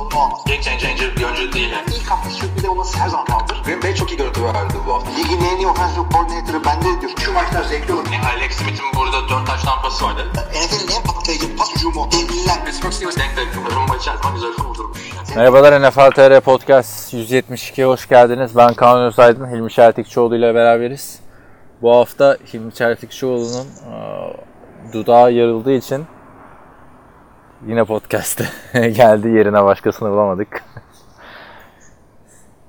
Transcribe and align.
sorunu 0.00 0.24
olmaz. 0.24 0.40
Game 0.46 0.62
changer 0.62 1.16
bir 1.16 1.24
oyuncu 1.24 1.52
değil. 1.52 1.70
Yani. 1.70 1.86
İlk 1.96 2.10
hafta 2.10 2.30
sürpriz 2.30 2.64
olması 2.64 2.98
her 2.98 3.08
zaman 3.08 3.26
kaldır. 3.26 3.62
Green 3.64 3.82
Bay 3.82 3.94
çok 3.94 4.12
iyi 4.12 4.16
görüntü 4.16 4.44
verdi 4.44 4.74
bu 4.86 4.94
hafta. 4.94 5.10
Ligin 5.10 5.40
en 5.44 5.56
iyi 5.56 5.66
offensive 5.66 6.04
coordinator'ı 6.12 6.64
bende 6.64 7.00
diyor. 7.00 7.12
Şu 7.24 7.32
maçlar 7.32 7.62
zevkli 7.62 7.92
olur. 7.94 8.04
Yani 8.12 8.26
Alex 8.26 8.52
Smith'in 8.52 8.86
burada 8.96 9.28
4 9.28 9.46
taş 9.46 9.62
tampası 9.62 10.04
vardı. 10.04 10.26
NFL'in 10.34 10.96
en 10.96 11.02
patlayıcı 11.02 11.56
pas 11.56 11.74
hücumu. 11.76 12.08
Devliler. 12.12 12.64
Pittsburgh 12.64 12.92
Steelers 12.92 13.16
denk 13.16 13.36
denk. 13.36 13.74
Rumba 13.76 13.96
içerisinde 13.96 14.32
güzel 14.34 14.52
kurdurmuş. 14.52 14.98
Merhabalar 15.36 15.82
NFL 15.82 16.10
TR 16.10 16.40
Podcast 16.40 17.14
172'ye 17.14 17.86
hoş 17.86 18.08
geldiniz. 18.08 18.56
Ben 18.56 18.74
Kaan 18.74 19.02
Özaydın, 19.02 19.46
Hilmi 19.46 19.70
Çeltikçioğlu 19.70 20.36
ile 20.36 20.54
beraberiz. 20.54 21.18
Bu 21.82 21.96
hafta 21.96 22.36
Hilmi 22.52 22.74
Çeltikçioğlu'nun 22.74 23.66
dudağı 24.92 25.32
yarıldığı 25.32 25.72
için 25.72 26.06
yine 27.66 27.84
podcast'te 27.84 28.44
geldi. 28.88 29.28
Yerine 29.28 29.64
başkasını 29.64 30.10
bulamadık. 30.10 30.62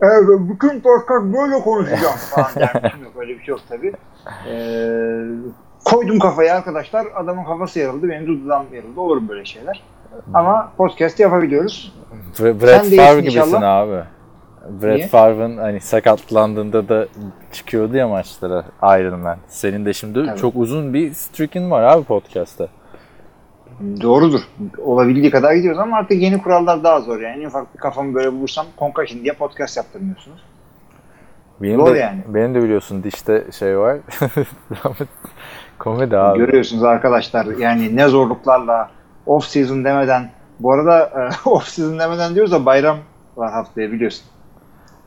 Evet, 0.03 0.23
bütün 0.39 0.69
podcast 0.81 1.23
böyle 1.25 1.59
konuşacağım 1.63 2.15
falan 2.17 2.49
dermişim 2.55 3.03
yok. 3.03 3.13
Öyle 3.19 3.31
bir 3.33 3.43
şey 3.43 3.47
yok 3.47 3.59
tabii. 3.69 3.93
Ee, 4.49 5.21
koydum 5.85 6.19
kafayı 6.19 6.53
arkadaşlar. 6.53 7.05
Adamın 7.15 7.43
kafası 7.43 7.79
yarıldı. 7.79 8.09
Benim 8.09 8.27
dudağım 8.27 8.65
yarıldı. 8.73 8.99
Olur 8.99 9.29
böyle 9.29 9.45
şeyler. 9.45 9.83
Ama 10.33 10.71
podcast 10.77 11.19
yapabiliyoruz. 11.19 11.95
Bre- 12.37 12.61
Brett 12.61 12.95
Favre 12.95 13.19
gibisin 13.21 13.39
inşallah. 13.39 13.77
abi. 13.77 14.03
Brett? 14.81 15.09
Favre'ın 15.09 15.57
hani 15.57 15.81
sakatlandığında 15.81 16.89
da 16.89 17.07
çıkıyordu 17.51 17.97
ya 17.97 18.07
maçlara 18.07 18.63
Iron 18.83 19.19
Man. 19.19 19.37
Senin 19.47 19.85
de 19.85 19.93
şimdi 19.93 20.25
Tabii. 20.25 20.39
çok 20.39 20.55
uzun 20.55 20.93
bir 20.93 21.13
streak'in 21.13 21.71
var 21.71 21.83
abi 21.83 22.03
podcast'ta. 22.03 22.67
Doğrudur. 24.01 24.41
Olabildiği 24.83 25.31
kadar 25.31 25.53
gidiyoruz 25.53 25.79
ama 25.79 25.97
artık 25.97 26.21
yeni 26.21 26.41
kurallar 26.41 26.83
daha 26.83 27.01
zor 27.01 27.21
yani. 27.21 27.43
En 27.43 27.47
ufak 27.47 27.73
bir 27.75 27.79
kafamı 27.79 28.13
böyle 28.13 28.31
bulursam 28.31 28.65
concussion 28.79 29.23
diye 29.23 29.33
podcast 29.33 29.77
yaptırmıyorsunuz. 29.77 30.43
Benim 31.61 31.79
Zor 31.79 31.95
de, 31.95 31.99
yani. 31.99 32.21
Benim 32.27 32.55
de 32.55 32.63
biliyorsun 32.63 33.03
dişte 33.03 33.45
şey 33.59 33.77
var. 33.77 33.97
Komedi 35.79 36.17
abi. 36.17 36.37
Görüyorsunuz 36.37 36.83
arkadaşlar 36.83 37.45
yani 37.45 37.95
ne 37.95 38.07
zorluklarla 38.07 38.89
off 39.25 39.45
season 39.45 39.85
demeden 39.85 40.29
bu 40.59 40.73
arada 40.73 40.99
e, 41.05 41.29
off 41.49 41.67
season 41.67 41.99
demeden 41.99 42.35
diyoruz 42.35 42.51
da 42.51 42.65
bayram 42.65 42.97
var 43.37 43.51
haftaya 43.51 43.91
biliyorsun. 43.91 44.25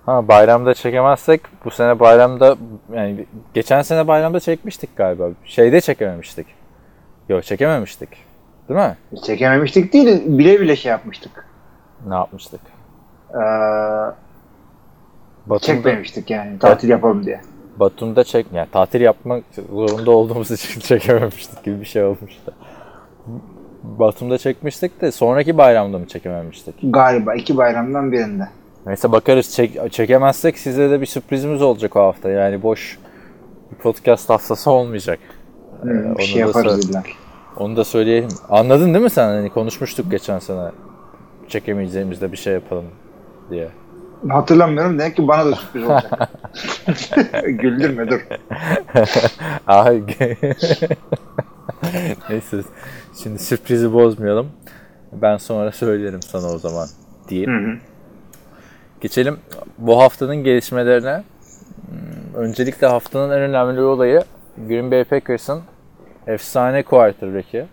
Ha 0.06 0.28
bayramda 0.28 0.74
çekemezsek 0.74 1.40
bu 1.64 1.70
sene 1.70 2.00
bayramda 2.00 2.56
yani 2.92 3.26
geçen 3.54 3.82
sene 3.82 4.08
bayramda 4.08 4.40
çekmiştik 4.40 4.96
galiba. 4.96 5.28
Şeyde 5.44 5.80
çekememiştik. 5.80 6.46
Yok 7.28 7.44
çekememiştik. 7.44 8.08
Değil 8.68 8.80
mi? 8.80 8.96
Çekememiştik 9.26 9.92
değil 9.92 10.22
bile 10.38 10.60
bile 10.60 10.76
şey 10.76 10.90
yapmıştık. 10.90 11.46
Ne 12.08 12.14
yapmıştık? 12.14 12.60
Ee, 13.30 13.34
Batum'da, 15.46 15.58
çekmemiştik 15.58 16.30
yani 16.30 16.58
tatil 16.58 16.88
yapalım 16.88 17.26
diye. 17.26 17.40
Batum'da 17.76 18.24
çek 18.24 18.46
yani 18.52 18.68
tatil 18.72 19.00
yapmak 19.00 19.44
zorunda 19.70 20.10
olduğumuz 20.10 20.50
için 20.50 20.80
çekememiştik 20.98 21.64
gibi 21.64 21.80
bir 21.80 21.86
şey 21.86 22.04
olmuştu. 22.04 22.52
Batum'da 23.82 24.38
çekmiştik 24.38 25.00
de 25.00 25.12
sonraki 25.12 25.58
bayramda 25.58 25.98
mı 25.98 26.06
çekememiştik? 26.06 26.74
Galiba 26.82 27.34
iki 27.34 27.56
bayramdan 27.56 28.12
birinde. 28.12 28.48
Neyse 28.86 29.12
bakarız. 29.12 29.50
Çek, 29.54 29.92
çekemezsek 29.92 30.58
size 30.58 30.90
de 30.90 31.00
bir 31.00 31.06
sürprizimiz 31.06 31.62
olacak 31.62 31.96
o 31.96 32.00
hafta. 32.00 32.30
Yani 32.30 32.62
boş 32.62 32.98
bir 33.72 33.76
podcast 33.76 34.30
haftası 34.30 34.70
olmayacak. 34.70 35.18
Hmm, 35.82 35.90
Ee, 35.90 36.08
onu 36.08 36.18
bir 36.18 36.22
şey 36.22 36.42
da 36.42 36.46
yaparız 36.46 36.90
illa. 36.90 37.02
Onu 37.56 37.76
da 37.76 37.84
söyleyelim. 37.84 38.28
Anladın 38.48 38.94
değil 38.94 39.04
mi 39.04 39.10
sen? 39.10 39.26
Hani 39.28 39.50
konuşmuştuk 39.50 40.10
geçen 40.10 40.38
sene. 40.38 40.70
Çekemeyeceğimizde 41.48 42.32
bir 42.32 42.36
şey 42.36 42.52
yapalım 42.52 42.84
diye. 43.50 43.68
Hatırlamıyorum 44.28 44.98
demek 44.98 45.16
ki 45.16 45.28
bana 45.28 45.46
da 45.46 45.54
sürpriz 45.54 45.84
olacak. 45.84 46.30
Güldürme 47.44 48.10
dur. 48.10 48.26
Ay. 49.66 50.02
Neyse. 52.30 52.60
Şimdi 53.22 53.38
sürprizi 53.38 53.92
bozmayalım. 53.92 54.48
Ben 55.12 55.36
sonra 55.36 55.72
söylerim 55.72 56.22
sana 56.22 56.46
o 56.46 56.58
zaman 56.58 56.88
diye. 57.28 57.46
Hı 57.46 57.50
hı. 57.50 57.76
Geçelim 59.00 59.38
bu 59.78 60.00
haftanın 60.02 60.36
gelişmelerine. 60.36 61.24
Hmm, 61.86 62.42
Öncelikle 62.42 62.86
haftanın 62.86 63.30
en 63.30 63.40
önemli 63.40 63.80
olayı 63.80 64.22
Green 64.68 64.90
Bay 64.90 65.04
Packers'ın 65.04 65.62
efsane 66.26 66.82
quarterback'i 66.82 67.66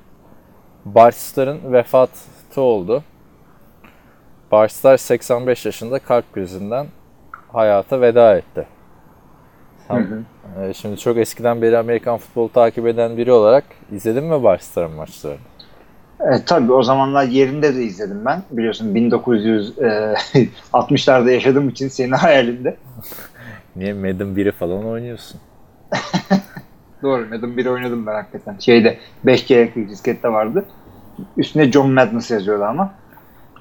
Bart 0.85 1.16
Starr'ın 1.16 1.73
vefatı 1.73 2.62
oldu. 2.62 3.03
Bart 4.51 4.72
Starr 4.72 4.97
85 4.97 5.66
yaşında 5.66 6.00
kalp 6.00 6.34
krizinden 6.34 6.88
hayata 7.53 8.01
veda 8.01 8.38
etti. 8.38 8.67
Sen- 9.88 10.25
e, 10.62 10.73
Şimdi 10.73 10.97
çok 10.97 11.17
eskiden 11.17 11.62
beri 11.62 11.78
Amerikan 11.78 12.17
futbolu 12.17 12.51
takip 12.51 12.88
eden 12.88 13.17
biri 13.17 13.31
olarak 13.31 13.63
izledin 13.91 14.23
mi 14.23 14.44
Bart 14.44 14.63
Starr'ın 14.63 14.91
maçlarını? 14.91 15.39
E, 16.19 16.45
tabii 16.45 16.73
o 16.73 16.83
zamanlar 16.83 17.23
yerinde 17.23 17.75
de 17.75 17.83
izledim 17.83 18.25
ben. 18.25 18.44
Biliyorsun 18.51 18.95
1960'larda 18.95 21.31
yaşadığım 21.31 21.69
için 21.69 21.88
senin 21.88 22.12
hayalinde. 22.12 22.78
Niye 23.75 23.94
Madden 23.94 24.28
1'i 24.35 24.51
falan 24.51 24.85
oynuyorsun? 24.85 25.41
Doğru. 27.03 27.25
Madden 27.29 27.57
1 27.57 27.66
oynadım 27.66 28.06
ben 28.07 28.13
hakikaten. 28.13 28.56
Şeyde 28.59 28.97
5 29.23 29.45
kere 29.45 29.75
diskette 29.75 30.31
vardı. 30.31 30.66
Üstüne 31.38 31.72
John 31.72 31.91
Madness 31.91 32.31
yazıyordu 32.31 32.63
ama. 32.63 32.94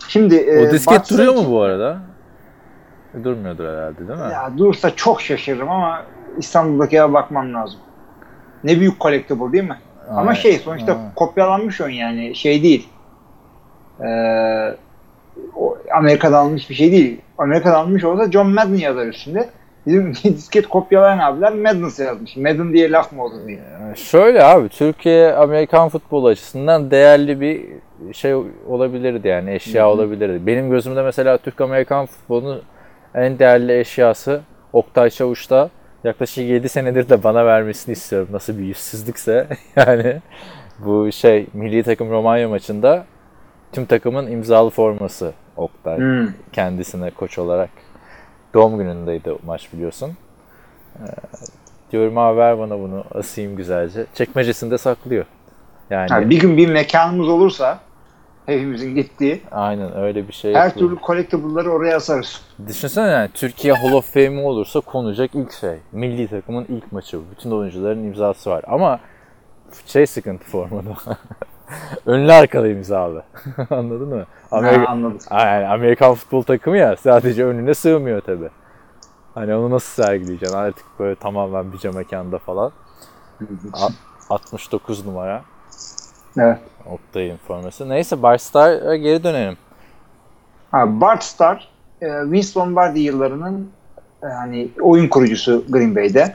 Şimdi 0.09 0.35
e, 0.37 0.69
O 0.69 0.73
disket 0.73 0.99
Bart 0.99 1.11
duruyor 1.11 1.35
mu 1.35 1.45
bu 1.51 1.63
arada? 1.63 1.99
E, 3.21 3.25
Durmuyordur 3.25 3.65
herhalde 3.65 4.09
değil 4.09 4.19
mi? 4.21 4.33
Ya 4.33 4.51
dursa 4.59 4.97
çok 4.97 5.21
şaşırırım 5.21 5.71
ama 5.71 6.03
İstanbul'daki 6.39 6.97
eve 6.97 7.13
bakmam 7.13 7.55
lazım. 7.55 7.81
Ne 8.65 8.81
büyük 8.81 9.01
collectible 9.01 9.53
değil 9.53 9.65
mi? 9.65 9.79
Ama 10.11 10.21
Aynen. 10.21 10.33
şey 10.33 10.59
sonuçta 10.59 10.93
Aynen. 10.93 11.15
kopyalanmış 11.15 11.81
oyun 11.81 11.95
yani 11.95 12.35
şey 12.37 12.63
değil. 12.63 12.89
Ee, 14.01 14.77
o 15.57 15.79
Amerika'da 15.97 16.39
alınmış 16.39 16.71
bir 16.71 16.75
şey 16.75 16.93
değil. 16.93 17.21
Amerika'da 17.39 17.77
alınmış 17.79 18.05
olsa 18.05 18.31
John 18.31 18.49
Madden 18.49 18.75
yazar 18.75 19.07
üstünde. 19.07 19.49
Bizim 19.87 20.15
disket 20.25 20.67
kopyalayan 20.67 21.19
abiler 21.19 21.53
Madness 21.53 21.99
yazmış. 21.99 22.37
Madden 22.37 22.73
diye 22.73 22.91
laf 22.91 23.13
mı 23.13 23.25
olur 23.25 23.47
diye. 23.47 23.59
Şöyle 23.97 24.45
abi 24.45 24.69
Türkiye 24.69 25.33
Amerikan 25.33 25.89
futbolu 25.89 26.29
açısından 26.29 26.91
değerli 26.91 27.41
bir 27.41 27.67
şey 28.13 28.35
olabilirdi 28.69 29.29
yani 29.29 29.55
eşya 29.55 29.89
olabilirdi. 29.91 30.47
Benim 30.47 30.71
gözümde 30.71 31.03
mesela 31.03 31.39
Türk 31.39 31.61
Amerikan 31.61 32.07
futbolunun 32.07 32.63
en 33.15 33.39
değerli 33.39 33.79
eşyası 33.81 34.41
Oktay 34.73 35.11
Çavuş'ta 35.11 35.71
yaklaşık 36.05 36.45
7 36.45 36.69
senedir 36.69 37.09
de 37.09 37.23
bana 37.23 37.47
vermesini 37.47 37.93
istiyorum. 37.93 38.29
Nasıl 38.33 38.59
bir 38.59 38.63
yüzsüzlükse 38.65 39.47
yani 39.77 40.17
bu 40.79 41.13
şey 41.13 41.47
milli 41.53 41.83
takım 41.83 42.11
Romanya 42.11 42.49
maçında 42.49 43.05
tüm 43.73 43.87
takımın 43.87 44.31
imzalı 44.31 44.71
forması 44.71 45.33
Oktay 45.57 45.97
Hmm. 45.97 46.29
kendisine 46.53 47.11
koç 47.11 47.39
olarak. 47.39 47.71
Doğum 48.55 48.79
günündeydi 48.79 49.35
maç 49.47 49.73
biliyorsun. 49.73 50.11
Ee, 50.99 51.07
diyorum 51.93 52.19
abi 52.19 52.39
ver 52.39 52.59
bana 52.59 52.79
bunu 52.79 53.05
asayım 53.15 53.57
güzelce. 53.57 54.07
Çekmecesinde 54.15 54.79
saklıyor. 54.79 55.25
Yani 55.91 56.09
Ha, 56.09 56.31
bir 56.31 56.41
gün 56.41 56.57
bir 56.57 56.69
mekanımız 56.73 57.29
olursa 57.29 57.79
hepimizin 58.47 58.95
gittiği 58.95 59.43
aynen 59.51 59.97
öyle 59.97 60.29
bir 60.29 60.33
şey 60.33 60.55
her 60.55 60.65
yapıyor. 60.67 60.91
türlü 60.91 61.01
collectible'ları 61.07 61.71
oraya 61.71 61.97
asarız. 61.97 62.43
Düşünsene 62.67 63.09
yani 63.11 63.31
Türkiye 63.35 63.75
Hall 63.75 63.93
of 63.93 64.15
Fame 64.15 64.41
olursa 64.43 64.81
konacak 64.81 65.31
ilk 65.35 65.53
şey. 65.53 65.77
Milli 65.93 66.29
takımın 66.29 66.65
ilk 66.69 66.93
maçı. 66.93 67.21
Bütün 67.31 67.51
oyuncuların 67.51 68.05
imzası 68.05 68.51
var. 68.51 68.65
Ama 68.69 69.01
şey 69.87 70.07
sıkıntı 70.07 70.45
formada. 70.45 70.95
Önlü 72.07 72.33
arkalı 72.33 72.69
imzalı. 72.69 73.23
Anladın 73.71 74.09
mı? 74.09 74.25
Amerika, 74.51 74.81
Ha, 74.83 74.93
anladım. 74.93 75.19
Yani 75.31 75.67
Amerikan 75.67 76.15
futbol 76.15 76.43
takımı 76.43 76.77
ya 76.77 76.97
sadece 76.97 77.45
önüne 77.45 77.75
sığmıyor 77.75 78.21
tabi. 78.21 78.49
Hani 79.35 79.55
onu 79.55 79.71
nasıl 79.71 80.03
sergileyeceksin 80.03 80.57
artık 80.57 80.85
böyle 80.99 81.15
tamamen 81.15 81.73
bir 81.73 81.89
mekanda 81.95 82.39
falan. 82.39 82.73
A- 83.73 83.89
69 84.31 85.07
numara 85.07 85.43
Evet. 86.39 86.59
Oktay'ın 86.87 87.37
forması. 87.37 87.89
Neyse 87.89 88.23
Barstar'a 88.23 88.97
geri 88.97 89.25
dönelim. 89.25 89.57
Ha, 90.71 91.01
Bart 91.01 91.23
Starr, 91.25 91.69
e, 92.01 92.31
Vince 92.31 92.49
Lombardi 92.61 93.01
yıllarının 93.01 93.71
e, 94.23 94.27
hani 94.27 94.69
oyun 94.81 95.09
kurucusu 95.09 95.65
Green 95.69 95.97
Bay'de. 95.97 96.35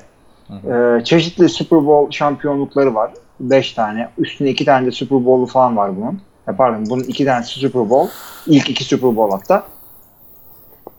E, 0.49 1.03
çeşitli 1.03 1.49
Super 1.49 1.85
Bowl 1.85 2.11
şampiyonlukları 2.11 2.95
var. 2.95 3.11
5 3.39 3.73
tane. 3.73 4.09
Üstünde 4.17 4.49
2 4.49 4.65
tane 4.65 4.85
de 4.87 4.91
Super 4.91 5.25
Bowl'u 5.25 5.45
falan 5.45 5.77
var 5.77 5.95
bunun. 5.97 6.21
E, 6.47 6.51
pardon 6.55 6.85
bunun 6.89 7.03
2 7.03 7.25
tane 7.25 7.43
Super 7.43 7.89
Bowl. 7.89 8.11
İlk 8.47 8.69
iki 8.69 8.83
Super 8.83 9.15
Bowl 9.15 9.35
hatta. 9.37 9.63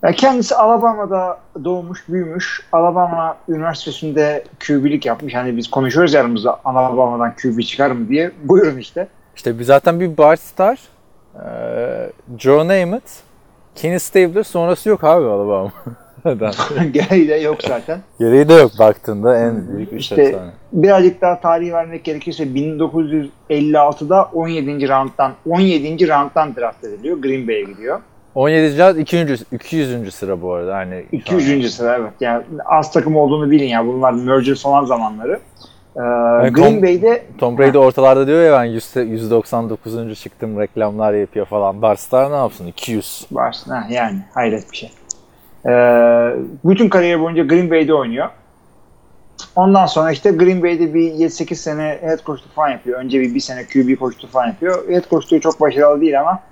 Ya 0.03 0.13
kendisi 0.13 0.55
Alabama'da 0.55 1.39
doğmuş, 1.65 2.09
büyümüş. 2.09 2.67
Alabama 2.73 3.37
Üniversitesi'nde 3.49 4.45
QB'lik 4.67 5.07
yapmış. 5.07 5.35
Hani 5.35 5.57
biz 5.57 5.71
konuşuyoruz 5.71 6.15
yanımızda 6.15 6.61
Alabama'dan 6.65 7.35
QB 7.43 7.61
çıkar 7.63 7.91
mı 7.91 8.09
diye. 8.09 8.33
Buyurun 8.45 8.79
işte. 8.79 9.09
İşte 9.37 9.59
bir 9.59 9.65
zaten 9.65 10.01
bir 10.01 10.17
Bart 10.17 10.41
Starr, 10.41 10.79
eee, 11.35 12.13
Joe 12.39 12.69
Namath, 12.69 13.11
Kenny 13.75 13.99
Stabler 13.99 14.43
sonrası 14.43 14.89
yok 14.89 15.05
abi 15.05 15.27
Alabama. 15.27 15.73
Gereği 16.93 17.29
de 17.29 17.35
yok 17.35 17.57
zaten. 17.69 18.01
Gereği 18.19 18.49
de 18.49 18.55
yok 18.55 18.71
baktığında 18.79 19.39
en 19.39 19.69
büyük 19.77 19.93
üç 19.93 20.01
İşte 20.01 20.23
efsane. 20.23 20.51
birazcık 20.73 21.21
daha 21.21 21.41
tarih 21.41 21.73
vermek 21.73 22.05
gerekirse 22.05 22.45
1956'da 22.45 24.31
17. 24.35 24.89
round'dan 24.89 25.33
17. 25.49 26.09
round'dan 26.09 26.57
draft 26.57 26.85
ediliyor. 26.85 27.19
Green 27.19 27.49
Bay'e 27.49 27.63
gidiyor. 27.63 28.01
17. 28.35 28.79
round 28.79 28.97
200. 28.97 29.43
200. 29.53 30.15
sıra 30.15 30.43
bu 30.43 30.53
arada. 30.53 30.75
Hani 30.75 31.05
200. 31.13 31.75
sıra 31.77 31.97
evet. 31.97 32.13
Yani 32.21 32.45
az 32.65 32.93
takım 32.93 33.17
olduğunu 33.17 33.51
bilin 33.51 33.69
ya. 33.69 33.87
Bunlar 33.87 34.13
merger 34.13 34.55
falan 34.55 34.85
zamanları. 34.85 35.41
Ee, 35.97 36.01
Yani 36.03 36.53
Green 36.53 36.65
Tom- 36.79 36.83
Bay'de 36.83 37.23
Tom 37.39 37.59
Brady 37.59 37.79
ortalarda 37.79 38.27
diyor 38.27 38.43
ya 38.43 38.53
ben 38.53 38.65
100 38.65 38.97
199. 38.97 40.15
çıktım 40.21 40.61
reklamlar 40.61 41.13
yapıyor 41.15 41.47
falan. 41.47 41.83
Bart 41.83 42.01
Starr 42.01 42.31
ne 42.33 42.37
yapsın? 42.37 42.67
200. 42.67 43.27
varsın. 43.33 43.71
Ha, 43.71 43.87
yani 43.91 44.19
hayret 44.35 44.73
bir 44.73 44.77
şey. 44.77 44.91
Ee, 45.67 45.71
bütün 46.65 46.89
kariyeri 46.89 47.21
boyunca 47.21 47.45
Green 47.45 47.71
Bay'de 47.71 47.95
oynuyor. 47.95 48.29
Ondan 49.57 49.87
sonra 49.87 50.11
işte 50.11 50.31
Green 50.31 50.63
Bay'de 50.63 50.95
bir 50.95 51.13
7-8 51.13 51.55
sene 51.55 51.99
head 52.01 52.25
coachluk 52.27 52.55
falan 52.55 52.69
yapıyor. 52.69 53.01
Önce 53.01 53.21
bir, 53.21 53.35
bir 53.35 53.41
sene 53.41 53.65
QB 53.65 53.99
coachluğu 53.99 54.29
falan 54.29 54.47
yapıyor. 54.47 54.89
Head 54.89 55.11
coachluğu 55.11 55.41
çok 55.41 55.61
başarılı 55.61 56.01
değil 56.01 56.21
ama 56.21 56.43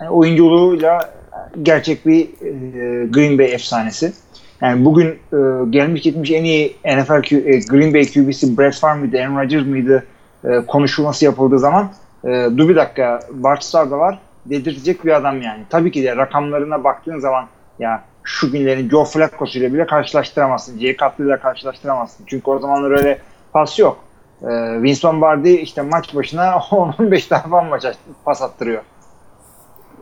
yani 0.00 0.10
oyunculuğuyla 0.10 1.14
gerçek 1.62 2.06
bir 2.06 2.20
e, 2.24 3.06
Green 3.06 3.38
Bay 3.38 3.52
efsanesi. 3.52 4.12
Yani 4.60 4.84
bugün 4.84 5.08
e, 5.08 5.70
gelmiş 5.70 6.02
gitmiş 6.02 6.30
en 6.30 6.44
iyi 6.44 6.76
NFL 6.84 7.22
Q, 7.22 7.36
e, 7.36 7.58
Green 7.58 7.94
Bay 7.94 8.02
QB'si 8.02 8.58
Brett 8.58 8.74
Favre 8.74 8.98
mıydı, 8.98 9.18
Aaron 9.18 9.36
Rodgers 9.36 9.66
mıydı 9.66 10.06
e, 10.44 10.66
konuşulması 10.66 11.24
yapıldığı 11.24 11.58
zaman 11.58 11.92
e, 12.24 12.48
dur 12.56 12.68
bir 12.68 12.76
dakika 12.76 13.20
Bart 13.30 13.64
Starr 13.64 13.90
da 13.90 13.98
var 13.98 14.18
dedirtecek 14.46 15.04
bir 15.04 15.16
adam 15.16 15.42
yani. 15.42 15.62
Tabii 15.70 15.92
ki 15.92 16.02
de 16.02 16.16
rakamlarına 16.16 16.84
baktığın 16.84 17.18
zaman 17.18 17.46
ya 17.82 18.04
şu 18.24 18.52
günlerin 18.52 18.90
Joe 18.90 19.04
Flacco'su 19.04 19.58
ile 19.58 19.74
bile 19.74 19.86
karşılaştıramazsın. 19.86 20.78
Jay 20.78 20.96
Cutler 20.96 21.24
ile 21.26 21.38
karşılaştıramazsın. 21.40 22.24
Çünkü 22.26 22.50
o 22.50 22.58
zamanlar 22.58 22.90
öyle 22.90 23.18
pas 23.52 23.78
yok. 23.78 23.98
E, 24.42 24.82
Vince 24.82 25.08
Lombardi 25.08 25.50
işte 25.50 25.82
maç 25.82 26.14
başına 26.14 26.44
10-15 26.44 27.28
tane 27.28 27.42
falan 27.42 27.66
maç 27.66 27.84
aç- 27.84 27.96
pas 28.24 28.42
attırıyor. 28.42 28.82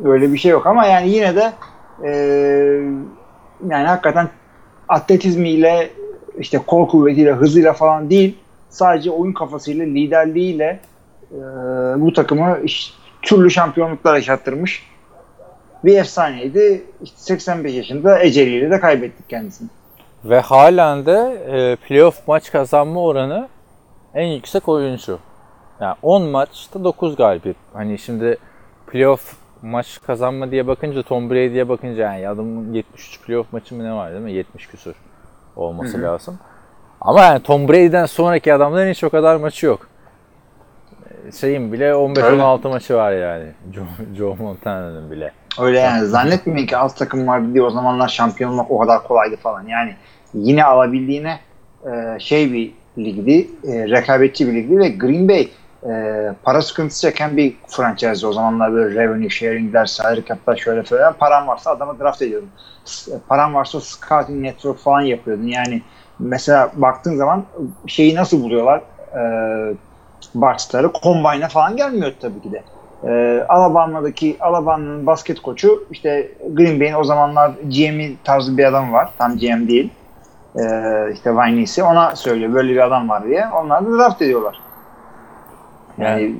Öyle 0.04 0.32
bir 0.32 0.38
şey 0.38 0.50
yok 0.50 0.66
ama 0.66 0.86
yani 0.86 1.08
yine 1.08 1.36
de 1.36 1.52
e, 2.04 2.10
yani 3.68 3.86
hakikaten 3.86 4.28
atletizmiyle 4.88 5.90
işte 6.38 6.58
kol 6.66 6.88
kuvvetiyle 6.88 7.32
hızıyla 7.32 7.72
falan 7.72 8.10
değil 8.10 8.38
sadece 8.68 9.10
oyun 9.10 9.32
kafasıyla 9.32 9.84
liderliğiyle 9.84 10.80
e, 11.32 11.38
bu 11.96 12.12
takımı 12.12 12.58
türlü 13.22 13.50
şampiyonluklar 13.50 14.14
yaşattırmış 14.14 14.89
bir 15.84 15.98
efsaneydi. 15.98 16.84
İşte 17.02 17.16
85 17.18 17.74
yaşında 17.74 18.22
eceliyle 18.22 18.70
de 18.70 18.80
kaybettik 18.80 19.28
kendisini. 19.28 19.68
Ve 20.24 20.40
halen 20.40 21.06
de 21.06 21.42
e, 21.48 21.76
playoff 21.76 22.28
maç 22.28 22.52
kazanma 22.52 23.00
oranı 23.00 23.48
en 24.14 24.26
yüksek 24.26 24.68
oyuncu. 24.68 25.18
Yani 25.80 25.96
10 26.02 26.22
maçta 26.22 26.84
9 26.84 27.16
galibiyet. 27.16 27.56
Hani 27.72 27.98
şimdi 27.98 28.38
playoff 28.86 29.36
maç 29.62 30.00
kazanma 30.06 30.50
diye 30.50 30.66
bakınca 30.66 31.02
Tom 31.02 31.30
Brady'ye 31.30 31.68
bakınca 31.68 32.02
yani 32.12 32.28
adamın 32.28 32.72
73 32.72 33.20
playoff 33.22 33.52
maçı 33.52 33.74
mı 33.74 33.84
ne 33.84 33.92
var 33.92 34.10
değil 34.10 34.22
mi? 34.22 34.32
70 34.32 34.66
küsur 34.66 34.94
olması 35.56 36.02
lazım. 36.02 36.38
Ama 37.00 37.20
yani 37.20 37.42
Tom 37.42 37.68
Brady'den 37.68 38.06
sonraki 38.06 38.54
adamların 38.54 38.90
hiç 38.90 39.04
o 39.04 39.10
kadar 39.10 39.36
maçı 39.36 39.66
yok. 39.66 39.88
E, 41.28 41.32
Şeyin 41.32 41.72
bile 41.72 41.90
15-16 41.90 42.68
maçı 42.68 42.94
var 42.94 43.12
yani. 43.12 43.46
Joe, 43.74 43.84
Joe 44.16 44.34
Montana'nın 44.34 45.10
bile. 45.10 45.32
Öyle 45.58 45.78
yani 45.78 46.06
zannetmeyin 46.06 46.66
ki 46.66 46.76
alt 46.76 46.96
takım 46.96 47.26
vardı 47.26 47.54
diye 47.54 47.62
o 47.64 47.70
zamanlar 47.70 48.08
şampiyonluk 48.08 48.70
o 48.70 48.78
kadar 48.78 49.02
kolaydı 49.04 49.36
falan. 49.36 49.66
Yani 49.66 49.96
yine 50.34 50.64
alabildiğine 50.64 51.40
e, 51.86 52.18
şey 52.20 52.52
bir 52.52 52.72
ligdi, 52.98 53.50
e, 53.64 53.88
rekabetçi 53.88 54.46
bir 54.46 54.54
ligdi 54.54 54.78
ve 54.78 54.88
Green 54.88 55.28
Bay 55.28 55.48
e, 55.90 55.90
para 56.42 56.62
sıkıntısı 56.62 57.00
çeken 57.00 57.36
bir 57.36 57.56
franchise 57.68 58.26
o 58.26 58.32
zamanlar 58.32 58.72
böyle 58.72 59.02
revenue 59.02 59.28
sharing'ler, 59.30 59.86
salary 59.86 60.24
cap'lar 60.24 60.56
şöyle 60.56 60.82
falan. 60.82 61.16
Paran 61.18 61.46
varsa 61.46 61.70
adamı 61.70 61.98
draft 61.98 62.22
ediyordun. 62.22 62.52
S- 62.84 63.10
Paran 63.28 63.54
varsa 63.54 63.80
scouting 63.80 64.42
network 64.42 64.78
falan 64.78 65.00
yapıyordun. 65.00 65.46
Yani 65.46 65.82
mesela 66.18 66.72
baktığın 66.74 67.16
zaman 67.16 67.46
şeyi 67.86 68.14
nasıl 68.14 68.42
buluyorlar? 68.42 68.82
E, 69.16 69.20
Bart 70.34 70.60
Starr'ı 70.60 70.92
Combine'a 71.02 71.48
falan 71.48 71.76
gelmiyor 71.76 72.12
tabii 72.20 72.40
ki 72.42 72.52
de. 72.52 72.64
Ee, 73.04 73.44
Alabama'daki 73.48 74.36
Alabama'nın 74.40 75.06
basket 75.06 75.40
koçu 75.42 75.84
işte 75.90 76.32
Green 76.52 76.80
Bay'in 76.80 76.94
o 76.94 77.04
zamanlar 77.04 77.50
GM 77.50 78.00
tarzı 78.24 78.58
bir 78.58 78.64
adam 78.64 78.92
var. 78.92 79.10
Tam 79.18 79.36
GM 79.38 79.68
değil. 79.68 79.90
Ee, 80.56 80.62
işte 81.12 81.32
Viney'si 81.36 81.82
ona 81.82 82.16
söylüyor 82.16 82.54
böyle 82.54 82.72
bir 82.72 82.86
adam 82.86 83.08
var 83.08 83.24
diye. 83.24 83.46
Onlar 83.48 83.86
da 83.86 83.98
draft 83.98 84.22
ediyorlar. 84.22 84.60
Yani 85.98 86.34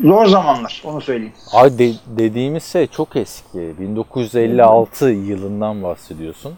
zor 0.00 0.26
zamanlar 0.26 0.82
onu 0.86 1.00
söyleyeyim. 1.00 1.32
Abi 1.52 1.78
de- 1.78 1.94
dediğimiz 2.06 2.64
şey 2.64 2.86
çok 2.86 3.16
eski. 3.16 3.74
1956 3.78 5.04
yılından 5.10 5.82
bahsediyorsun. 5.82 6.52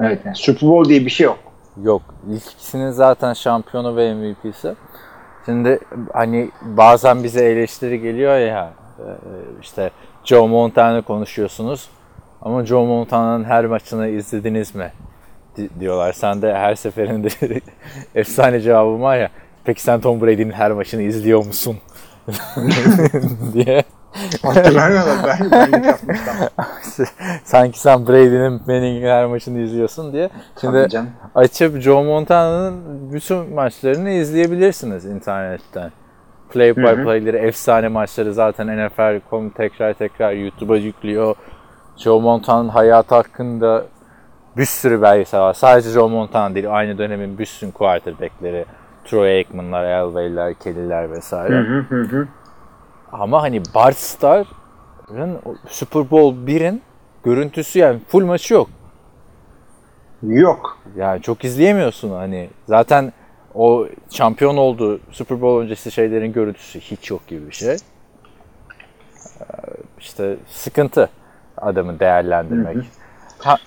Evet. 0.00 0.20
Yani 0.24 0.36
Super 0.36 0.68
Bowl 0.70 0.88
diye 0.88 1.04
bir 1.04 1.10
şey 1.10 1.24
yok. 1.24 1.38
Yok. 1.82 2.02
İkisinin 2.36 2.90
zaten 2.90 3.32
şampiyonu 3.32 3.96
ve 3.96 4.14
MVP'si. 4.14 4.74
Şimdi 5.48 5.78
hani 6.12 6.50
bazen 6.62 7.24
bize 7.24 7.44
eleştiri 7.44 8.00
geliyor 8.00 8.38
ya 8.38 8.70
e, 8.98 9.08
işte 9.62 9.90
Joe 10.24 10.48
Montana 10.48 11.02
konuşuyorsunuz 11.02 11.88
ama 12.42 12.66
Joe 12.66 12.86
Montana'nın 12.86 13.44
her 13.44 13.64
maçını 13.66 14.08
izlediniz 14.08 14.74
mi? 14.74 14.92
Di- 15.56 15.80
diyorlar. 15.80 16.12
Sen 16.12 16.42
de 16.42 16.54
her 16.54 16.74
seferinde 16.74 17.28
efsane 18.14 18.60
cevabım 18.60 19.02
var 19.02 19.16
ya 19.16 19.30
peki 19.64 19.82
sen 19.82 20.00
Tom 20.00 20.20
Brady'nin 20.20 20.52
her 20.52 20.72
maçını 20.72 21.02
izliyor 21.02 21.46
musun? 21.46 21.76
diye. 23.54 23.84
Hatırlamıyorlar. 24.42 25.16
Ben, 25.26 25.50
ben 25.50 25.82
yapmıştım. 25.88 26.34
Sanki 27.44 27.80
sen 27.80 28.06
Brady'nin 28.06 28.60
Manning'in 28.66 29.06
her 29.06 29.26
maçını 29.26 29.58
izliyorsun 29.58 30.12
diye. 30.12 30.30
Şimdi 30.60 30.88
açıp 31.34 31.80
Joe 31.80 32.04
Montana'nın 32.04 32.82
bütün 33.12 33.54
maçlarını 33.54 34.10
izleyebilirsiniz 34.10 35.04
internetten. 35.04 35.90
Play 36.50 36.76
by 36.76 37.02
play'leri, 37.02 37.36
efsane 37.36 37.88
maçları 37.88 38.34
zaten 38.34 38.86
NFL.com 38.86 39.50
tekrar 39.50 39.92
tekrar 39.94 40.32
YouTube'a 40.32 40.76
yüklüyor. 40.76 41.34
Joe 41.96 42.20
Montana'nın 42.20 42.68
hayatı 42.68 43.14
hakkında 43.14 43.84
bir 44.56 44.64
sürü 44.64 45.02
belgesel 45.02 45.40
var. 45.40 45.54
Sadece 45.54 45.90
Joe 45.90 46.08
Montana 46.08 46.54
değil, 46.54 46.66
aynı 46.76 46.98
dönemin 46.98 47.38
bütün 47.38 47.70
quarterback'leri. 47.70 48.64
Troy 49.04 49.36
Aikman'lar, 49.36 49.84
Elway'ler, 49.84 50.54
Kelly'ler 50.54 51.10
vesaire. 51.10 51.54
Hı 51.54 51.78
hı 51.88 52.02
hı. 52.02 52.28
Ama 53.12 53.42
hani 53.42 53.62
Bart 53.74 53.96
Starr'ın 53.96 55.34
o 55.44 55.54
Super 55.68 56.10
Bowl 56.10 56.46
1'in 56.46 56.82
görüntüsü 57.24 57.78
yani 57.78 58.00
full 58.08 58.24
maçı 58.24 58.54
yok. 58.54 58.68
Yok. 60.22 60.78
Yani 60.96 61.22
çok 61.22 61.44
izleyemiyorsun 61.44 62.10
hani. 62.10 62.50
Zaten 62.66 63.12
o 63.54 63.86
şampiyon 64.10 64.56
oldu 64.56 65.00
Super 65.10 65.40
Bowl 65.40 65.64
öncesi 65.64 65.90
şeylerin 65.90 66.32
görüntüsü 66.32 66.80
hiç 66.80 67.10
yok 67.10 67.26
gibi 67.26 67.46
bir 67.46 67.52
şey. 67.54 67.72
Ee, 67.74 67.78
İşte 69.98 70.36
sıkıntı 70.48 71.08
adamı 71.56 72.00
değerlendirmek. 72.00 72.76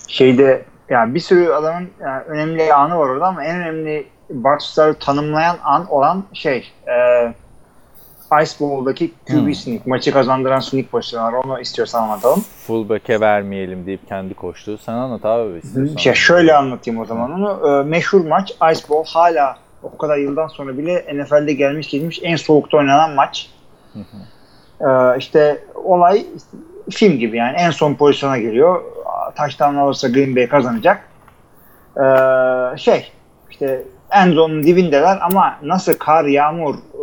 şeyde 0.08 0.64
yani 0.88 1.14
bir 1.14 1.20
sürü 1.20 1.52
adamın 1.52 1.88
yani 2.00 2.22
önemli 2.22 2.74
anı 2.74 2.98
var 2.98 3.08
orada 3.08 3.26
ama 3.26 3.44
en 3.44 3.56
önemli 3.56 4.06
Bart 4.30 4.62
Starr'ı 4.62 4.94
tanımlayan 4.94 5.56
an 5.64 5.86
olan 5.90 6.24
şey 6.32 6.72
e, 6.86 6.92
Ice 8.42 8.52
Bowl'daki 8.60 9.10
QB 9.26 9.32
Hmm. 9.46 9.54
sneak. 9.54 9.86
Maçı 9.86 10.12
kazandıran 10.12 10.60
sneak 10.60 10.90
pozisyonu 10.90 11.24
var. 11.24 11.32
Onu 11.32 11.60
istiyorsan 11.60 12.02
anlatalım. 12.02 12.40
Fullback'e 12.66 13.20
vermeyelim 13.20 13.86
deyip 13.86 14.08
kendi 14.08 14.34
koştu. 14.34 14.78
Sen 14.78 14.92
anlat 14.92 15.24
abi 15.24 15.58
istiyorsan. 15.58 15.96
Şey, 15.96 16.14
şöyle 16.14 16.54
anlatayım 16.56 17.00
o 17.00 17.04
zaman 17.04 17.32
onu. 17.32 17.68
E, 17.80 17.82
meşhur 17.88 18.26
maç 18.26 18.50
Ice 18.50 18.88
Bowl 18.88 19.10
hala 19.14 19.56
o 19.82 19.96
kadar 19.96 20.16
yıldan 20.16 20.46
sonra 20.48 20.78
bile 20.78 21.04
NFL'de 21.14 21.52
gelmiş 21.52 21.88
gelmiş 21.90 22.20
en 22.22 22.36
soğukta 22.36 22.76
oynanan 22.76 23.10
maç. 23.10 23.50
E, 24.80 25.18
işte 25.18 25.64
olay 25.84 26.26
işte 26.36 26.56
film 26.90 27.18
gibi 27.18 27.36
yani 27.36 27.56
en 27.56 27.70
son 27.70 27.94
pozisyona 27.94 28.38
geliyor. 28.38 28.82
Taştan 29.36 29.74
alırsa 29.76 30.08
Green 30.08 30.36
Bay 30.36 30.48
kazanacak. 30.48 31.08
E, 31.96 32.04
şey 32.76 33.12
işte 33.50 33.82
en 34.10 34.32
zone'un 34.32 34.62
dibindeler 34.62 35.18
ama 35.22 35.58
nasıl 35.62 35.94
kar, 35.94 36.24
yağmur, 36.24 36.74
e, 36.74 37.02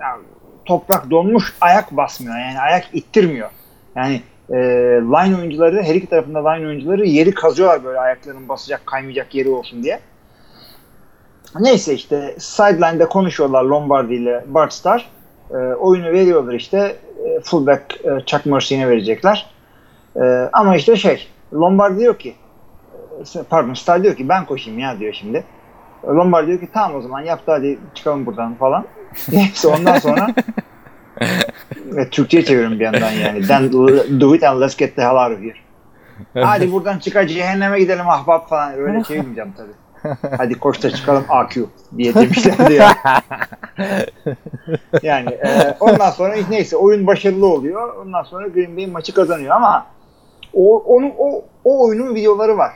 yani 0.00 0.22
toprak 0.68 1.10
donmuş 1.10 1.54
ayak 1.60 1.96
basmıyor. 1.96 2.38
Yani 2.38 2.60
ayak 2.60 2.84
ittirmiyor. 2.92 3.50
Yani 3.96 4.22
e, 4.50 4.56
line 5.02 5.36
oyuncuları 5.36 5.82
her 5.82 5.94
iki 5.94 6.06
tarafında 6.06 6.50
line 6.50 6.66
oyuncuları 6.66 7.06
yeri 7.06 7.34
kazıyorlar 7.34 7.84
böyle 7.84 8.00
ayaklarının 8.00 8.48
basacak 8.48 8.86
kaymayacak 8.86 9.34
yeri 9.34 9.48
olsun 9.48 9.82
diye. 9.82 10.00
Neyse 11.60 11.94
işte 11.94 12.34
sideline'de 12.38 13.08
konuşuyorlar 13.08 13.64
Lombardi 13.64 14.14
ile 14.14 14.44
Bart 14.46 14.72
Starr. 14.72 15.08
E, 15.50 15.54
oyunu 15.56 16.12
veriyorlar 16.12 16.54
işte 16.54 16.96
e, 17.24 17.40
fullback 17.40 18.00
e, 18.04 18.20
Chuck 18.26 18.46
Mercy'ne 18.46 18.88
verecekler. 18.88 19.50
E, 20.16 20.20
ama 20.52 20.76
işte 20.76 20.96
şey 20.96 21.28
Lombardi 21.54 21.98
diyor 21.98 22.18
ki 22.18 22.34
e, 23.36 23.42
pardon 23.50 23.74
Starr 23.74 24.02
diyor 24.02 24.16
ki 24.16 24.28
ben 24.28 24.46
koşayım 24.46 24.78
ya 24.78 24.98
diyor 24.98 25.12
şimdi. 25.12 25.44
Lombardi 26.06 26.46
diyor 26.46 26.60
ki 26.60 26.68
tamam 26.72 26.98
o 26.98 27.00
zaman 27.02 27.20
yap 27.20 27.40
hadi 27.46 27.78
çıkalım 27.94 28.26
buradan 28.26 28.54
falan. 28.54 28.84
Neyse 29.32 29.68
ondan 29.68 29.98
sonra 29.98 30.28
ve 31.76 32.10
Türkçe'ye 32.10 32.44
çeviriyorum 32.44 32.80
bir 32.80 32.84
yandan 32.84 33.10
yani. 33.10 33.46
Then 33.46 33.72
do 34.20 34.34
it 34.34 34.42
and 34.42 34.60
let's 34.60 34.76
get 34.76 34.96
the 34.96 35.02
hell 35.02 35.16
out 35.16 35.38
of 35.38 35.44
here. 35.44 35.54
Hadi 36.34 36.72
buradan 36.72 36.98
çıkar 36.98 37.26
cehenneme 37.26 37.78
gidelim 37.78 38.08
ahbap 38.08 38.48
falan. 38.48 38.72
Öyle 38.78 39.02
çevirmeyeceğim 39.02 39.52
tabii. 39.56 39.72
Hadi 40.36 40.54
koş 40.54 40.82
da 40.82 40.90
çıkalım 40.90 41.24
AQ 41.28 41.66
diye 41.96 42.14
demişlerdi 42.14 42.72
ya. 42.72 42.94
yani 45.02 45.30
e, 45.30 45.76
ondan 45.80 46.10
sonra 46.10 46.36
neyse 46.50 46.76
oyun 46.76 47.06
başarılı 47.06 47.46
oluyor. 47.46 47.96
Ondan 47.96 48.22
sonra 48.22 48.48
Green 48.48 48.76
Bay 48.76 48.86
maçı 48.86 49.14
kazanıyor 49.14 49.56
ama 49.56 49.86
o 50.54 50.78
onun 50.78 51.12
o, 51.18 51.44
o 51.64 51.86
oyunun 51.86 52.14
videoları 52.14 52.58
var. 52.58 52.72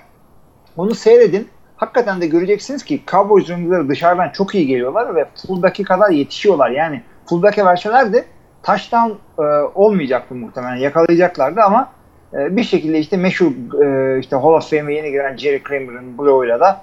Onu 0.77 0.95
seyredin. 0.95 1.49
Hakikaten 1.83 2.21
de 2.21 2.27
göreceksiniz 2.27 2.85
ki 2.85 3.03
Cowboys 3.11 3.51
oyuncuları 3.51 3.89
dışarıdan 3.89 4.29
çok 4.29 4.55
iyi 4.55 4.67
geliyorlar 4.67 5.15
ve 5.17 5.25
fullback'e 5.47 5.83
kadar 5.83 6.11
yetişiyorlar. 6.11 6.71
Yani 6.71 7.03
fullback'e 7.27 7.65
verselerdi 7.65 8.25
touchdown 8.62 9.11
e, 9.39 9.43
olmayacaktı 9.75 10.35
muhtemelen. 10.35 10.77
Yakalayacaklardı 10.77 11.61
ama 11.61 11.89
e, 12.35 12.57
bir 12.57 12.62
şekilde 12.65 12.99
işte 12.99 13.17
meşhur 13.17 13.47
e, 13.85 14.19
işte 14.21 14.37
Hall 14.37 14.53
of 14.53 14.71
Fame'e 14.71 14.95
yeni 14.95 15.11
giren 15.11 15.37
Jerry 15.37 15.62
Kramer'ın 15.62 16.19
bloğuyla 16.19 16.61
da 16.61 16.81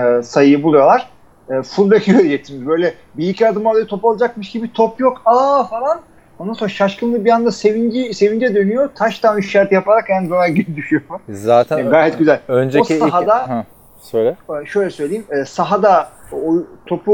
e, 0.00 0.22
sayıyı 0.22 0.62
buluyorlar. 0.62 1.08
E, 1.50 1.62
fullback'i 1.62 2.12
göreceksiniz. 2.12 2.66
Böyle 2.66 2.94
bir 3.14 3.28
iki 3.28 3.48
adım 3.48 3.66
alıyor 3.66 3.86
top 3.86 4.04
olacakmış 4.04 4.50
gibi 4.50 4.72
top 4.72 5.00
yok. 5.00 5.22
Aa 5.24 5.64
falan. 5.64 6.00
Ondan 6.38 6.52
sonra 6.52 6.68
şaşkınlığı 6.68 7.24
bir 7.24 7.30
anda 7.30 7.50
sevinci, 7.52 8.14
sevince 8.14 8.54
dönüyor. 8.54 8.88
Touchdown 8.98 9.38
işareti 9.38 9.74
yaparak 9.74 10.10
en 10.10 10.26
zona 10.26 10.46
düşüyor. 10.76 11.02
Zaten 11.28 11.78
Yani 11.78 11.90
gayet 11.90 12.18
güzel. 12.18 12.40
önceki 12.48 12.94
O 12.94 13.08
sahada- 13.08 13.42
ilk... 13.60 13.75
Söyle. 13.98 14.36
şöyle 14.66 14.90
söyleyeyim. 14.90 15.24
E, 15.30 15.44
sahada 15.44 16.08
o 16.32 16.54
topu 16.86 17.12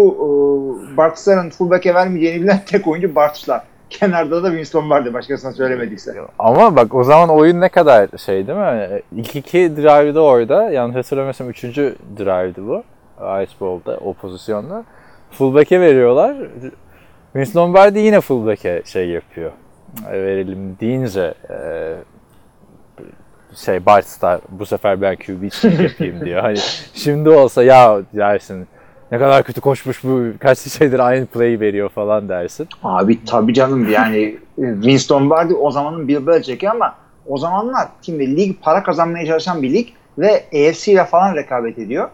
e, 0.96 1.50
fullback'e 1.50 1.94
vermeyeceğini 1.94 2.42
bilen 2.42 2.60
tek 2.66 2.88
oyuncu 2.88 3.14
Bartıslar. 3.14 3.62
Kenarda 3.90 4.42
da 4.42 4.48
Winston 4.48 4.90
vardı 4.90 5.14
başkasına 5.14 5.52
söylemediyse. 5.52 6.14
Ama 6.38 6.76
bak 6.76 6.94
o 6.94 7.04
zaman 7.04 7.28
oyun 7.28 7.60
ne 7.60 7.68
kadar 7.68 8.08
şey 8.18 8.46
değil 8.46 8.58
mi? 8.58 9.02
İlk 9.16 9.36
iki 9.36 9.76
drive'da 9.76 10.20
orada. 10.20 10.70
Yanlış 10.70 10.96
hatırlamıyorsam 10.96 11.50
üçüncü 11.50 11.96
drive'dı 12.18 12.66
bu. 12.66 12.82
Ice 13.42 13.52
Bowl'da 13.60 13.96
o 13.96 14.12
pozisyonda. 14.14 14.84
Fullback'e 15.30 15.80
veriyorlar. 15.80 16.36
Vince 17.36 17.50
Lombardi 17.56 17.98
yine 17.98 18.20
fullback'e 18.20 18.82
şey 18.84 19.08
yapıyor. 19.08 19.52
E, 20.10 20.12
Verelim 20.12 20.76
deyince 20.80 21.34
e, 21.50 21.94
şey 23.56 23.86
Bart 23.86 24.06
Starr 24.06 24.40
bu 24.48 24.66
sefer 24.66 25.02
ben 25.02 25.16
QB 25.16 25.42
yapayım 25.82 26.24
diyor. 26.24 26.40
Hani 26.42 26.58
şimdi 26.94 27.28
olsa 27.28 27.62
ya 27.62 28.00
dersin 28.14 28.66
ne 29.12 29.18
kadar 29.18 29.42
kötü 29.42 29.60
koşmuş 29.60 30.04
bu 30.04 30.24
kaç 30.40 30.58
şeydir 30.58 30.98
aynı 30.98 31.26
play'i 31.26 31.60
veriyor 31.60 31.88
falan 31.88 32.28
dersin. 32.28 32.68
Abi 32.82 33.24
tabii 33.24 33.54
canım 33.54 33.90
yani 33.90 34.38
Winston 34.56 35.20
Lombardi 35.20 35.54
o 35.54 35.70
zamanın 35.70 36.08
Bill 36.08 36.26
Belichick'i 36.26 36.70
ama 36.70 36.94
o 37.26 37.38
zamanlar 37.38 37.88
şimdi 38.02 38.36
lig 38.36 38.56
para 38.62 38.82
kazanmaya 38.82 39.26
çalışan 39.26 39.62
bir 39.62 39.72
lig 39.72 39.88
ve 40.18 40.44
AFC 40.54 40.92
ile 40.92 41.04
falan 41.04 41.36
rekabet 41.36 41.78
ediyor. 41.78 42.08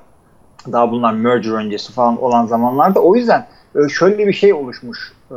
Daha 0.72 0.90
bunlar 0.90 1.12
merger 1.12 1.50
öncesi 1.52 1.92
falan 1.92 2.22
olan 2.22 2.46
zamanlarda. 2.46 3.00
O 3.00 3.16
yüzden 3.16 3.46
e, 3.76 3.88
şöyle 3.88 4.26
bir 4.26 4.32
şey 4.32 4.52
oluşmuş 4.52 5.12
e, 5.30 5.34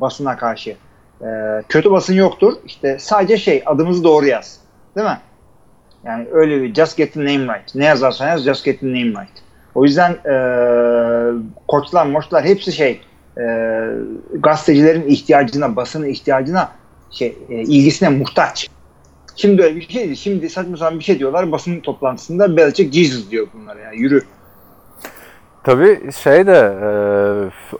basına 0.00 0.36
karşı. 0.36 0.76
E, 1.22 1.26
kötü 1.68 1.90
basın 1.90 2.14
yoktur. 2.14 2.52
İşte 2.66 2.96
sadece 3.00 3.36
şey 3.36 3.62
adımızı 3.66 4.04
doğru 4.04 4.26
yaz. 4.26 4.60
Değil 4.96 5.06
mi? 5.06 5.18
Yani 6.04 6.26
öyle 6.32 6.62
bir 6.62 6.74
just 6.74 6.96
get 6.96 7.14
the 7.14 7.20
name 7.20 7.54
right. 7.54 7.74
Ne 7.74 7.84
yazarsan 7.84 8.28
yaz 8.28 8.44
just 8.44 8.64
get 8.64 8.80
the 8.80 8.86
name 8.86 9.10
right. 9.10 9.42
O 9.74 9.84
yüzden 9.84 10.10
e, 10.12 10.34
koçlar 11.68 12.06
moçlar 12.06 12.44
hepsi 12.44 12.72
şey 12.72 13.00
e, 13.38 13.44
gazetecilerin 14.32 15.08
ihtiyacına, 15.08 15.76
basının 15.76 16.06
ihtiyacına 16.06 16.68
şey 17.10 17.36
e, 17.48 17.54
ilgisine 17.54 18.08
muhtaç. 18.08 18.70
Şimdi 19.36 19.62
öyle 19.62 19.76
bir 19.76 19.88
şey 19.88 20.04
değil. 20.04 20.14
Şimdi 20.14 20.48
saçma 20.48 20.76
sapan 20.76 20.98
bir 20.98 21.04
şey 21.04 21.18
diyorlar 21.18 21.52
basın 21.52 21.80
toplantısında 21.80 22.56
Belichick 22.56 22.94
Jesus 22.94 23.30
diyor 23.30 23.46
bunlara 23.54 23.80
ya. 23.80 23.92
Yürü. 23.92 24.22
Tabii 25.64 26.12
şey 26.12 26.46
de 26.46 26.76
e, 26.82 26.88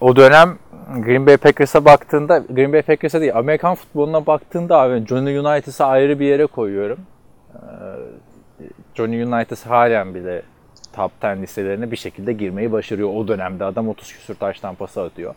o 0.00 0.16
dönem 0.16 0.58
Green 0.96 1.26
Bay 1.26 1.36
Packers'a 1.36 1.84
baktığında 1.84 2.38
Green 2.38 2.72
Bay 2.72 2.82
Packers'a 2.82 3.20
değil 3.20 3.36
Amerikan 3.36 3.74
futboluna 3.74 4.26
baktığında 4.26 4.78
abi 4.78 5.06
Johnny 5.06 5.38
United'ı 5.38 5.84
ayrı 5.84 6.20
bir 6.20 6.26
yere 6.26 6.46
koyuyorum. 6.46 6.98
E, 7.62 7.67
Johnny 8.95 9.25
United 9.25 9.67
halen 9.67 10.14
bile 10.14 10.43
top 10.93 11.12
10 11.25 11.43
listelerine 11.43 11.90
bir 11.90 11.97
şekilde 11.97 12.33
girmeyi 12.33 12.73
başarıyor. 12.73 13.14
O 13.14 13.29
dönemde 13.29 13.64
adam 13.64 13.88
30 13.88 14.12
küsur 14.12 14.35
taştan 14.35 14.75
pası 14.75 15.02
atıyor. 15.02 15.35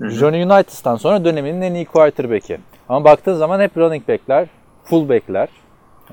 Johnny 0.00 0.42
United'dan 0.42 0.96
sonra 0.96 1.24
döneminin 1.24 1.62
en 1.62 1.74
iyi 1.74 1.84
quarterback'i. 1.84 2.60
Ama 2.88 3.04
baktığın 3.04 3.34
zaman 3.34 3.60
hep 3.60 3.76
running 3.76 4.08
back'ler, 4.08 4.48
full 4.84 5.08
back'ler 5.08 5.48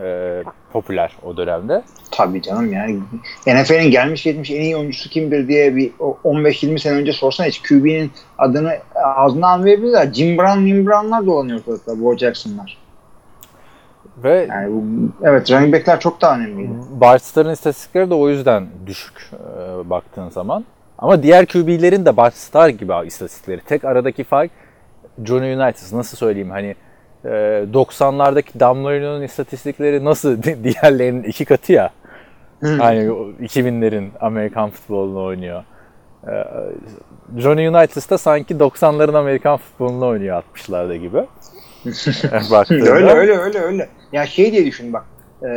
e, 0.02 0.44
popüler 0.74 1.12
o 1.24 1.38
dönemde. 1.38 1.84
Tabii 2.12 2.42
canım 2.42 2.74
yani 2.74 3.00
NFL'in 3.48 3.92
gelmiş 3.92 4.24
geçmiş 4.24 4.52
en 4.52 4.62
iyi 4.62 4.78
oyuncusu 4.78 5.10
kimdir 5.10 5.48
diye 5.48 5.76
bir 5.76 5.92
15-20 5.92 6.80
sene 6.80 6.94
önce 6.94 7.14
sorsan 7.14 7.46
hiç 7.46 7.62
QB'nin 7.62 8.12
adını 8.38 8.74
ağzına 9.16 9.48
almayabilirler. 9.48 10.14
Jim 10.14 10.38
Brown, 10.38 10.66
Jim 10.68 10.86
Brown'lar 10.86 11.26
dolanıyor 11.26 11.60
ortalıkta. 11.60 12.02
Bo 12.02 12.18
Jackson'lar. 12.18 12.78
Ve 14.24 14.48
Yani 14.50 14.74
bu, 14.74 14.84
evet 15.28 15.52
running 15.52 15.74
back'ler 15.74 16.00
çok 16.00 16.22
daha 16.22 16.36
önemliydi. 16.36 16.72
Bart 16.92 17.24
Starr'ın 17.24 17.54
istatistikleri 17.54 18.10
de 18.10 18.14
o 18.14 18.30
yüzden 18.30 18.68
düşük 18.86 19.30
e, 19.34 19.90
baktığın 19.90 20.30
zaman. 20.30 20.66
Ama 20.98 21.24
diğer 21.24 21.46
QB'lerin 21.46 22.06
de 22.06 22.18
Bart 22.18 22.34
Starr 22.34 22.70
gibi 22.70 22.94
istatistikleri. 23.06 23.62
Tek 23.62 23.86
aradaki 23.86 24.24
fark 24.24 24.52
Johnny 25.24 25.54
Unitas. 25.56 25.94
Nasıl 25.94 26.18
söyleyeyim 26.18 26.50
hani 26.50 26.76
e, 27.26 27.30
90'lardaki 27.74 28.60
Dan 28.60 28.78
Marino'nun 28.78 29.22
istatistikleri 29.22 30.06
nasıl 30.06 30.44
diğerlerinin 30.64 31.24
iki 31.24 31.46
katı 31.46 31.74
ya. 31.74 31.90
hani 32.62 33.12
o 33.12 33.30
2000'lerin 33.30 34.08
Amerikan 34.20 34.70
futbolunu 34.70 35.24
oynuyor. 35.24 35.64
E, 36.28 36.34
Johnny 37.38 37.68
Unitas 37.68 38.10
da 38.10 38.18
sanki 38.18 38.56
90'ların 38.56 39.18
Amerikan 39.18 39.58
futbolunu 39.58 40.08
oynuyor 40.08 40.44
60'larda 40.56 40.96
gibi. 40.96 41.26
Öyle 42.70 43.12
öyle 43.12 43.38
öyle 43.38 43.60
öyle. 43.60 43.90
Ya 44.12 44.26
şey 44.26 44.52
diye 44.52 44.66
düşün 44.66 44.94
bak. 44.94 45.06
E, 45.44 45.48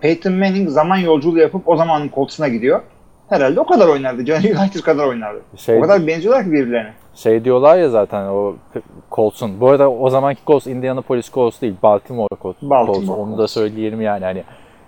Peyton 0.00 0.32
Manning 0.32 0.68
zaman 0.68 0.96
yolculuğu 0.96 1.38
yapıp 1.38 1.68
o 1.68 1.76
zamanın 1.76 2.10
Colts'una 2.14 2.48
gidiyor. 2.48 2.80
Herhalde 3.28 3.60
o 3.60 3.66
kadar 3.66 3.88
oynardı. 3.88 4.26
Johnny 4.26 4.52
Unitas 4.52 4.82
kadar 4.82 5.06
oynardı. 5.06 5.40
Şey- 5.56 5.78
o 5.78 5.80
kadar 5.80 6.06
benziyorlar 6.06 6.44
ki 6.44 6.52
birbirlerine. 6.52 6.92
Şey 7.14 7.44
diyorlar 7.44 7.78
ya 7.78 7.88
zaten 7.88 8.24
o 8.24 8.56
Colts'un. 9.12 9.60
Bu 9.60 9.68
arada 9.68 9.90
o 9.90 10.10
zamanki 10.10 10.40
Colts 10.46 10.66
Indianapolis 10.66 11.32
Colts 11.32 11.60
değil. 11.60 11.74
Baltimore 11.82 12.28
Colts. 12.42 12.62
Baltimore 12.62 13.06
Colts. 13.06 13.18
Onu 13.18 13.38
da 13.38 13.48
söyleyelim 13.48 14.00
yani. 14.00 14.24
Hani 14.24 14.44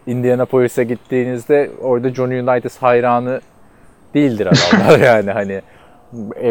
Indianapolis'e 0.07 0.85
gittiğinizde 0.85 1.71
orada 1.83 2.11
Johnny 2.11 2.41
Unitas 2.41 2.79
hayranı 2.79 3.41
değildir 4.15 4.47
adamlar 4.47 4.99
yani 5.07 5.31
hani 5.31 5.63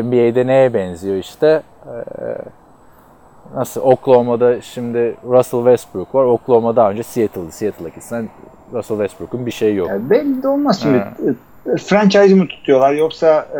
NBA'de 0.03 0.47
neye 0.47 0.73
benziyor 0.73 1.15
işte 1.17 1.61
Ee, 1.85 2.35
nasıl 3.55 3.81
Oklahoma'da 3.81 4.61
şimdi 4.61 5.15
Russell 5.23 5.59
Westbrook 5.59 6.15
var. 6.15 6.23
Oklahoma 6.23 6.75
daha 6.75 6.89
önce 6.91 7.03
Seattle'dı. 7.03 7.51
Seattle'a 7.51 7.89
gitsen 7.89 8.29
Russell 8.73 8.97
Westbrook'un 8.97 9.45
bir 9.45 9.51
şeyi 9.51 9.75
yok. 9.75 9.89
Yani 9.89 10.09
belli 10.09 10.43
de 10.43 10.47
olmaz 10.47 10.81
şimdi. 10.81 10.97
Ha. 10.97 11.13
E, 11.73 11.77
Franchise 11.77 12.33
mi 12.33 12.47
tutuyorlar 12.47 12.93
yoksa 12.93 13.47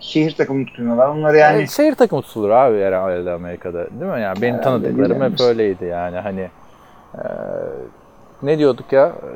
şehir 0.00 0.36
takımı 0.36 0.66
tutuyorlar. 0.66 1.08
Onları 1.08 1.36
yani 1.36 1.56
Yani 1.56 1.68
şehir 1.68 1.94
takımı 1.94 2.22
tutulur 2.22 2.50
abi 2.50 2.80
herhalde 2.80 3.30
Amerika'da 3.30 3.78
değil 3.78 4.12
mi? 4.12 4.20
Yani 4.20 4.42
benim 4.42 4.54
Herhalde 4.54 4.82
tanıdıklarım 4.82 5.32
hep 5.32 5.40
öyleydi 5.40 5.84
yani 5.84 6.16
hani 6.16 6.48
e, 7.14 7.24
ne 8.42 8.58
diyorduk 8.58 8.92
ya? 8.92 9.06
E, 9.06 9.30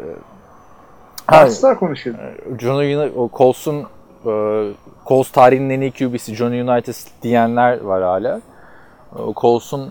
ha, 1.27 1.37
Artslar 1.37 1.79
konuşuyor. 1.79 2.17
O 3.17 3.31
Colts'un 3.33 3.87
e, 4.27 4.33
Colts 5.07 5.31
tarihinin 5.31 5.71
en 5.71 5.81
iyi 5.81 5.93
QB'si 5.93 6.35
Johnny 6.35 6.63
United 6.63 6.95
diyenler 7.23 7.81
var 7.81 8.03
hala. 8.03 8.41
O 9.19 9.35
Colts'un 9.37 9.91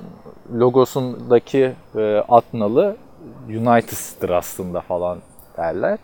logosundaki 0.53 1.73
e, 1.95 2.23
at 2.29 2.53
nalı 2.53 2.95
United'dır 3.47 4.29
aslında 4.29 4.81
falan 4.81 5.17
derler. 5.57 5.97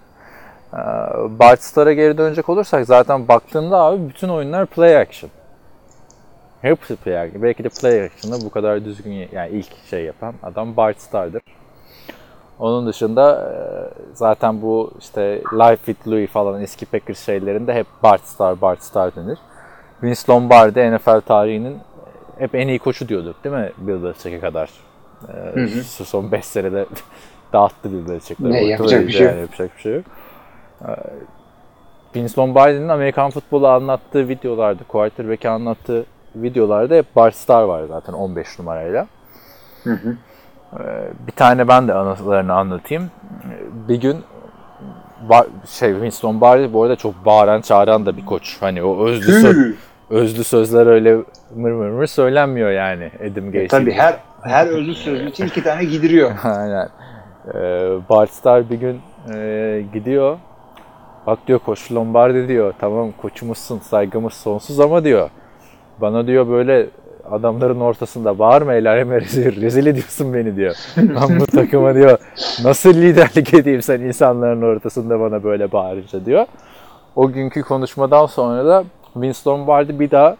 E, 0.74 0.80
Bart 1.40 1.64
Starr'a 1.64 1.94
geri 1.94 2.18
dönecek 2.18 2.50
olursak 2.50 2.86
zaten 2.86 3.28
baktığında 3.28 3.78
abi 3.78 4.10
bütün 4.10 4.30
oyunlar 4.30 4.66
play 4.66 4.98
action. 4.98 5.32
Hepsi 6.62 6.96
play 6.96 7.20
action. 7.20 7.44
Belki 7.44 7.64
de 7.64 7.70
play 7.70 8.04
action'da 8.04 8.46
bu 8.46 8.50
kadar 8.50 8.86
düzgün 8.86 9.30
yani 9.32 9.50
ilk 9.50 9.86
şey 9.90 10.04
yapan 10.04 10.34
adam 10.44 10.78
Bart 10.78 11.02
Starr'dır. 11.02 11.42
Onun 12.60 12.88
dışında 12.88 13.52
e, 13.52 13.54
zaten 14.14 14.62
bu 14.62 14.92
işte 15.00 15.42
Life 15.54 15.86
with 15.86 16.08
Louis 16.08 16.30
falan 16.30 16.62
eski 16.62 16.86
Packers 16.86 17.26
şeylerinde 17.26 17.74
hep 17.74 17.88
Bart 18.04 18.22
Starr, 18.22 18.62
Bart 18.62 18.84
Starr 18.84 19.16
denir. 19.16 19.38
Vince 20.04 20.22
Lombardi 20.30 20.96
NFL 20.96 21.22
tarihinin 21.22 21.78
hep 22.40 22.56
en 22.56 22.68
iyi 22.68 22.80
koçu 22.80 23.10
diyorduk 23.10 23.44
değil 23.44 23.56
mi 23.56 23.72
Bill 23.78 24.04
Belichick'e 24.04 24.40
kadar? 24.40 24.70
Ee, 25.56 25.68
şu 25.98 26.06
son 26.06 26.32
5 26.32 26.46
senede 26.46 26.86
dağıttı 27.54 27.92
Bill 27.92 28.08
Belichick'leri. 28.10 28.54
Ne, 28.54 28.64
yapacak 28.64 29.08
bir 29.08 29.12
şey 29.12 29.22
yok. 29.22 29.32
yani, 29.32 29.42
Yapacak 29.42 29.78
bir 29.78 29.82
şey 29.82 29.94
yok. 29.96 30.06
Ee, 30.82 30.92
Vince 32.16 32.34
Lombardi'nin 32.38 32.90
Amerikan 32.90 33.30
futbolu 33.30 33.68
anlattığı 33.68 34.28
videolarda, 34.28 34.84
quarterback'i 34.88 35.50
anlattığı 35.50 36.06
videolarda 36.36 36.96
hep 36.96 37.16
Bart 37.16 37.36
Starr 37.36 37.64
var 37.64 37.84
zaten 37.88 38.14
15 38.14 38.60
numarayla. 38.60 39.08
Ee, 39.86 39.98
bir 41.28 41.32
tane 41.32 41.68
ben 41.68 41.88
de 41.88 41.94
anılarını 41.94 42.54
anlatayım. 42.54 43.12
Bir 43.88 43.96
gün 43.96 44.18
şey 45.66 46.02
Vince 46.02 46.18
Lombardi 46.26 46.74
bu 46.74 46.84
arada 46.84 46.96
çok 46.96 47.26
bağıran 47.26 47.62
çağıran 47.62 48.06
da 48.06 48.18
bir 48.18 48.26
koç. 48.26 48.58
Hani 48.60 48.84
o 48.84 49.06
özlü, 49.06 49.32
sö- 49.32 49.74
özlü 50.10 50.44
sözler 50.44 50.88
öyle 50.88 51.16
mır 51.56 51.72
mır 51.72 51.90
mır 51.90 52.08
söylenmiyor 52.08 52.72
yani 52.72 53.12
Adam 53.20 53.46
Gaze. 53.52 53.64
E, 53.64 53.68
Tabii 53.68 53.92
her 53.92 54.16
her 54.44 54.68
özlü 54.68 54.96
sözlü 54.96 55.30
için 55.30 55.46
iki 55.46 55.64
tane 55.64 55.84
gidiriyor. 55.86 56.32
Aynen. 56.44 56.90
Ee, 57.56 57.60
Bart 58.10 58.30
Starr 58.30 58.70
bir 58.70 58.76
gün 58.76 59.00
e, 59.34 59.84
gidiyor. 59.94 60.38
Bak 61.28 61.40
diyor 61.48 61.60
koç 61.60 61.92
Lombardi 61.92 62.48
diyor. 62.48 62.74
Tamam 62.80 63.12
koçumuzsun 63.22 63.80
saygımız 63.80 64.34
sonsuz 64.34 64.80
ama 64.80 65.04
diyor. 65.04 65.30
Bana 66.02 66.28
diyor 66.28 66.48
böyle 66.50 66.88
adamların 67.32 67.80
ortasında 67.80 68.40
bağırma 68.40 68.74
el 68.74 68.90
aleme 68.92 69.22
rezil, 69.22 69.62
rezil 69.62 69.86
ediyorsun 69.86 70.34
beni 70.34 70.56
diyor. 70.56 70.76
Ben 70.98 71.40
bu 71.40 71.46
takıma 71.46 71.96
diyor 71.96 72.18
nasıl 72.64 72.94
liderlik 72.94 73.54
edeyim 73.54 73.82
sen 73.82 74.00
insanların 74.02 74.62
ortasında 74.62 75.20
bana 75.20 75.44
böyle 75.44 75.72
bağırınca 75.72 76.26
diyor. 76.26 76.46
O 77.16 77.32
günkü 77.32 77.62
konuşmadan 77.62 78.26
sonra 78.26 78.66
da 78.66 78.84
Vince 79.16 79.40
Lombardi 79.48 80.00
bir 80.00 80.12
daha 80.12 80.36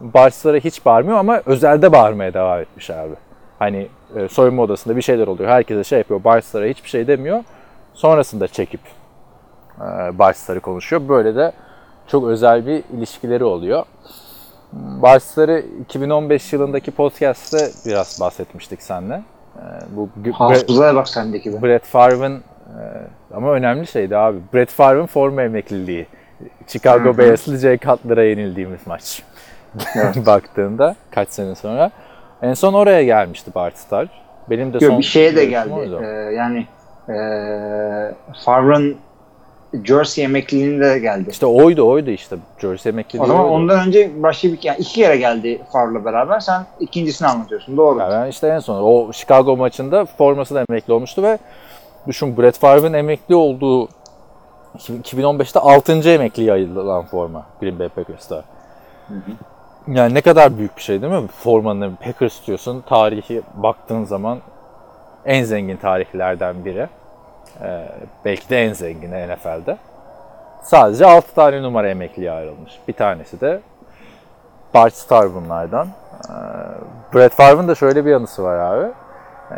Barçlara 0.00 0.56
hiç 0.56 0.86
bağırmıyor 0.86 1.18
ama 1.18 1.42
özelde 1.46 1.92
bağırmaya 1.92 2.34
devam 2.34 2.60
etmiş 2.60 2.90
abi. 2.90 3.14
Hani 3.58 3.88
e, 4.16 4.28
soyunma 4.28 4.62
odasında 4.62 4.96
bir 4.96 5.02
şeyler 5.02 5.26
oluyor. 5.26 5.50
Herkese 5.50 5.84
şey 5.84 5.98
yapıyor. 5.98 6.24
Barçlara 6.24 6.64
hiçbir 6.64 6.88
şey 6.88 7.06
demiyor. 7.06 7.44
Sonrasında 7.94 8.48
çekip 8.48 8.80
e, 9.78 10.18
Barçları 10.18 10.60
konuşuyor. 10.60 11.08
Böyle 11.08 11.36
de 11.36 11.52
çok 12.06 12.24
özel 12.24 12.66
bir 12.66 12.82
ilişkileri 12.96 13.44
oluyor. 13.44 13.84
Barçları 14.72 15.64
2015 15.80 16.52
yılındaki 16.52 16.90
podcast'te 16.90 17.90
biraz 17.90 18.20
bahsetmiştik 18.20 18.82
seninle. 18.82 19.22
E, 19.56 19.62
bu 19.96 20.08
Hafızaya 20.32 20.94
bak 20.94 21.08
sendeki 21.08 21.52
be. 21.52 21.62
Brett 21.62 21.84
Favre'ın 21.84 22.36
e, 22.38 22.82
ama 23.34 23.50
önemli 23.50 23.86
şeydi 23.86 24.16
abi. 24.16 24.38
Brett 24.54 24.70
Favre'ın 24.70 25.06
forma 25.06 25.42
emekliliği. 25.42 26.06
Chicago 26.66 27.18
Bears'lı 27.18 27.56
Jay 27.56 27.78
Cutler'a 27.78 28.24
yenildiğimiz 28.24 28.86
maç. 28.86 29.22
Baktığında 30.26 30.96
kaç 31.10 31.28
sene 31.28 31.54
sonra. 31.54 31.90
En 32.42 32.54
son 32.54 32.74
oraya 32.74 33.04
gelmişti 33.04 33.50
Bart 33.54 33.78
Starr. 33.78 34.06
Benim 34.50 34.72
de 34.72 34.78
Yok, 34.84 34.90
son 34.92 34.98
bir 34.98 35.04
şeye 35.04 35.36
de 35.36 35.44
geldi. 35.44 35.72
oydu. 35.72 36.02
Ee, 36.02 36.06
yani 36.34 36.66
e, 37.08 37.16
Favre'ın 38.44 38.96
Jersey 39.84 40.24
emekliliğinde 40.24 40.90
de 40.90 40.98
geldi. 40.98 41.30
İşte 41.30 41.46
oydu 41.46 41.88
oydu 41.88 42.10
işte. 42.10 42.36
Jersey 42.58 42.90
emekliliği 42.90 43.24
o 43.24 43.26
zaman 43.26 43.44
oydu. 43.44 43.54
ondan 43.54 43.86
önce 43.86 44.10
başka 44.22 44.48
bir 44.48 44.58
yani 44.62 44.78
iki 44.78 44.94
kere 44.94 45.16
geldi 45.16 45.62
Favre'la 45.72 46.04
beraber. 46.04 46.40
Sen 46.40 46.62
ikincisini 46.80 47.28
anlatıyorsun. 47.28 47.76
Doğru. 47.76 47.98
Yani 47.98 48.12
ben 48.12 48.30
işte 48.30 48.48
en 48.48 48.58
son 48.58 48.82
o 48.82 49.12
Chicago 49.12 49.56
maçında 49.56 50.04
forması 50.04 50.54
da 50.54 50.64
emekli 50.68 50.92
olmuştu 50.92 51.22
ve 51.22 51.38
düşün 52.06 52.36
Brett 52.36 52.58
Favre'ın 52.58 52.92
emekli 52.92 53.34
olduğu 53.34 53.88
2015'te 54.78 55.60
6. 55.60 56.10
emekliye 56.10 56.52
ayrılan 56.52 57.04
forma 57.04 57.46
Green 57.60 57.78
Bay 57.78 57.88
Packers'ta. 57.88 58.44
Yani 59.88 60.14
ne 60.14 60.20
kadar 60.20 60.58
büyük 60.58 60.76
bir 60.76 60.82
şey 60.82 61.02
değil 61.02 61.12
mi? 61.12 61.28
Formanı 61.28 61.96
Packers 62.04 62.38
tutuyorsun. 62.38 62.80
Tarihi 62.88 63.42
baktığın 63.54 64.04
zaman 64.04 64.38
en 65.24 65.44
zengin 65.44 65.76
tarihlerden 65.76 66.64
biri. 66.64 66.88
Ee, 67.62 67.88
belki 68.24 68.50
de 68.50 68.64
en 68.64 68.72
zengini 68.72 69.28
NFL'de. 69.28 69.76
Sadece 70.62 71.06
6 71.06 71.34
tane 71.34 71.62
numara 71.62 71.88
emekliye 71.88 72.30
ayrılmış. 72.30 72.72
Bir 72.88 72.92
tanesi 72.92 73.40
de 73.40 73.60
Bart 74.74 74.94
Starr 74.94 75.34
bunlardan. 75.34 75.88
Ee, 76.28 76.32
Brett 77.14 77.32
Favre'ın 77.32 77.68
da 77.68 77.74
şöyle 77.74 78.04
bir 78.04 78.10
yanısı 78.10 78.42
var 78.42 78.58
abi. 78.58 78.92
Ee, 79.50 79.56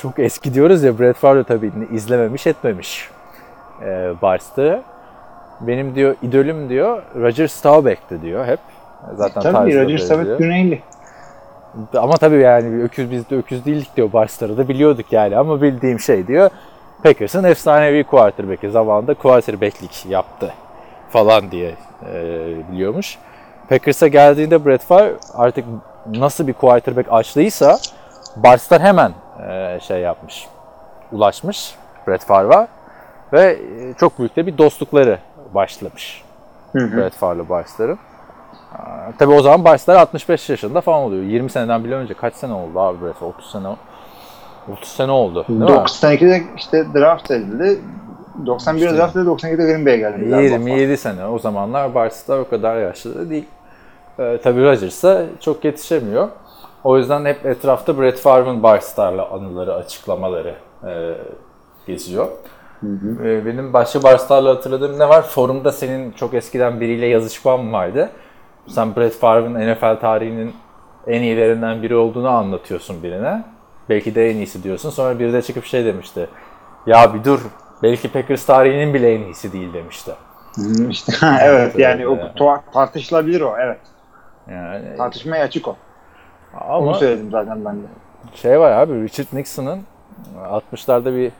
çok 0.00 0.18
eski 0.18 0.54
diyoruz 0.54 0.82
ya 0.82 0.98
Brett 0.98 1.16
Favre 1.16 1.44
tabii 1.44 1.72
izlememiş 1.92 2.46
etmemiş 2.46 3.10
e, 3.84 4.22
Bart'ı. 4.22 4.82
Benim 5.60 5.94
diyor 5.94 6.16
idolüm 6.22 6.68
diyor 6.68 7.02
Roger 7.14 7.46
Staubach'ti 7.46 8.22
diyor 8.22 8.46
hep. 8.46 8.58
Zaten 9.14 9.42
Tabii 9.42 9.84
Roger. 9.84 9.98
Staubach 9.98 10.38
Güneyli. 10.38 10.82
Ama 11.96 12.16
tabii 12.16 12.40
yani 12.40 12.82
öküz 12.82 13.10
biz 13.10 13.30
de 13.30 13.36
öküz 13.36 13.64
değildik 13.64 13.96
diyor 13.96 14.12
Barçları 14.12 14.58
da 14.58 14.68
biliyorduk 14.68 15.12
yani 15.12 15.36
ama 15.36 15.62
bildiğim 15.62 16.00
şey 16.00 16.26
diyor 16.26 16.50
Packers'ın 17.02 17.44
efsanevi 17.44 18.04
quarterback'i 18.04 18.70
zamanında 18.70 19.14
quarterback'lik 19.14 20.06
yaptı 20.06 20.52
falan 21.10 21.50
diye 21.50 21.74
e, 22.12 22.14
biliyormuş. 22.72 23.18
Packers'a 23.68 24.08
geldiğinde 24.08 24.66
Brett 24.66 24.82
Favre 24.82 25.14
artık 25.34 25.64
nasıl 26.06 26.46
bir 26.46 26.52
quarterback 26.52 27.12
açlıysa 27.12 27.78
Barçlar 28.36 28.80
hemen 28.80 29.12
e, 29.48 29.80
şey 29.80 30.00
yapmış, 30.00 30.46
ulaşmış 31.12 31.74
Brett 32.08 32.24
Favre'a 32.24 32.68
ve 33.32 33.42
e, 33.52 33.94
çok 34.00 34.18
büyük 34.18 34.36
de 34.36 34.46
bir 34.46 34.58
dostlukları 34.58 35.18
başlamış 35.54 36.22
Brett 36.74 37.14
Favre'la 37.14 37.48
Barçların. 37.48 37.98
Tabii 39.18 39.32
o 39.32 39.42
zaman 39.42 39.64
Barçlar 39.64 39.96
65 39.96 40.50
yaşında 40.50 40.80
falan 40.80 41.00
oluyor. 41.02 41.22
20 41.22 41.50
seneden 41.50 41.84
bile 41.84 41.94
önce 41.94 42.14
kaç 42.14 42.34
sene 42.34 42.52
oldu 42.52 42.80
abi 42.80 43.04
Brett? 43.04 43.22
30 43.22 43.50
sene 43.50 43.76
30 44.72 44.88
sene 44.88 45.10
oldu. 45.10 45.44
Değil 45.48 45.60
mi? 45.60 45.66
92'de 45.66 46.42
işte 46.56 46.84
draft 46.94 47.30
edildi. 47.30 47.80
91'de 48.44 48.76
İşte. 48.84 48.96
draft 48.96 49.16
edildi. 49.16 49.28
92'de 49.28 49.64
Green 49.64 49.86
Bay'e 49.86 49.96
geldi. 49.96 50.28
galiba. 50.28 50.40
27 50.40 50.96
sene. 50.96 51.26
O 51.26 51.38
zamanlar 51.38 51.94
Barçlar 51.94 52.38
o 52.38 52.48
kadar 52.48 52.76
yaşlı 52.76 53.14
da 53.14 53.30
değil. 53.30 53.46
Ee, 54.18 54.40
tabii 54.42 54.64
Rodgers'a 54.64 55.24
çok 55.40 55.64
yetişemiyor. 55.64 56.28
O 56.84 56.98
yüzden 56.98 57.24
hep 57.24 57.46
etrafta 57.46 58.00
Brett 58.00 58.18
Favre'ın 58.18 58.62
Barçlar'la 58.62 59.30
anıları, 59.30 59.74
açıklamaları 59.74 60.54
e, 60.86 61.14
geziyor. 61.86 62.26
Ee, 63.24 63.46
Benim 63.46 63.72
başka 63.72 64.02
Barçlar'la 64.02 64.50
hatırladığım 64.50 64.98
ne 64.98 65.08
var? 65.08 65.22
Forumda 65.22 65.72
senin 65.72 66.12
çok 66.12 66.34
eskiden 66.34 66.80
biriyle 66.80 67.06
yazışman 67.06 67.72
vardı. 67.72 68.10
Sen 68.68 68.96
Brett 68.96 69.14
Favre'ın 69.14 69.72
NFL 69.72 70.00
tarihinin 70.00 70.54
en 71.06 71.22
iyilerinden 71.22 71.82
biri 71.82 71.96
olduğunu 71.96 72.28
anlatıyorsun 72.28 73.02
birine. 73.02 73.44
Belki 73.88 74.14
de 74.14 74.30
en 74.30 74.36
iyisi 74.36 74.62
diyorsun. 74.62 74.90
Sonra 74.90 75.18
biri 75.18 75.32
de 75.32 75.42
çıkıp 75.42 75.64
şey 75.64 75.84
demişti. 75.84 76.28
Ya 76.86 77.14
bir 77.14 77.24
dur. 77.24 77.40
Belki 77.82 78.12
Packers 78.12 78.46
tarihinin 78.46 78.94
bile 78.94 79.14
en 79.14 79.20
iyisi 79.20 79.52
değil 79.52 79.72
demişti. 79.74 80.12
Hı, 80.54 80.88
işte, 80.90 81.12
evet 81.42 81.78
yani 81.78 82.08
o 82.08 82.16
Yani. 82.16 82.30
tuha- 82.36 82.60
tartışılabilir 82.72 83.40
o. 83.40 83.54
Evet. 83.60 83.80
Yani 84.50 84.96
Tartışmaya 84.96 85.44
açık 85.44 85.68
o. 85.68 85.76
Onu 86.54 86.72
ama 86.88 86.94
söyledim 86.94 87.30
zaten 87.30 87.64
ben 87.64 87.76
de. 87.76 87.86
şey 88.34 88.60
var 88.60 88.72
abi 88.72 89.02
Richard 89.02 89.26
Nixon'ın 89.32 89.80
60'larda 90.50 91.16
bir 91.16 91.32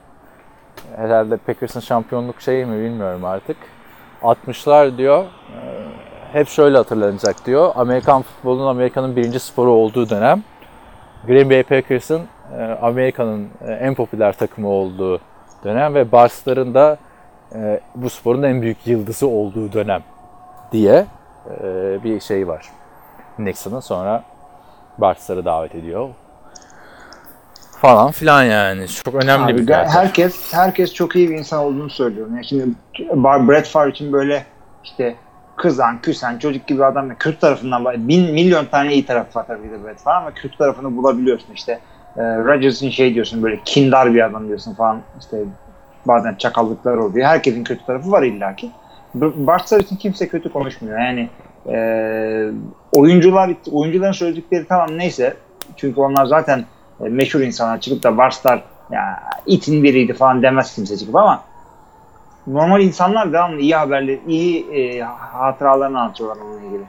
herhalde 0.96 1.37
Packers'ın 1.37 1.80
şampiyonluk 1.80 2.40
şeyi 2.40 2.66
mi 2.66 2.85
bilmiyorum 2.85 3.24
artık. 3.24 3.56
60'lar 4.22 4.98
diyor 4.98 5.24
e, 5.24 5.28
hep 6.32 6.48
şöyle 6.48 6.76
hatırlanacak 6.76 7.46
diyor. 7.46 7.72
Amerikan 7.74 8.22
futbolunun 8.22 8.66
Amerika'nın 8.66 9.16
birinci 9.16 9.40
sporu 9.40 9.70
olduğu 9.70 10.11
dönem. 10.11 10.42
Green 11.26 11.50
Bay 11.50 11.62
Packers'ın 11.62 12.22
e, 12.58 12.62
Amerika'nın 12.62 13.48
e, 13.66 13.72
en 13.72 13.94
popüler 13.94 14.32
takımı 14.32 14.68
olduğu 14.68 15.20
dönem 15.64 15.94
ve 15.94 16.12
Barçların 16.12 16.74
da 16.74 16.96
bu 17.94 18.11
sporun 18.11 18.42
en 18.42 18.62
büyük 18.62 18.87
yıldızı 18.87 19.28
olduğu 19.28 19.72
dönem 19.72 20.02
diye 20.72 21.06
bir 22.04 22.20
şey 22.20 22.48
var. 22.48 22.70
Nixon'ın 23.38 23.80
sonra 23.80 24.24
Barçları 24.98 25.44
davet 25.44 25.74
ediyor. 25.74 26.08
Falan 27.82 28.10
filan 28.10 28.42
yani. 28.42 28.88
Çok 28.88 29.14
önemli 29.14 29.52
Abi, 29.52 29.58
bir 29.58 29.66
karakter. 29.66 30.02
herkes 30.02 30.54
herkes 30.54 30.94
çok 30.94 31.16
iyi 31.16 31.30
bir 31.30 31.34
insan 31.34 31.64
olduğunu 31.64 31.90
söylüyor. 31.90 32.26
Yani 32.30 32.44
şimdi 32.44 32.68
Brett 33.24 33.66
Favre 33.66 33.90
için 33.90 34.12
böyle 34.12 34.44
işte 34.84 35.14
kızan, 35.56 36.00
küsen, 36.00 36.38
çocuk 36.38 36.66
gibi 36.66 36.84
adam 36.84 37.10
da 37.10 37.14
kötü 37.14 37.38
tarafından 37.38 38.08
bin 38.08 38.32
milyon 38.32 38.64
tane 38.64 38.94
iyi 38.94 39.06
tarafı 39.06 39.38
var 39.38 39.46
tabii 39.46 39.70
de 39.70 39.84
Brett 39.84 40.00
Favre 40.00 40.16
ama 40.16 40.34
kötü 40.34 40.58
tarafını 40.58 40.96
bulabiliyorsun 40.96 41.54
işte. 41.54 41.72
E, 42.16 42.22
Rodgers'ın 42.22 42.90
şey 42.90 43.14
diyorsun 43.14 43.42
böyle 43.42 43.60
kindar 43.64 44.14
bir 44.14 44.26
adam 44.26 44.48
diyorsun 44.48 44.74
falan 44.74 45.00
işte 45.20 45.36
bazen 46.06 46.34
çakallıklar 46.34 46.94
oluyor. 46.94 47.26
Herkesin 47.26 47.64
kötü 47.64 47.86
tarafı 47.86 48.10
var 48.10 48.22
illaki. 48.22 48.70
Barçlar 49.14 49.80
için 49.80 49.96
kimse 49.96 50.28
kötü 50.28 50.52
konuşmuyor. 50.52 50.98
Yani 50.98 51.28
e, 51.68 51.76
oyuncular 52.92 53.50
oyuncuların 53.72 54.12
söyledikleri 54.12 54.66
tamam 54.68 54.98
neyse 54.98 55.36
çünkü 55.76 56.00
onlar 56.00 56.26
zaten 56.26 56.64
meşhur 57.08 57.40
insanlar 57.40 57.80
çıkıp 57.80 58.02
da 58.02 58.18
Barstar 58.18 58.62
ya 58.90 59.22
itin 59.46 59.82
biriydi 59.82 60.12
falan 60.12 60.42
demez 60.42 60.74
kimse 60.74 60.96
çıkıp 60.96 61.16
ama 61.16 61.44
normal 62.46 62.80
insanlar 62.80 63.32
devamlı 63.32 63.60
iyi 63.60 63.76
haberleri, 63.76 64.20
iyi 64.26 64.70
e, 64.70 65.00
hatıralarını 65.00 66.00
anlatıyorlar 66.00 66.42
onunla 66.42 66.60
ilgili. 66.60 66.84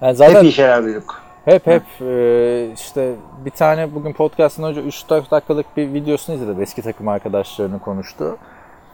Yani 0.00 0.14
zaten 0.14 0.34
Hep 0.34 0.42
iyi 0.42 0.52
şeyler 0.52 0.84
duyduk. 0.84 1.22
Hep 1.44 1.66
hep 1.66 1.82
e, 2.00 2.72
işte 2.74 3.14
bir 3.44 3.50
tane 3.50 3.94
bugün 3.94 4.12
podcast'ın 4.12 4.62
önce 4.62 4.80
3-4 4.80 5.30
dakikalık 5.30 5.76
bir 5.76 5.94
videosunu 5.94 6.36
izledim. 6.36 6.62
Eski 6.62 6.82
takım 6.82 7.08
arkadaşlarının 7.08 7.78
konuştu. 7.78 8.36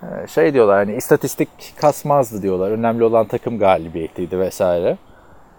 E, 0.03 0.27
şey 0.27 0.55
diyorlar 0.55 0.77
hani 0.77 0.97
istatistik 0.97 1.49
kasmazdı 1.81 2.43
diyorlar. 2.43 2.71
Önemli 2.71 3.05
olan 3.05 3.27
takım 3.27 3.59
galibiyetiydi 3.59 4.39
vesaire. 4.39 4.97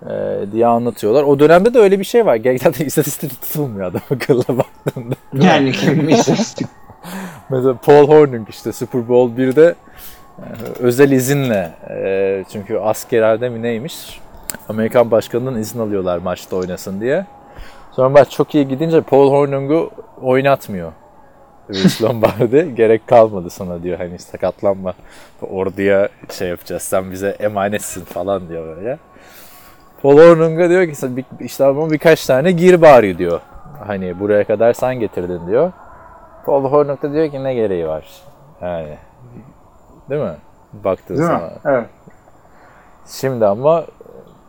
E, 0.06 0.46
diye 0.52 0.66
anlatıyorlar. 0.66 1.24
O 1.24 1.40
dönemde 1.40 1.74
de 1.74 1.80
öyle 1.80 2.00
bir 2.00 2.04
şey 2.04 2.26
var. 2.26 2.36
Gerçekten 2.36 2.86
istatistik 2.86 3.42
tutulmuyor 3.42 3.86
adam 3.88 4.02
akıllı 4.12 4.58
baktığında. 4.58 5.16
Yani 5.34 5.72
kim 5.72 6.10
istatistik. 6.10 6.68
Mesela 7.50 7.78
Paul 7.78 8.08
Hornung 8.08 8.50
işte 8.50 8.72
Super 8.72 9.10
Bowl 9.10 9.42
1'de 9.42 9.76
e, 10.38 10.46
özel 10.80 11.12
izinle 11.12 11.72
e, 11.90 12.44
çünkü 12.52 12.78
askerlerde 12.78 13.50
mi 13.50 13.62
neymiş 13.62 14.20
Amerikan 14.70 15.12
başkanından 15.12 15.60
izin 15.60 15.80
alıyorlar 15.80 16.18
maçta 16.18 16.56
oynasın 16.56 17.02
diye. 17.02 17.26
Sonra 17.92 18.10
maç 18.10 18.32
çok 18.32 18.56
iyi 18.56 18.68
gidince 18.68 19.02
Paul 19.02 19.32
Hornung'u 19.32 19.92
oynatmıyor. 20.22 20.92
Vince 21.70 21.90
Lombardi 22.06 22.76
gerek 22.76 23.08
kalmadı 23.08 23.50
sana 23.50 23.84
diyor 23.84 23.98
hani 23.98 24.20
sakatlanma 24.20 24.94
orduya 25.42 26.10
şey 26.32 26.48
yapacağız 26.48 26.82
sen 26.82 27.12
bize 27.12 27.30
emanetsin 27.30 28.06
falan 28.06 28.50
diyor 28.50 28.78
böyle. 28.78 28.98
Paul 30.02 30.18
Hornung'a 30.18 30.70
diyor 30.70 30.88
ki 30.88 30.96
"Sen 30.96 31.18
bir- 31.18 31.26
işte 31.40 31.66
ama 31.66 31.92
birkaç 31.92 32.26
tane 32.26 32.52
gir 32.52 32.82
bari 32.82 33.18
diyor. 33.18 33.40
Hani 33.88 34.20
buraya 34.20 34.44
kadar 34.44 34.74
sen 34.74 35.00
getirdin 35.00 35.48
diyor. 35.48 35.72
Paul 36.46 36.64
Hornung 36.72 37.02
da 37.02 37.14
diyor 37.14 37.32
ki 37.32 37.44
ne 37.44 37.54
gereği 37.54 37.88
var? 37.88 38.06
Yani 38.62 38.98
değil 40.10 40.22
mi? 40.22 40.36
Baktığın 40.74 41.18
Değil 41.18 41.30
mi? 41.30 41.36
zaman. 41.36 41.52
Evet. 41.66 41.86
Şimdi 43.08 43.46
ama 43.46 43.84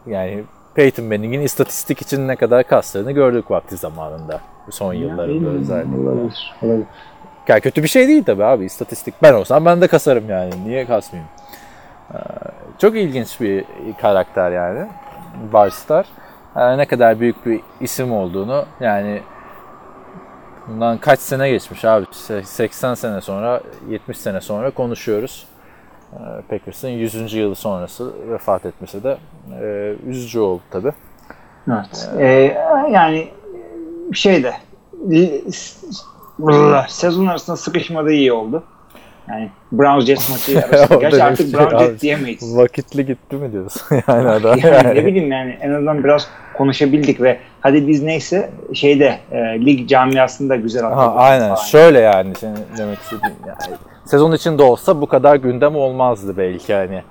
yani 0.07 0.45
Peyton 0.75 1.05
Manning'in 1.05 1.41
istatistik 1.41 2.03
için 2.03 2.29
ne 2.29 2.37
kadar 2.37 2.65
kastığını 2.65 3.13
gördük 3.13 3.51
vakti 3.51 3.77
zamanında. 3.77 4.41
Son 4.71 4.93
yıllarında 4.95 5.49
özellikle. 5.49 5.97
Olabilir. 6.01 6.55
Olabilir. 6.63 6.87
Yani 7.49 7.61
kötü 7.61 7.83
bir 7.83 7.89
şey 7.89 8.09
değil 8.09 8.25
tabii 8.25 8.45
abi 8.45 8.65
istatistik. 8.65 9.15
Ben 9.23 9.33
olsam 9.35 9.65
ben 9.65 9.81
de 9.81 9.87
kasarım 9.89 10.31
yani. 10.31 10.51
Niye 10.65 10.87
kasmayayım? 10.87 11.31
Ee, 12.15 12.17
Çok 12.79 12.97
ilginç 12.97 13.41
bir 13.41 13.65
karakter 14.01 14.51
yani. 14.51 14.89
Barstar. 15.53 16.07
Ee, 16.57 16.79
Ne 16.79 16.87
kadar 16.87 17.21
büyük 17.21 17.47
bir 17.47 17.61
isim 17.81 18.13
olduğunu 18.13 18.65
yani 18.81 19.23
bundan 20.69 20.99
kaç 20.99 21.21
sene 21.21 21.51
geçmiş 21.51 21.85
abi. 21.85 22.07
80 22.45 22.95
sene 22.95 23.21
sonra 23.21 23.61
70 23.89 24.19
sene 24.19 24.41
sonra 24.41 24.71
konuşuyoruz. 24.71 25.47
Ee, 26.13 26.17
Packers'ın 26.51 26.89
100. 26.89 27.35
yılı 27.35 27.55
sonrası 27.55 28.13
vefat 28.31 28.67
etmesi 28.67 29.05
de 29.05 29.19
e, 29.61 29.95
üzücü 30.07 30.41
oldu 30.41 30.63
tabii. 30.71 30.93
Evet. 31.69 32.11
Ee, 32.19 32.25
yani 32.91 33.29
şey 34.13 34.43
de 34.45 34.53
sezon 36.89 37.27
arasında 37.27 37.57
sıkışmadığı 37.57 38.13
iyi 38.13 38.33
oldu. 38.33 38.63
Yani 39.29 39.51
Browns 39.73 40.05
Jets 40.05 40.31
maçı 40.31 40.67
arasında. 40.69 40.99
Gerçi 40.99 41.23
artık 41.23 41.51
şey 41.51 41.61
Browns. 41.61 41.83
Jets 41.83 42.03
diyemeyiz. 42.03 42.57
Vakitli 42.57 43.07
gitti 43.07 43.37
mi 43.37 43.53
diyorsun 43.53 43.83
yani 44.09 44.29
adam. 44.29 44.59
Yani 44.59 44.95
ne 44.95 45.07
bileyim 45.07 45.33
yani 45.33 45.59
en 45.61 45.71
azından 45.71 46.05
biraz 46.05 46.29
konuşabildik 46.57 47.21
ve 47.21 47.39
hadi 47.61 47.89
biz 47.89 48.03
neyse 48.03 48.51
şeyde 48.75 49.19
e, 49.33 49.37
lig 49.67 49.89
camiasında 49.89 50.57
güzel 50.57 50.85
atladık 50.87 51.13
aynen 51.17 51.49
falan. 51.55 51.55
şöyle 51.55 51.99
yani 52.01 52.35
senin 52.35 52.59
demek 52.79 52.99
istediğin 52.99 53.35
yani 53.47 53.79
sezon 54.05 54.33
içinde 54.33 54.63
olsa 54.63 55.01
bu 55.01 55.07
kadar 55.07 55.37
gündem 55.37 55.77
olmazdı 55.77 56.37
belki 56.37 56.75
hani. 56.75 57.03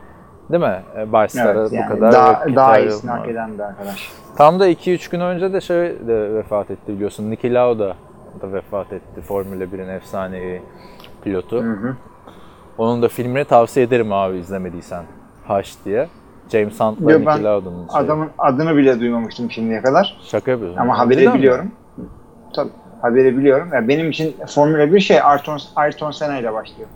Değil 0.51 0.63
mi? 0.63 0.81
E, 0.99 1.11
Barstar'a 1.11 1.59
Evet, 1.61 1.71
bu 1.71 1.75
yani 1.75 1.89
kadar 1.89 2.11
daha, 2.11 2.55
daha 2.55 2.79
iyisini 2.79 3.11
hak 3.11 3.29
eden 3.29 3.53
bir 3.57 3.63
arkadaş. 3.63 4.11
Tam 4.37 4.59
da 4.59 4.69
2-3 4.69 5.11
gün 5.11 5.19
önce 5.19 5.53
de 5.53 5.61
şey 5.61 5.77
de 5.77 6.33
vefat 6.33 6.71
etti 6.71 6.93
biliyorsun. 6.95 7.31
Niki 7.31 7.53
Lauda 7.53 7.95
da 8.41 8.53
vefat 8.53 8.93
etti. 8.93 9.21
Formula 9.21 9.63
1'in 9.63 9.87
efsanevi 9.89 10.61
pilotu. 11.23 11.63
Hı 11.63 11.71
hı. 11.71 11.95
Onun 12.77 13.01
da 13.01 13.07
filmini 13.07 13.45
tavsiye 13.45 13.85
ederim 13.85 14.11
abi 14.13 14.37
izlemediysen. 14.37 15.03
Hush 15.47 15.73
diye. 15.85 16.07
James 16.51 16.79
Hunt'la 16.79 17.25
ben 17.25 17.43
Lauda'nın 17.43 17.87
şeyi. 17.87 18.03
Adamın 18.03 18.29
adını 18.37 18.75
bile 18.77 18.99
duymamıştım 18.99 19.51
şimdiye 19.51 19.81
kadar. 19.81 20.17
Şaka 20.23 20.51
yapıyorsun. 20.51 20.77
Ama 20.77 20.93
Cidden 20.93 21.05
haberi 21.05 21.27
mi? 21.27 21.33
biliyorum. 21.33 21.71
Tabii 22.55 22.69
haberi 23.01 23.37
biliyorum. 23.37 23.69
Yani 23.73 23.87
benim 23.87 24.09
için 24.09 24.35
Formula 24.47 24.93
1 24.93 24.99
şey 24.99 25.21
Ayrton, 25.21 25.59
Ayrton 25.75 26.11
Senna 26.11 26.37
ile 26.37 26.53
başlıyor. 26.53 26.89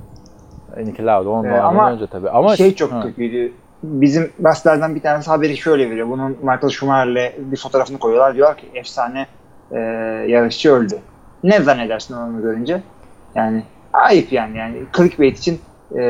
E, 0.77 0.85
Niki 0.85 1.05
Lauda 1.05 1.29
ondan 1.29 1.53
Ee, 1.53 1.59
ama 1.59 1.91
önce 1.91 2.07
tabii. 2.07 2.29
Ama 2.29 2.55
şey 2.55 2.75
çok 2.75 2.91
Ha. 2.91 3.01
kötüydü. 3.01 3.51
Bizim 3.83 4.31
gazetelerden 4.39 4.95
bir 4.95 5.01
tanesi 5.01 5.29
haberi 5.29 5.57
şöyle 5.57 5.89
veriyor. 5.89 6.09
Bunun 6.09 6.31
Michael 6.31 6.69
Schumacher'le 6.69 7.31
bir 7.37 7.57
fotoğrafını 7.57 7.97
koyuyorlar. 7.99 8.35
Diyor 8.35 8.57
ki 8.57 8.67
efsane 8.73 9.27
e, 9.71 9.79
yarışçı 10.27 10.71
öldü. 10.73 10.95
Ne 11.43 11.59
zannedersin 11.59 12.17
onu 12.17 12.41
görünce? 12.41 12.81
Yani 13.35 13.63
ayıp 13.93 14.31
yani. 14.31 14.57
yani 14.57 14.83
clickbait 14.97 15.37
için 15.37 15.59
e, 15.97 16.03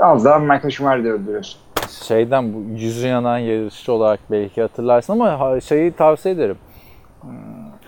az 0.00 0.24
daha 0.24 0.38
Michael 0.38 0.70
Schumacher'i 0.70 1.04
de 1.04 1.12
öldürüyorsun. 1.12 1.60
şeyden 2.08 2.54
bu 2.54 2.62
yüzü 2.80 3.06
yanan 3.06 3.38
yarışçı 3.38 3.92
olarak 3.92 4.20
belki 4.30 4.62
hatırlarsın 4.62 5.12
ama 5.12 5.60
şeyi 5.60 5.92
tavsiye 5.92 6.34
ederim. 6.34 6.58
Hmm, 7.20 7.30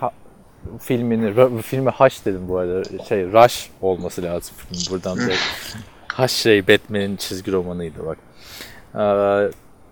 Ha, 0.01 0.11
filmini, 0.81 1.63
filmi 1.63 1.91
Hush 1.91 2.25
dedim 2.27 2.49
bu 2.49 2.59
arada. 2.59 3.05
Şey 3.05 3.33
Rush 3.33 3.71
olması 3.83 4.23
lazım 4.23 4.55
film 4.57 4.95
buradan 4.95 5.19
da. 5.19 5.33
Hush 6.23 6.33
şey 6.33 6.69
Batman'in 6.69 7.17
çizgi 7.17 7.53
romanıydı 7.53 8.07
bak. 8.07 8.19
Ee, 8.95 9.51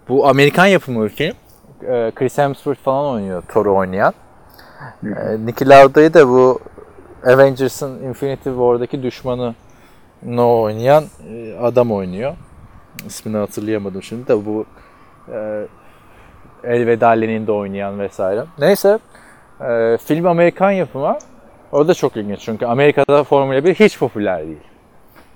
bu 0.08 0.28
Amerikan 0.28 0.66
yapımı 0.66 1.04
bir 1.04 1.08
film. 1.08 1.34
Ee, 1.82 2.12
Chris 2.14 2.38
Hemsworth 2.38 2.80
falan 2.80 3.14
oynuyor 3.14 3.42
Thor'u 3.42 3.74
oynayan. 3.76 4.14
Ee, 5.04 5.46
Niki 5.46 5.68
Lauda'yı 5.68 6.14
da 6.14 6.28
bu 6.28 6.60
Avengers'ın 7.26 8.02
Infinity 8.02 8.48
War'daki 8.48 9.02
düşmanı 9.02 9.54
no 10.22 10.60
oynayan 10.60 11.04
e, 11.30 11.56
adam 11.62 11.92
oynuyor. 11.92 12.34
İsmini 13.06 13.36
hatırlayamadım 13.36 14.02
şimdi 14.02 14.28
de 14.28 14.46
bu 14.46 14.66
e, 15.32 15.66
Elveda 16.64 17.08
Lenin'de 17.08 17.52
oynayan 17.52 17.98
vesaire. 17.98 18.44
Neyse 18.58 18.98
e, 19.60 19.98
film 20.06 20.26
Amerikan 20.26 20.70
yapımı. 20.70 21.18
O 21.72 21.88
da 21.88 21.94
çok 21.94 22.16
ilginç 22.16 22.40
çünkü 22.40 22.66
Amerika'da 22.66 23.24
Formula 23.24 23.64
1 23.64 23.74
hiç 23.74 23.98
popüler 23.98 24.46
değil. 24.46 24.56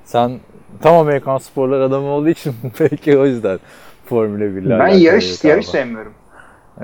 Sen 0.04 0.40
tam 0.82 0.96
Amerikan 0.96 1.38
sporlar 1.38 1.80
adamı 1.80 2.06
olduğu 2.06 2.28
için 2.28 2.54
belki 2.80 3.18
o 3.18 3.26
yüzden 3.26 3.58
Formula 4.04 4.44
1'le 4.44 4.78
Ben 4.78 4.88
yarış 4.88 5.44
yarış 5.44 5.66
sevmiyorum. 5.66 6.14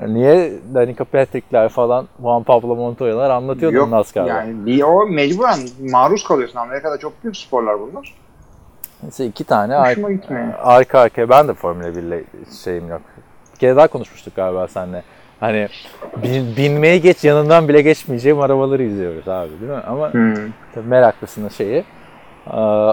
Niye 0.07 0.53
Danica 0.73 1.03
Patrick'ler 1.05 1.69
falan 1.69 2.07
Juan 2.21 2.43
Pablo 2.43 2.75
Montoya'lar 2.75 3.29
anlatıyordu 3.29 3.75
Yok 3.75 3.89
NASCAR'da. 3.91 4.29
yani 4.29 4.65
bir 4.65 4.83
o 4.83 5.07
mecburen 5.07 5.59
maruz 5.91 6.23
kalıyorsun. 6.23 6.59
Amerika'da 6.59 6.97
çok 6.97 7.23
büyük 7.23 7.37
sporlar 7.37 7.75
bunlar. 7.79 8.13
Neyse 9.03 9.25
iki 9.25 9.43
tane 9.43 9.75
ar- 9.75 9.93
gitmiyor. 9.93 10.53
arka 10.63 10.99
arkaya 10.99 11.29
ben 11.29 11.47
de 11.47 11.53
Formula 11.53 11.95
1 11.95 12.01
ile 12.03 12.23
şeyim 12.63 12.89
yok. 12.89 13.01
Bir 13.53 13.59
kere 13.59 13.75
daha 13.75 13.87
konuşmuştuk 13.87 14.35
galiba 14.35 14.67
seninle. 14.67 15.03
Hani 15.39 15.67
bin- 16.23 16.55
binmeye 16.57 16.97
geç 16.97 17.23
yanından 17.23 17.67
bile 17.67 17.81
geçmeyeceğim 17.81 18.39
arabaları 18.41 18.83
izliyoruz 18.83 19.27
abi 19.27 19.49
değil 19.61 19.71
mi? 19.71 19.81
Ama 19.87 20.13
Hmm. 20.13 20.33
tabii 20.75 20.87
meraklısının 20.87 21.49
şeyi 21.49 21.83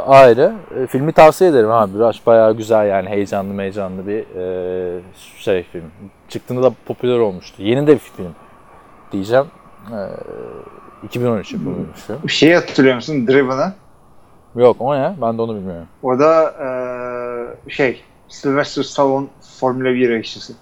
ayrı. 0.06 0.52
E, 0.80 0.86
Filmi 0.86 1.12
tavsiye 1.12 1.50
ederim 1.50 1.70
abi. 1.70 1.94
Biraz 1.94 2.20
bayağı 2.26 2.56
güzel 2.56 2.88
yani 2.88 3.08
heyecanlı 3.08 3.62
heyecanlı 3.62 4.06
bir 4.06 4.36
e, 4.36 5.00
şey 5.38 5.62
film. 5.62 5.90
Çıktığında 6.28 6.62
da 6.62 6.72
popüler 6.86 7.18
olmuştu. 7.18 7.62
Yeni 7.62 7.86
de 7.86 7.92
bir 7.92 7.98
film 7.98 8.34
diyeceğim. 9.12 9.46
E, 9.90 9.98
2013 11.06 11.52
yapımıymış 11.52 12.00
film. 12.00 12.18
Bir 12.24 12.32
şey 12.32 12.52
hatırlıyor 12.52 12.94
musun? 12.94 13.26
Driven'ı. 13.26 13.72
Yok 14.56 14.76
o 14.80 14.96
ne? 14.96 15.14
Ben 15.22 15.38
de 15.38 15.42
onu 15.42 15.56
bilmiyorum. 15.56 15.86
O 16.02 16.18
da 16.18 16.54
şey 17.68 18.00
Sylvester 18.28 18.82
Stallone 18.82 19.26
Formula 19.60 19.84
1 19.84 20.10
yarışçısı. 20.10 20.52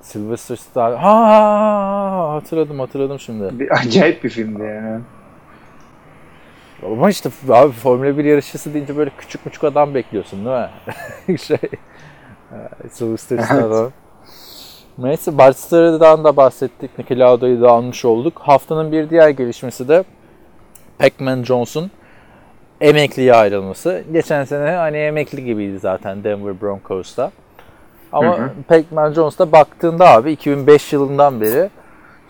Sylvester 0.00 0.56
Stallone. 0.56 0.96
Ha, 0.96 1.12
ha, 1.12 1.30
ha, 1.30 2.34
hatırladım 2.34 2.80
hatırladım 2.80 3.20
şimdi. 3.20 3.58
Bir, 3.58 3.70
acayip 3.70 4.24
bir 4.24 4.30
filmdi 4.30 4.62
yani. 4.62 5.00
Ama 6.82 7.10
işte 7.10 7.30
abi 7.48 7.72
Formula 7.72 8.18
1 8.18 8.24
yarışçısı 8.24 8.74
deyince 8.74 8.96
böyle 8.96 9.10
küçük 9.18 9.44
küçük 9.44 9.64
adam 9.64 9.94
bekliyorsun 9.94 10.44
değil 10.44 10.56
mi? 11.26 11.38
şey. 11.38 11.58
e, 12.52 12.88
Sylvester 12.90 13.38
Stallone. 13.38 13.90
Neyse 14.98 15.38
Barcelona'dan 15.38 16.24
da 16.24 16.36
bahsettik. 16.36 16.98
Niki 16.98 17.18
Lauda'yı 17.18 17.60
da 17.60 17.70
almış 17.70 18.04
olduk. 18.04 18.38
Haftanın 18.38 18.92
bir 18.92 19.10
diğer 19.10 19.28
gelişmesi 19.28 19.88
de 19.88 20.04
Pac-Man 20.98 21.42
Jones'un 21.42 21.90
emekliye 22.80 23.34
ayrılması. 23.34 24.04
Geçen 24.12 24.44
sene 24.44 24.70
hani 24.70 24.96
emekli 24.96 25.44
gibiydi 25.44 25.78
zaten 25.78 26.24
Denver 26.24 26.60
Broncos'ta. 26.60 27.30
Ama 28.12 28.38
Hı 28.38 28.42
hı. 28.42 28.50
Pac-Man 28.68 29.12
Jones'ta 29.12 29.52
baktığında 29.52 30.10
abi 30.10 30.32
2005 30.32 30.92
yılından 30.92 31.40
beri 31.40 31.70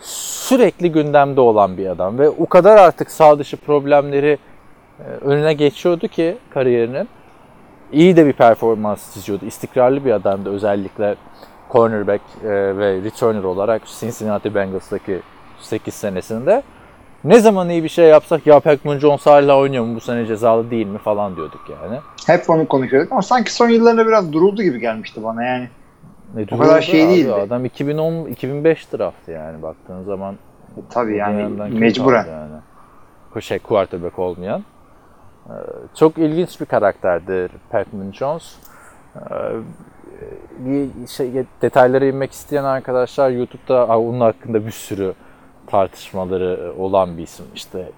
sürekli 0.01 0.93
gündemde 0.93 1.41
olan 1.41 1.77
bir 1.77 1.87
adam 1.87 2.19
ve 2.19 2.29
o 2.29 2.47
kadar 2.47 2.77
artık 2.77 3.11
sağ 3.11 3.39
dışı 3.39 3.57
problemleri 3.57 4.39
e, 5.01 5.03
önüne 5.03 5.53
geçiyordu 5.53 6.09
ki 6.09 6.39
kariyerinin. 6.51 7.09
İyi 7.93 8.17
de 8.17 8.27
bir 8.27 8.33
performans 8.33 9.15
çiziyordu. 9.15 9.45
İstikrarlı 9.47 10.05
bir 10.05 10.13
adamdı 10.13 10.51
özellikle 10.51 11.15
cornerback 11.73 12.23
e, 12.45 12.49
ve 12.77 13.03
returner 13.03 13.45
olarak 13.45 13.83
Cincinnati 14.01 14.55
Bengals'taki 14.55 15.21
8 15.61 15.95
senesinde. 15.95 16.63
Ne 17.25 17.41
zaman 17.41 17.69
iyi 17.71 17.85
bir 17.85 17.89
şey 17.89 18.09
yapsak 18.09 18.47
ya 18.47 18.61
Pac-Man 18.61 18.99
Jones 18.99 19.27
hala 19.27 19.59
oynuyor 19.59 19.85
mu 19.85 19.97
bu 19.97 20.01
sene 20.01 20.27
cezalı 20.27 20.71
değil 20.71 20.87
mi 20.87 20.99
falan 20.99 21.37
diyorduk 21.37 21.61
yani. 21.71 21.99
Hep 22.27 22.51
onu 22.51 22.69
konuşuyorduk 22.69 23.13
ama 23.13 23.23
sanki 23.23 23.55
son 23.55 23.69
yıllarında 23.69 24.07
biraz 24.07 24.33
duruldu 24.33 24.63
gibi 24.63 24.81
gelmişti 24.81 25.25
bana 25.25 25.45
yani. 25.45 25.69
Ne 26.35 26.47
O 26.53 26.59
kadar 26.59 26.81
şey 26.83 27.05
abi, 27.05 27.11
değildi. 27.11 27.33
Adam 27.33 27.65
2010 27.65 28.27
2005 28.27 28.93
draftı 28.93 29.31
yani 29.31 29.63
baktığın 29.63 30.03
zaman 30.03 30.37
Tabii 30.91 31.17
yani 31.17 31.63
mecburen. 31.79 32.27
Yani. 32.27 33.43
Şey 33.43 33.59
quarterback 33.59 34.19
olmayan. 34.19 34.65
Ee, 35.49 35.53
Çok 35.95 36.19
ilginç 36.19 36.61
bir 36.61 36.67
karakterdir 36.67 37.51
Pac-Man 37.71 38.13
Jones. 38.13 38.57
Ee, 39.17 39.21
Bir 40.59 41.07
şey 41.07 41.45
detaylara 41.63 42.05
inmek 42.05 42.33
isteyen 42.33 42.65
arkadaşlar 42.65 43.31
YouTube'da 43.31 43.99
onun 43.99 44.21
hakkında 44.21 44.67
bir 44.67 44.71
sürü 44.71 45.15
tartışmaları 45.67 46.73
olan 46.79 47.19
bir 47.19 47.23
isim. 47.23 47.47
İşte 47.55 47.91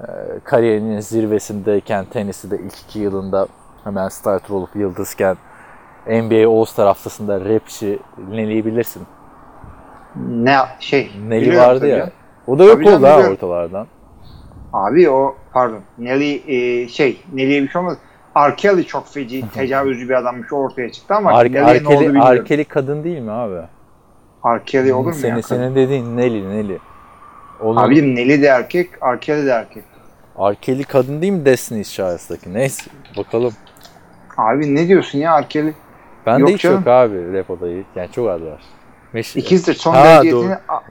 e, 0.00 0.06
kariyerinin 0.44 1.00
zirvesindeyken 1.00 2.04
tenisi 2.04 2.50
de 2.50 2.58
ilk 2.58 2.78
iki 2.78 2.98
yılında 2.98 3.46
hemen 3.84 4.08
starter 4.08 4.54
olup 4.54 4.76
yıldızken 4.76 5.36
NBA 6.10 6.50
All-Star 6.50 6.86
haftasında 6.86 7.40
rapçi 7.40 7.98
Nelly'i 8.30 8.66
bilirsin. 8.66 9.02
Ne 10.16 10.56
şey. 10.80 11.10
Nelly 11.28 11.58
vardı 11.58 11.86
ya. 11.86 11.96
ya. 11.96 12.10
O 12.46 12.58
da 12.58 12.64
yok 12.64 12.86
oldu 12.86 13.06
ha 13.06 13.18
ortalardan. 13.30 13.86
Abi 14.72 15.10
o 15.10 15.36
pardon. 15.52 15.80
Nelly 15.98 16.42
e, 16.46 16.88
şey 16.88 17.22
Nelly'ye 17.32 17.62
bir 17.62 17.68
şey 17.68 17.80
olmadı. 17.80 17.98
R. 18.36 18.56
Kelly 18.56 18.84
çok 18.84 19.08
feci 19.08 19.44
tecavüzcü 19.54 20.08
bir 20.08 20.14
adammış 20.14 20.52
ortaya 20.52 20.92
çıktı 20.92 21.14
ama 21.14 21.30
Ar- 21.30 21.52
Nelly'ye 21.52 21.64
ne 21.64 21.66
oldu 21.68 21.88
Arkeli, 21.88 22.00
bilmiyorum. 22.00 22.30
Arkeli 22.30 22.64
kadın 22.64 23.04
değil 23.04 23.18
mi 23.20 23.30
abi? 23.32 23.60
R. 24.46 24.64
Kelly 24.66 24.92
olur 24.92 25.06
mu 25.06 25.14
senin, 25.14 25.36
ya? 25.36 25.42
senin 25.42 25.74
dediğin 25.74 26.16
Nelly 26.16 26.48
Nelly. 26.48 26.78
Onun, 27.60 27.76
Abicim 27.76 28.14
Nelly 28.14 28.42
de 28.42 28.46
erkek, 28.46 28.90
R. 29.02 29.20
Kelly 29.20 29.46
de 29.46 29.50
erkek. 29.50 29.84
Arkeli 30.38 30.84
kadın 30.84 31.22
değil 31.22 31.32
mi 31.32 31.44
Destiny's 31.44 31.92
Child'daki? 31.92 32.54
Neyse 32.54 32.90
bakalım. 33.16 33.52
Abi 34.36 34.74
ne 34.74 34.88
diyorsun 34.88 35.18
ya 35.18 35.42
R. 35.42 35.48
Kelly? 36.24 36.34
Ben 36.34 36.38
Yok 36.38 36.48
de 36.48 36.54
hiç 36.54 36.62
canım. 36.62 36.76
yok 36.76 36.86
abi 36.86 37.32
rap 37.38 37.50
olayı. 37.50 37.84
Yani 37.96 38.08
çok 38.12 38.28
az 38.28 38.42
var. 38.42 38.60
Meş- 39.14 39.38
İkizdir. 39.38 39.74
Son 39.74 39.94
Ha, 39.94 39.98
A- 39.98 40.22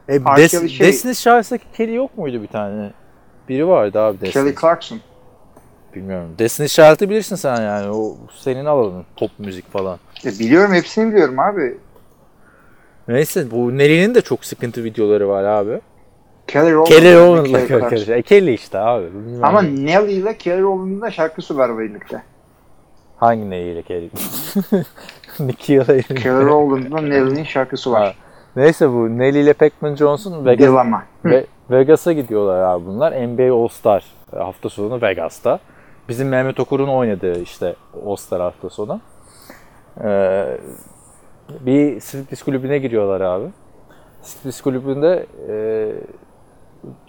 E. 0.09 0.15
Des- 0.15 0.49
Kelly 0.51 0.69
şey, 0.69 0.87
Destiny's 0.87 1.19
Child'daki 1.23 1.63
Kelly 1.77 1.95
yok 1.95 2.17
muydu 2.17 2.41
bir 2.41 2.47
tane? 2.47 2.91
Biri 3.49 3.67
vardı 3.67 3.99
abi 4.01 4.17
Kelly 4.17 4.27
Destiny's. 4.27 4.61
Clarkson. 4.61 4.99
Bilmiyorum. 5.95 6.29
Destiny's 6.39 6.73
Child'ı 6.75 7.09
bilirsin 7.09 7.35
sen 7.35 7.61
yani. 7.61 7.89
O 7.91 8.17
senin 8.39 8.65
alanın. 8.65 9.05
Pop 9.19 9.31
müzik 9.37 9.71
falan. 9.71 9.99
E, 10.25 10.29
biliyorum 10.29 10.73
hepsini 10.73 11.11
biliyorum 11.11 11.39
abi. 11.39 11.77
Neyse 13.07 13.51
bu 13.51 13.77
Nelly'nin 13.77 14.15
de 14.15 14.21
çok 14.21 14.45
sıkıntı 14.45 14.83
videoları 14.83 15.29
var 15.29 15.43
abi. 15.43 15.81
Kelly 16.47 16.71
Rowland. 16.73 16.87
Kelly 16.87 16.99
Kelly 17.01 17.15
Rowland'la 17.15 17.79
karışıyor. 17.79 18.17
E, 18.17 18.21
Kelly 18.21 18.53
işte 18.53 18.79
abi. 18.79 19.05
Bilmiyorum. 19.05 19.43
Ama 19.43 19.61
Nelly 19.61 20.13
ile 20.13 20.37
Kelly 20.37 20.61
Rowland'ın 20.61 21.01
da 21.01 21.11
şarkısı 21.11 21.57
var 21.57 21.79
birlikte. 21.79 22.21
Hangi 23.17 23.49
Nelly'yle 23.49 23.81
Kelly? 23.81 24.09
Nicky 25.47 25.77
ile 25.77 26.01
Kelly 26.01 26.45
Rowland'la 26.45 27.01
Nelly'nin 27.01 27.43
şarkısı 27.43 27.91
var. 27.91 28.03
Ha. 28.03 28.13
Neyse 28.55 28.89
bu 28.89 29.17
Nelly 29.17 29.41
ile 29.41 29.53
Pac-Man 29.53 29.95
Johnson 29.95 30.45
Vegas. 30.45 30.67
Ve 31.25 31.45
Vegas'a 31.71 32.13
gidiyorlar 32.13 32.61
abi 32.61 32.85
bunlar. 32.85 33.11
NBA 33.27 33.53
All-Star 33.63 34.05
hafta 34.37 34.69
sonu 34.69 35.01
Vegas'ta. 35.01 35.59
Bizim 36.09 36.29
Mehmet 36.29 36.59
Okur'un 36.59 36.87
oynadığı 36.87 37.41
işte 37.41 37.75
All-Star 38.07 38.41
hafta 38.41 38.69
sonu. 38.69 39.01
Ee, 40.03 40.57
bir 41.59 41.99
striptiz 41.99 42.43
kulübüne 42.43 42.77
giriyorlar 42.77 43.21
abi. 43.21 43.45
Striptiz 44.21 44.61
kulübünde 44.61 45.25
e, 45.49 45.55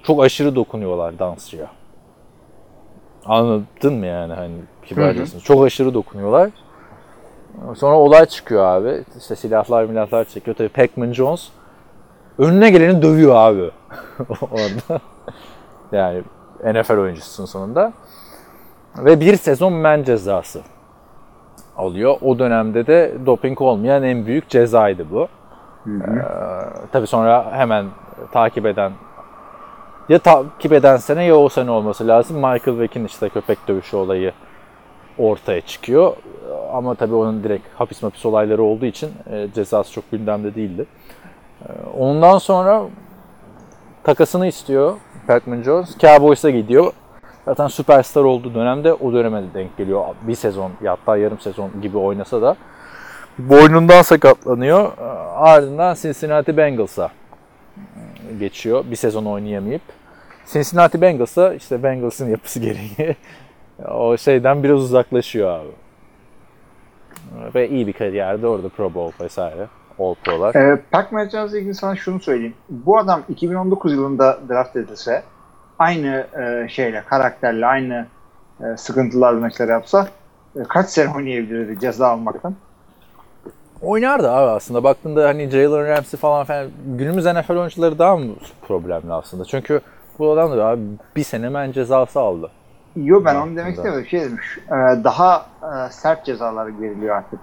çok 0.03 0.23
aşırı 0.25 0.57
dokunuyorlar 0.57 1.19
dansçıya. 1.19 1.67
Anladın 3.25 3.95
mı 3.95 4.07
yani 4.07 4.33
hani 4.33 4.55
kibarcasını? 4.87 5.41
Çok 5.41 5.65
aşırı 5.65 5.95
dokunuyorlar. 5.95 6.51
Sonra 7.77 7.97
olay 7.97 8.27
çıkıyor 8.27 8.65
abi. 8.65 9.05
İşte 9.19 9.37
silahlar 9.37 9.85
milahlar 9.85 10.25
çekiyor. 10.25 10.57
Tabii 10.57 10.69
Pac-Man 10.69 11.13
Jones 11.13 11.49
önüne 12.39 12.71
geleni 12.71 13.03
dövüyor 13.03 13.35
abi. 13.35 13.71
Orada. 14.51 15.01
Yani 15.93 16.23
NFL 16.65 16.99
oyuncusunun 16.99 17.47
sonunda. 17.47 17.93
Ve 18.99 19.21
bir 19.21 19.37
sezon 19.37 19.73
men 19.73 20.03
cezası 20.03 20.61
alıyor. 21.77 22.17
O 22.23 22.39
dönemde 22.39 22.87
de 22.87 23.15
doping 23.27 23.61
olmayan 23.61 24.03
en 24.03 24.27
büyük 24.27 24.49
cezaydı 24.49 25.11
bu. 25.11 25.29
Ee, 25.87 25.91
tabii 26.93 27.07
sonra 27.07 27.53
hemen 27.53 27.87
takip 28.33 28.67
eden 28.67 28.93
ya 30.09 30.19
takip 30.19 30.73
eden 30.73 30.97
sene 30.97 31.25
ya 31.25 31.37
o 31.37 31.49
sene 31.49 31.71
olması 31.71 32.09
lazım. 32.09 32.37
Michael 32.37 32.81
Vick'in 32.81 33.05
işte 33.05 33.29
köpek 33.29 33.69
dövüşü 33.69 33.97
olayı 33.97 34.33
ortaya 35.19 35.61
çıkıyor. 35.61 36.17
Ama 36.73 36.95
tabii 36.95 37.15
onun 37.15 37.45
direkt 37.45 37.67
hapis 37.75 38.03
mapis 38.03 38.27
olayları 38.27 38.63
olduğu 38.63 38.87
için 38.87 39.11
e, 39.31 39.49
cezası 39.55 39.93
çok 39.93 40.11
gündemde 40.11 40.55
değildi. 40.55 40.87
E, 41.63 41.69
ondan 41.99 42.39
sonra 42.39 42.83
takasını 44.05 44.47
istiyor 44.47 44.97
Pac-Man 45.27 45.63
Jones. 45.63 45.99
Cowboys'a 45.99 46.51
gidiyor. 46.51 46.93
Zaten 47.45 47.67
süperstar 47.67 48.25
olduğu 48.25 48.55
dönemde 48.55 48.95
o 48.95 49.13
döneme 49.13 49.43
de 49.43 49.47
denk 49.55 49.77
geliyor. 49.77 50.05
Bir 50.23 50.35
sezon 50.35 50.73
ya 50.83 50.93
hatta 50.93 51.17
yarım 51.17 51.39
sezon 51.39 51.71
gibi 51.83 51.99
oynasa 51.99 52.43
da 52.43 52.57
boynundan 53.39 54.03
sakatlanıyor. 54.03 54.99
E, 54.99 55.05
Ardından 55.37 55.95
Cincinnati 55.95 56.57
Bengals'a 56.57 57.11
geçiyor. 58.41 58.85
Bir 58.91 58.97
sezon 58.97 59.25
oynayamayıp. 59.25 59.83
Cincinnati 60.53 61.01
Bengals'a 61.01 61.55
işte 61.55 61.83
Bengals'ın 61.83 62.29
yapısı 62.29 62.61
gereği 62.61 63.17
o 63.89 64.17
şeyden 64.17 64.63
biraz 64.63 64.81
uzaklaşıyor 64.81 65.51
abi. 65.51 65.80
Ve 67.55 67.69
iyi 67.69 67.87
bir 67.87 67.93
kariyerde 67.93 68.47
orada 68.47 68.69
Pro 68.69 68.95
Bowl 68.95 69.25
vesaire. 69.25 69.67
All 69.99 70.15
Pro'lar. 70.25 70.55
Ee, 70.55 70.83
Pac-Man 70.93 71.29
Jones'la 71.29 71.59
ilgili 71.59 71.75
sana 71.75 71.97
şunu 71.97 72.21
söyleyeyim. 72.21 72.55
Bu 72.69 72.99
adam 72.99 73.23
2019 73.29 73.93
yılında 73.93 74.39
draft 74.49 74.77
edilse 74.77 75.23
aynı 75.79 76.27
e, 76.41 76.69
şeyle, 76.69 77.03
karakterle, 77.07 77.67
aynı 77.67 78.07
e, 78.61 78.77
sıkıntılar 78.77 79.33
maçlar 79.33 79.69
yapsa 79.69 80.09
e, 80.57 80.63
kaç 80.63 80.89
sene 80.89 81.15
oynayabilirdi 81.15 81.81
ceza 81.81 82.09
almaktan? 82.09 82.55
Oynardı 83.83 84.31
abi 84.31 84.51
aslında. 84.51 84.85
Baktığında 84.85 85.29
hani 85.29 85.51
Jalen 85.51 85.89
Ramsey 85.89 86.21
falan 86.21 86.45
filan 86.45 86.71
günümüz 86.87 87.25
NFL 87.25 87.51
oyuncuları 87.53 87.99
daha 87.99 88.17
mı 88.17 88.35
problemli 88.69 89.13
aslında? 89.13 89.45
Çünkü 89.45 89.81
bu 90.19 90.33
adam 90.33 90.59
da 90.59 90.67
abi 90.67 90.83
bir 91.17 91.25
sene 91.25 91.49
men 91.49 91.73
cezası 91.73 92.21
aldı. 92.21 92.51
Yo 92.97 93.25
ben 93.25 93.35
onu 93.35 93.57
demek 93.57 93.77
istemedim. 93.77 94.07
Şey 94.07 94.21
demiş, 94.21 94.59
e, 94.69 95.05
daha 95.05 95.47
e, 95.63 95.91
sert 95.93 96.25
cezalar 96.27 96.81
veriliyor 96.81 97.17
artık 97.17 97.41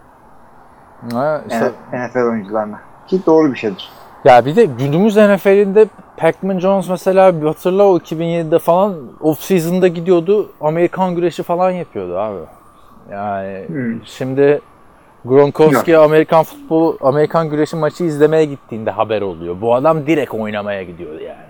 Ha, 1.13 1.41
işte, 1.49 1.71
NFL 1.93 2.17
oyuncularına. 2.29 2.79
Ki 3.07 3.19
doğru 3.25 3.51
bir 3.51 3.57
şeydir. 3.57 3.89
ya 4.25 4.45
bir 4.45 4.55
de 4.55 4.65
günümüz 4.65 5.17
NFL'inde 5.17 5.85
Pac-Man 6.17 6.59
Jones 6.59 6.89
mesela 6.89 7.41
bir 7.41 7.47
hatırla 7.47 7.83
o 7.83 7.97
2007'de 7.97 8.59
falan 8.59 8.95
off 9.21 9.39
season'da 9.39 9.87
gidiyordu. 9.87 10.51
Amerikan 10.61 11.15
güreşi 11.15 11.43
falan 11.43 11.71
yapıyordu 11.71 12.17
abi. 12.19 12.39
Yani 13.11 13.63
Hmm. 13.67 14.05
şimdi 14.05 14.61
Gronkowski 15.25 15.97
Amerikan 15.97 16.43
futbol 16.43 16.97
Amerikan 17.01 17.49
güreşi 17.49 17.75
maçı 17.75 18.03
izlemeye 18.03 18.45
gittiğinde 18.45 18.91
haber 18.91 19.21
oluyor. 19.21 19.61
Bu 19.61 19.75
adam 19.75 20.07
direkt 20.07 20.33
oynamaya 20.33 20.83
gidiyordu 20.83 21.19
yani. 21.19 21.47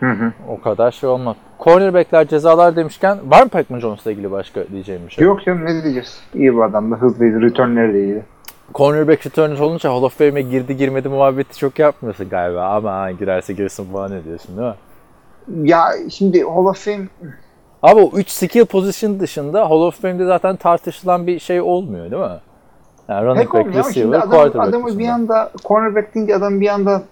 Hı 0.00 0.10
hı. 0.10 0.32
O 0.48 0.60
kadar 0.60 0.90
şey 0.90 1.08
olmaz. 1.08 1.36
Cornerback'ler 1.64 2.28
cezalar 2.28 2.76
demişken 2.76 3.30
var 3.30 3.42
mı 3.42 3.48
Pac-Man 3.48 3.80
Jones'la 3.80 4.10
ilgili 4.10 4.30
başka 4.30 4.68
diyeceğim 4.68 5.02
bir 5.06 5.12
şey? 5.12 5.24
Yok 5.24 5.44
canım 5.44 5.64
ne 5.64 5.82
diyeceğiz? 5.82 6.20
İyi 6.34 6.56
bu 6.56 6.64
adam 6.64 6.90
da 6.90 6.96
hızlıydı. 6.96 7.40
Returnleri 7.40 7.94
de 7.94 8.04
iyiydi. 8.04 8.24
Cornerback 8.74 9.26
returner 9.26 9.58
olunca 9.58 9.90
Hall 9.90 10.02
of 10.02 10.18
Fame'e 10.18 10.42
girdi 10.42 10.76
girmedi 10.76 11.08
muhabbeti 11.08 11.58
çok 11.58 11.78
yapmıyorsun 11.78 12.28
galiba. 12.28 12.66
Ama 12.66 13.10
girerse 13.10 13.52
girsin 13.52 13.92
falan 13.92 14.10
ne 14.10 14.24
diyorsun 14.24 14.56
değil 14.56 14.68
mi? 14.68 15.70
Ya 15.70 15.84
şimdi 16.10 16.42
Hall 16.42 16.64
of 16.66 16.84
Fame 16.84 17.06
Abi 17.82 18.00
o 18.00 18.10
3 18.18 18.28
skill 18.28 18.64
position 18.64 19.20
dışında 19.20 19.70
Hall 19.70 19.80
of 19.80 20.02
Fame'de 20.02 20.24
zaten 20.24 20.56
tartışılan 20.56 21.26
bir 21.26 21.38
şey 21.38 21.60
olmuyor 21.60 22.10
değil 22.10 22.22
mi? 22.22 22.38
Yani 23.08 23.26
running 23.26 23.52
pek 23.52 23.66
back, 23.66 23.76
receiver, 23.76 24.18
adam, 24.18 24.30
quarterback 24.30 24.68
adamı 24.68 24.86
dışında. 24.86 24.98
bir 24.98 25.08
anda 25.08 25.50
cornerback 25.64 26.14
deyince 26.14 26.36
adam 26.36 26.60
bir 26.60 26.68
anda 26.68 27.02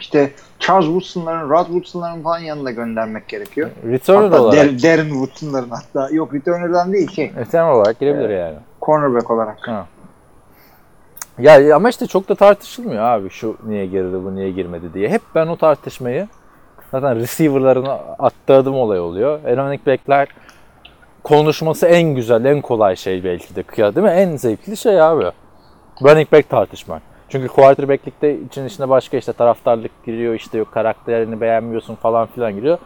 işte 0.00 0.32
Charles 0.58 0.84
Woodson'ların, 0.86 1.50
Rod 1.50 1.66
Woodson'ların 1.66 2.22
falan 2.22 2.38
yanına 2.38 2.70
göndermek 2.70 3.28
gerekiyor. 3.28 3.70
Returner 3.84 4.22
Hatta 4.22 4.42
olarak. 4.42 4.54
Der- 4.54 4.82
Darren 4.82 5.08
Woodson'ların 5.08 5.70
hatta. 5.70 6.08
Yok 6.14 6.34
returner'dan 6.34 6.92
değil 6.92 7.10
şey. 7.10 7.32
Returner 7.36 7.70
olarak 7.70 8.00
girebilir 8.00 8.28
yani. 8.28 8.56
Cornerback 8.82 9.30
olarak. 9.30 9.70
Ya 11.38 11.76
ama 11.76 11.88
işte 11.88 12.06
çok 12.06 12.28
da 12.28 12.34
tartışılmıyor 12.34 13.02
abi 13.04 13.30
şu 13.30 13.56
niye 13.66 13.86
girdi 13.86 14.24
bu 14.24 14.34
niye 14.34 14.50
girmedi 14.50 14.94
diye. 14.94 15.08
Hep 15.08 15.22
ben 15.34 15.46
o 15.46 15.56
tartışmayı 15.56 16.28
zaten 16.90 17.16
receiver'ların 17.16 17.86
attığı 18.18 18.54
adım 18.54 18.74
olay 18.74 19.00
oluyor. 19.00 19.44
E, 19.44 19.56
running 19.56 19.86
back'ler 19.86 20.28
konuşması 21.24 21.86
en 21.86 22.14
güzel, 22.14 22.44
en 22.44 22.60
kolay 22.60 22.96
şey 22.96 23.24
belki 23.24 23.56
de 23.56 23.62
kıya 23.62 23.94
değil 23.94 24.06
mi? 24.06 24.12
En 24.12 24.36
zevkli 24.36 24.76
şey 24.76 25.02
abi. 25.02 25.24
Running 26.02 26.32
back 26.32 26.50
tartışmak. 26.50 27.02
Çünkü 27.28 27.48
quarterback'likte 27.48 28.38
için 28.38 28.66
içine 28.66 28.88
başka 28.88 29.16
işte 29.16 29.32
taraftarlık 29.32 30.04
giriyor, 30.04 30.34
işte 30.34 30.58
yok 30.58 30.72
karakterini 30.72 31.40
beğenmiyorsun 31.40 31.94
falan 31.94 32.26
filan 32.26 32.54
giriyor. 32.54 32.78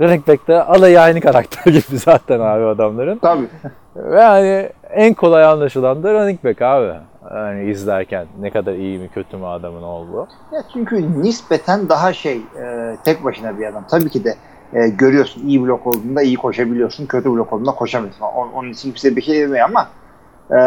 Running 0.00 0.28
back'te 0.28 0.62
alayı 0.62 1.00
aynı 1.00 1.20
karakter 1.20 1.64
gibi 1.72 1.98
zaten 1.98 2.40
abi 2.40 2.64
adamların. 2.64 3.18
Tabii. 3.18 3.46
Ve 3.96 4.22
hani 4.22 4.70
en 4.90 5.14
kolay 5.14 5.44
anlaşılan 5.44 6.02
da 6.02 6.14
running 6.14 6.44
back 6.44 6.62
abi. 6.62 6.92
Yani 7.34 7.70
izlerken 7.70 8.26
ne 8.40 8.50
kadar 8.50 8.74
iyi 8.74 8.98
mi 8.98 9.08
kötü 9.14 9.36
mü 9.36 9.46
adamın 9.46 9.82
olduğu. 9.82 10.28
Ya 10.52 10.62
çünkü 10.72 11.22
nispeten 11.22 11.88
daha 11.88 12.12
şey 12.12 12.36
e, 12.36 12.96
tek 13.04 13.24
başına 13.24 13.58
bir 13.58 13.66
adam. 13.66 13.84
Tabii 13.90 14.10
ki 14.10 14.24
de 14.24 14.34
e, 14.72 14.88
görüyorsun 14.88 15.46
iyi 15.46 15.62
blok 15.62 15.86
olduğunda 15.86 16.22
iyi 16.22 16.36
koşabiliyorsun. 16.36 17.06
Kötü 17.06 17.30
blok 17.30 17.52
olduğunda 17.52 17.70
koşamıyorsun. 17.70 18.24
Onun 18.54 18.72
için 18.72 18.90
kimse 18.90 19.16
bir 19.16 19.22
şey 19.22 19.40
demiyor 19.40 19.68
ama 19.68 19.88
e, 20.50 20.58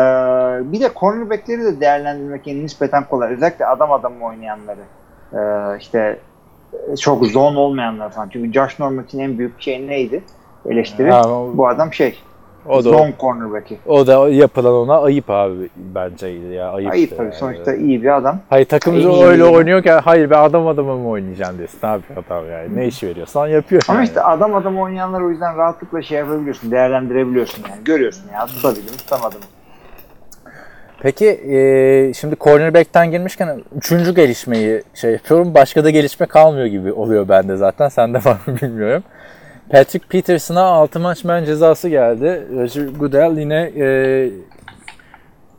bir 0.72 0.80
de 0.82 0.90
cornerbackleri 1.00 1.64
de 1.64 1.80
değerlendirmek 1.82 2.48
yani 2.48 2.64
nispeten 2.64 3.04
kolay. 3.04 3.34
Özellikle 3.34 3.66
adam 3.66 3.92
adam 3.92 4.22
oynayanları. 4.22 4.82
E, 5.34 5.40
işte 5.80 6.20
çok 7.02 7.26
zone 7.26 7.58
olmayanlar 7.60 8.10
falan. 8.10 8.30
Çünkü 8.30 8.54
Josh 8.54 8.80
Norman 8.80 9.04
için 9.04 9.20
en 9.20 9.38
büyük 9.38 9.62
şey 9.62 9.88
neydi? 9.88 10.24
Eleştiri. 10.70 11.12
Ha, 11.12 11.30
o- 11.30 11.58
Bu 11.58 11.68
adam 11.68 11.94
şey 11.94 12.20
O 12.70 12.78
da 12.78 12.82
zone 12.82 13.14
cornerback'i. 13.20 13.78
o 13.86 14.08
da 14.08 14.30
yapılan 14.30 14.74
ona 14.74 15.02
ayıp 15.02 15.30
abi 15.30 15.70
bence 15.76 16.28
ya 16.28 16.72
ayıp. 16.72 16.92
Ayıp 16.92 17.18
tabii. 17.18 17.32
Sonuçta 17.34 17.76
iyi 17.76 18.04
bir 18.04 18.18
adam. 18.18 18.40
Hayır 18.50 18.66
takım 18.66 18.96
En 18.96 19.00
iyi 19.00 19.08
öyle 19.08 19.44
oyuncu. 19.44 19.58
oynuyorken 19.58 20.00
hayır 20.00 20.30
ben 20.30 20.38
adam 20.44 20.68
adama 20.68 20.96
mı 20.96 21.10
oynayacağım 21.10 21.58
diyorsun. 21.58 21.80
Ne 21.84 21.90
yapıyor 21.90 22.24
adam 22.28 22.52
yani? 22.52 22.76
Ne 22.76 22.88
iş 22.88 23.04
veriyorsan 23.04 23.48
yapıyor. 23.48 23.82
Ama 23.88 24.00
yani. 24.00 24.08
işte 24.08 24.22
adam 24.22 24.56
adam 24.56 24.80
oynayanlar 24.80 25.22
o 25.22 25.30
yüzden 25.30 25.58
rahatlıkla 25.58 26.02
şey 26.02 26.18
yapabiliyorsun, 26.18 26.72
değerlendirebiliyorsun 26.72 27.64
yani. 27.70 27.84
Görüyorsun 27.84 28.30
ya 28.34 28.46
tutabildim, 28.46 28.98
tutamadım. 28.98 29.40
Peki 31.02 31.26
e, 31.28 32.14
şimdi 32.14 32.36
cornerback'ten 32.40 33.12
girmişken 33.12 33.64
üçüncü 33.78 34.16
gelişmeyi 34.16 34.84
şey 34.94 35.12
yapıyorum. 35.12 35.54
Başka 35.54 35.84
da 35.84 35.90
gelişme 35.90 36.26
kalmıyor 36.26 36.66
gibi 36.66 36.94
oluyor 36.94 37.30
bende 37.30 37.58
zaten. 37.58 37.90
Sende 37.90 38.18
var 38.26 38.38
mı 38.46 38.56
bilmiyorum. 38.62 39.04
Patrick 39.70 40.08
Peterson'a 40.08 40.62
6 40.62 41.00
maç 41.00 41.24
men 41.24 41.46
cezası 41.46 41.90
geldi. 41.90 42.48
Roger 42.56 42.88
Goodell 42.88 43.38
yine 43.38 43.72
e, 43.78 44.30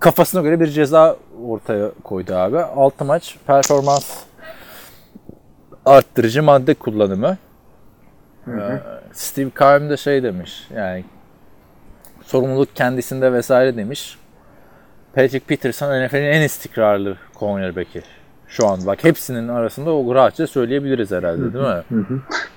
kafasına 0.01 0.43
göre 0.43 0.61
bir 0.61 0.67
ceza 0.67 1.17
ortaya 1.49 1.91
koydu 2.05 2.35
abi. 2.35 2.59
6 2.59 3.05
maç 3.05 3.37
performans 3.47 4.17
arttırıcı 5.87 6.43
madde 6.43 6.75
kullanımı. 6.75 7.39
Ee, 8.49 8.51
Steve 9.13 9.51
Keim 9.59 9.91
de 9.91 9.97
şey 9.97 10.23
demiş 10.23 10.69
yani 10.77 11.05
sorumluluk 12.23 12.77
kendisinde 12.77 13.33
vesaire 13.33 13.77
demiş. 13.77 14.19
Patrick 15.15 15.47
Peterson 15.47 16.07
NFL'in 16.07 16.23
en 16.23 16.43
istikrarlı 16.43 17.17
cornerback'i. 17.39 18.03
Şu 18.49 18.69
an 18.69 18.79
bak 18.87 19.05
hepsinin 19.05 19.49
arasında 19.49 19.95
o 19.95 20.15
rahatça 20.15 20.47
söyleyebiliriz 20.47 21.11
herhalde 21.11 21.55
değil 21.55 21.65
mi? 21.65 21.83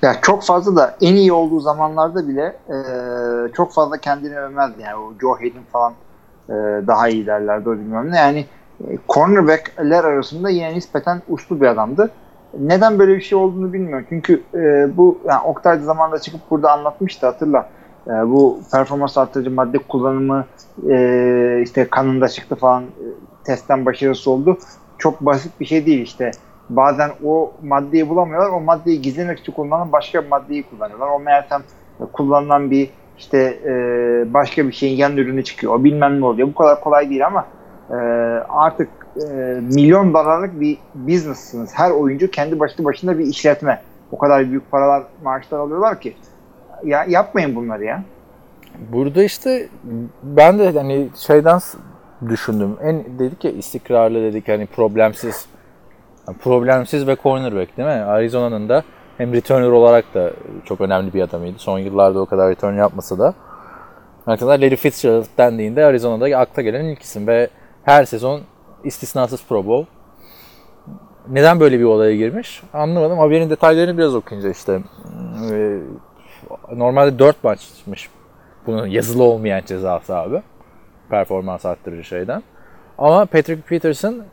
Ya 0.01 0.15
çok 0.21 0.43
fazla 0.43 0.75
da 0.75 0.95
en 1.01 1.15
iyi 1.15 1.33
olduğu 1.33 1.59
zamanlarda 1.59 2.27
bile 2.27 2.55
e, 2.69 2.77
çok 3.53 3.73
fazla 3.73 3.97
kendini 3.97 4.39
övmezdi. 4.39 4.81
Yani 4.81 4.95
o 4.95 5.13
Joe 5.21 5.35
Hayden 5.35 5.63
falan 5.71 5.93
e, 6.49 6.53
daha 6.87 7.09
iyi 7.09 7.25
derlerdi 7.25 7.69
o 7.69 7.73
bilmem 7.73 8.11
ne. 8.11 8.17
Yani 8.17 8.45
e, 8.89 8.97
cornerback'ler 9.09 10.03
arasında 10.03 10.49
yine 10.49 10.73
nispeten 10.73 11.21
uslu 11.29 11.61
bir 11.61 11.67
adamdı. 11.67 12.11
Neden 12.59 12.99
böyle 12.99 13.15
bir 13.15 13.21
şey 13.21 13.37
olduğunu 13.37 13.73
bilmiyorum. 13.73 14.05
Çünkü 14.09 14.43
e, 14.53 14.97
bu 14.97 15.19
yani 15.25 15.41
Oktay 15.41 15.79
da 15.79 15.83
zamanında 15.83 16.19
çıkıp 16.19 16.41
burada 16.51 16.71
anlatmıştı 16.71 17.25
hatırla. 17.25 17.69
E, 18.07 18.11
bu 18.11 18.59
performans 18.71 19.17
arttırıcı 19.17 19.51
madde 19.51 19.77
kullanımı 19.77 20.45
e, 20.89 21.61
işte 21.63 21.87
kanında 21.89 22.29
çıktı 22.29 22.55
falan 22.55 22.83
e, 22.83 23.05
testten 23.43 23.85
başarısı 23.85 24.31
oldu. 24.31 24.57
Çok 24.97 25.21
basit 25.21 25.59
bir 25.59 25.65
şey 25.65 25.85
değil 25.85 26.01
işte. 26.01 26.31
Bazen 26.69 27.11
o 27.23 27.51
maddeyi 27.63 28.09
bulamıyorlar. 28.09 28.49
O 28.49 28.61
maddeyi 28.61 29.01
gizlemek 29.01 29.39
için 29.39 29.51
kullanılan 29.51 29.91
başka 29.91 30.23
bir 30.23 30.29
maddeyi 30.29 30.63
kullanıyorlar. 30.63 31.07
O 31.07 31.19
meğersem 31.19 31.61
kullanılan 32.13 32.71
bir 32.71 32.89
işte 33.17 33.37
e, 33.65 33.73
başka 34.33 34.67
bir 34.67 34.73
şeyin 34.73 34.97
yan 34.97 35.17
ürünü 35.17 35.43
çıkıyor. 35.43 35.73
O 35.73 35.83
bilmem 35.83 36.21
ne 36.21 36.25
oluyor. 36.25 36.47
Bu 36.47 36.55
kadar 36.55 36.81
kolay 36.81 37.09
değil 37.09 37.25
ama 37.25 37.45
e, 37.89 37.95
artık 38.49 38.89
e, 39.15 39.33
milyon 39.75 40.13
dolarlık 40.13 40.59
bir 40.59 40.77
business'sınız. 40.95 41.71
Her 41.73 41.91
oyuncu 41.91 42.31
kendi 42.31 42.59
başlı 42.59 42.83
başına 42.83 43.19
bir 43.19 43.25
işletme. 43.25 43.81
O 44.11 44.17
kadar 44.17 44.49
büyük 44.49 44.71
paralar 44.71 45.03
maaşlar 45.23 45.59
alıyorlar 45.59 46.01
ki. 46.01 46.15
Ya 46.83 47.05
yapmayın 47.09 47.55
bunları 47.55 47.83
ya. 47.83 48.03
Burada 48.91 49.23
işte 49.23 49.69
ben 50.23 50.59
de 50.59 50.71
hani 50.71 51.09
şeyden 51.17 51.59
düşündüm. 52.29 52.77
En 52.81 53.19
dedik 53.19 53.43
ya 53.45 53.51
istikrarlı 53.51 54.21
dedik 54.21 54.47
hani 54.47 54.65
problemsiz 54.65 55.45
problemsiz 56.39 57.07
ve 57.07 57.15
cornerback 57.23 57.77
değil 57.77 57.87
mi? 57.89 57.93
Arizona'nın 57.93 58.69
da 58.69 58.83
hem 59.17 59.33
returner 59.33 59.67
olarak 59.67 60.13
da 60.13 60.31
çok 60.65 60.81
önemli 60.81 61.13
bir 61.13 61.21
adamıydı. 61.21 61.59
Son 61.59 61.79
yıllarda 61.79 62.19
o 62.19 62.25
kadar 62.25 62.49
return 62.49 62.73
yapmasa 62.73 63.19
da. 63.19 63.33
Hakikaten 64.25 64.61
Larry 64.61 64.75
Fitzgerald 64.75 65.25
dendiğinde 65.37 65.85
Arizona'da 65.85 66.37
akla 66.37 66.61
gelen 66.61 66.85
ilk 66.85 67.01
isim 67.01 67.27
ve 67.27 67.49
her 67.83 68.05
sezon 68.05 68.41
istisnasız 68.83 69.45
Pro 69.45 69.65
Bowl. 69.65 69.91
Neden 71.29 71.59
böyle 71.59 71.79
bir 71.79 71.83
olaya 71.83 72.15
girmiş? 72.15 72.63
Anlamadım. 72.73 73.19
Haberin 73.19 73.49
detaylarını 73.49 73.97
biraz 73.97 74.15
okuyunca 74.15 74.49
işte 74.49 74.81
e, 75.51 75.79
normalde 76.79 77.19
4 77.19 77.43
maçmış 77.43 78.09
bunun 78.67 78.88
yazılı 78.88 79.23
olmayan 79.23 79.62
cezası 79.65 80.15
abi. 80.15 80.41
Performans 81.09 81.65
arttırıcı 81.65 82.03
şeyden. 82.03 82.43
Ama 82.97 83.25
Patrick 83.25 83.62
Peterson 83.62 84.23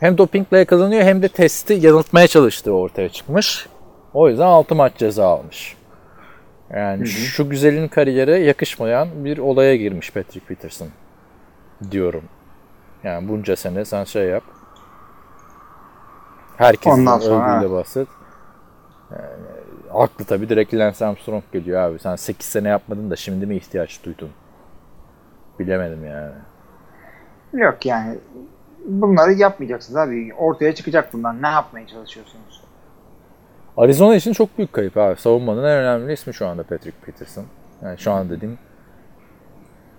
hem 0.00 0.18
dopingle 0.18 0.58
yakalanıyor 0.58 1.02
hem 1.02 1.22
de 1.22 1.28
testi 1.28 1.74
yanıltmaya 1.74 2.26
çalıştığı 2.26 2.72
ortaya 2.72 3.08
çıkmış. 3.08 3.68
O 4.14 4.28
yüzden 4.28 4.46
6 4.46 4.74
maç 4.74 4.96
ceza 4.96 5.26
almış. 5.26 5.76
Yani 6.70 7.06
şu 7.06 7.50
güzelin 7.50 7.88
kariyere 7.88 8.38
yakışmayan 8.38 9.24
bir 9.24 9.38
olaya 9.38 9.76
girmiş 9.76 10.12
Patrick 10.12 10.46
Peterson 10.46 10.88
diyorum. 11.90 12.24
Yani 13.04 13.28
bunca 13.28 13.56
sene 13.56 13.84
sen 13.84 14.04
şey 14.04 14.26
yap. 14.26 14.42
Herkesin 16.56 16.90
Ondan 16.90 17.18
sonra, 17.18 17.56
övgüyle 17.56 17.72
bahset. 17.72 18.08
Yani, 19.10 19.22
haklı 19.92 20.24
tabii 20.24 20.48
direkt 20.48 20.74
Lance 20.74 21.06
Armstrong 21.06 21.42
geliyor 21.52 21.80
abi. 21.80 21.98
Sen 21.98 22.16
8 22.16 22.46
sene 22.46 22.68
yapmadın 22.68 23.10
da 23.10 23.16
şimdi 23.16 23.46
mi 23.46 23.56
ihtiyaç 23.56 24.04
duydun? 24.04 24.30
Bilemedim 25.58 26.04
yani. 26.04 26.32
Yok 27.52 27.86
yani 27.86 28.18
bunları 28.86 29.32
yapmayacaksınız 29.32 29.96
abi. 29.96 30.34
Ortaya 30.34 30.74
çıkacak 30.74 31.12
bundan. 31.12 31.42
Ne 31.42 31.48
yapmaya 31.48 31.86
çalışıyorsunuz? 31.86 32.62
Arizona 33.76 34.14
için 34.16 34.32
çok 34.32 34.58
büyük 34.58 34.72
kayıp 34.72 34.96
abi. 34.96 35.20
Savunmanın 35.20 35.64
en 35.64 35.76
önemli 35.76 36.12
ismi 36.12 36.34
şu 36.34 36.46
anda 36.46 36.62
Patrick 36.62 36.98
Peterson. 37.06 37.44
Yani 37.82 37.98
şu 37.98 38.12
an 38.12 38.30
dediğim 38.30 38.58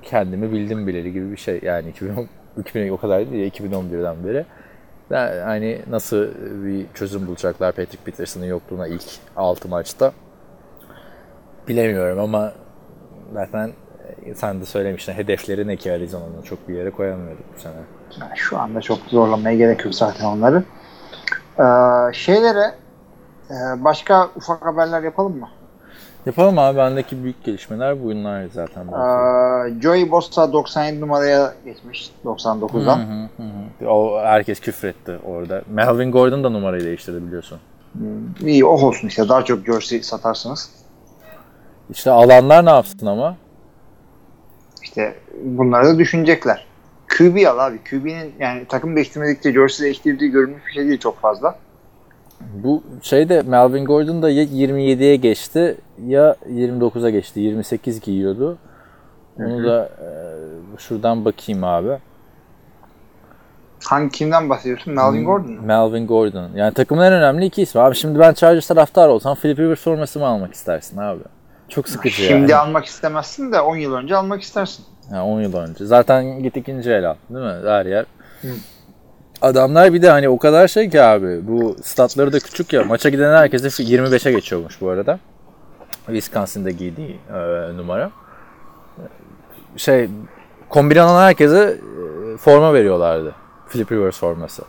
kendimi 0.01 0.51
bildim 0.51 0.88
bileli 0.88 1.13
gibi 1.13 1.32
bir 1.32 1.38
şey. 1.38 1.60
Yani 1.63 1.89
2010, 1.89 2.27
2000 2.58 2.89
o 2.89 2.97
kadar 2.97 3.32
değil 3.32 3.43
ya 3.43 3.67
2011'den 3.67 4.23
beri. 4.23 4.45
Yani 5.17 5.82
nasıl 5.89 6.28
bir 6.65 6.86
çözüm 6.93 7.28
bulacaklar 7.28 7.71
Patrick 7.71 8.04
Peterson'ın 8.06 8.45
yokluğuna 8.45 8.88
ilk 8.88 9.06
6 9.36 9.67
maçta 9.67 10.12
bilemiyorum 11.67 12.19
ama 12.19 12.54
zaten 13.34 13.71
sen 14.36 14.62
de 14.62 14.65
söylemiştin 14.65 15.13
hedefleri 15.13 15.67
ne 15.67 15.76
ki 15.76 15.91
Arizona'nın 15.91 16.41
çok 16.41 16.70
bir 16.70 16.76
yere 16.76 16.91
koyamıyorduk 16.91 17.45
bu 17.55 17.59
sene. 17.59 17.74
Yani 18.22 18.32
şu 18.36 18.59
anda 18.59 18.82
çok 18.82 18.97
zorlamaya 19.07 19.55
gerek 19.55 19.86
yok 19.86 19.95
zaten 19.95 20.26
onları. 20.26 20.64
Ee, 21.59 22.14
şeylere 22.14 22.76
e, 23.49 23.84
başka 23.84 24.30
ufak 24.36 24.66
haberler 24.66 25.03
yapalım 25.03 25.39
mı? 25.39 25.49
Yapalım 26.26 26.59
abi 26.59 26.78
bendeki 26.78 27.24
büyük 27.24 27.43
gelişmeler 27.43 28.03
bunlar 28.03 28.45
zaten. 28.53 28.88
Ee, 28.88 29.82
Joey 29.82 30.11
Bosa 30.11 30.53
97 30.53 31.01
numaraya 31.01 31.53
geçmiş 31.65 32.11
99'dan. 32.26 32.97
Hı 32.97 33.30
hı 33.38 33.43
hı. 33.43 33.89
O 33.89 34.22
herkes 34.24 34.59
küfretti 34.59 35.19
orada. 35.26 35.61
Melvin 35.69 36.11
Gordon 36.11 36.43
da 36.43 36.49
numarayı 36.49 36.84
değiştirdi 36.84 37.28
biliyorsun. 37.28 37.59
İyi 38.41 38.65
o 38.65 38.69
olsun 38.69 39.07
işte 39.07 39.30
daha 39.30 39.45
çok 39.45 39.65
jersey 39.65 40.03
satarsınız. 40.03 40.69
İşte 41.89 42.11
alanlar 42.11 42.65
ne 42.65 42.69
yapsın 42.69 43.05
ama? 43.05 43.36
İşte 44.84 45.15
bunları 45.43 45.86
da 45.88 45.99
düşünecekler. 45.99 46.65
QB 47.17 47.47
al 47.47 47.59
abi. 47.59 47.80
QB'nin 47.89 48.34
yani 48.39 48.65
takım 48.69 48.95
değiştirmedikçe 48.95 49.53
jersey 49.53 49.84
değiştirdiği 49.86 50.32
görülmüş 50.32 50.65
bir 50.67 50.72
şey 50.72 50.88
değil 50.88 50.99
çok 50.99 51.19
fazla. 51.19 51.55
Bu 52.63 52.83
şeyde 53.01 53.41
Melvin 53.41 53.85
Gordon 53.85 54.21
da 54.21 54.29
ya 54.29 54.43
27'ye 54.43 55.15
geçti 55.15 55.77
ya 56.07 56.35
29'a 56.49 57.09
geçti. 57.09 57.39
28 57.39 58.01
giyiyordu. 58.01 58.57
Onu 59.39 59.63
da 59.63 59.85
e, 59.85 60.07
şuradan 60.77 61.25
bakayım 61.25 61.63
abi. 61.63 61.97
Hangi 63.85 64.11
kimden 64.11 64.49
bahsediyorsun? 64.49 64.93
Melvin 64.93 65.25
Gordon 65.25 65.51
mu? 65.51 65.61
Melvin 65.61 66.07
Gordon. 66.07 66.49
Yani 66.55 66.73
takımın 66.73 67.03
en 67.03 67.13
önemli 67.13 67.45
iki 67.45 67.61
ismi. 67.61 67.81
Abi 67.81 67.95
şimdi 67.95 68.19
ben 68.19 68.33
Chargers 68.33 68.67
taraftarı 68.67 69.11
olsam 69.11 69.35
Philip 69.35 69.59
Rivers 69.59 69.81
forması 69.83 70.19
mı 70.19 70.25
almak 70.25 70.53
istersin 70.53 70.97
abi? 70.97 71.21
Çok 71.69 71.89
sıkıcı 71.89 72.15
Şimdi 72.15 72.51
yani. 72.51 72.55
almak 72.55 72.85
istemezsin 72.85 73.51
de 73.51 73.61
10 73.61 73.75
yıl 73.75 73.93
önce 73.93 74.15
almak 74.15 74.41
istersin. 74.41 74.85
Yani 75.11 75.21
10 75.21 75.41
yıl 75.41 75.55
önce. 75.55 75.85
Zaten 75.85 76.43
git 76.43 76.57
ikinci 76.57 76.91
el 76.91 77.09
al. 77.09 77.15
Değil 77.29 77.45
mi? 77.45 77.69
Her 77.69 77.85
yer. 77.85 78.05
Adamlar 79.41 79.93
bir 79.93 80.01
de 80.01 80.09
hani 80.09 80.29
o 80.29 80.37
kadar 80.37 80.67
şey 80.67 80.89
ki 80.89 81.01
abi. 81.01 81.47
Bu 81.47 81.75
statları 81.83 82.33
da 82.33 82.39
küçük 82.39 82.73
ya. 82.73 82.83
Maça 82.83 83.09
giden 83.09 83.33
herkese 83.37 83.67
25'e 83.67 84.31
geçiyormuş 84.31 84.81
bu 84.81 84.89
arada. 84.89 85.19
Wisconsin'da 86.05 86.69
giydiği 86.69 87.19
e, 87.29 87.37
numara. 87.77 88.11
Şey 89.77 90.09
kombinanan 90.69 91.21
herkese 91.21 91.77
e, 92.33 92.37
forma 92.37 92.73
veriyorlardı. 92.73 93.35
Philip 93.69 93.91
Rivers 93.91 94.19
forması. 94.19 94.63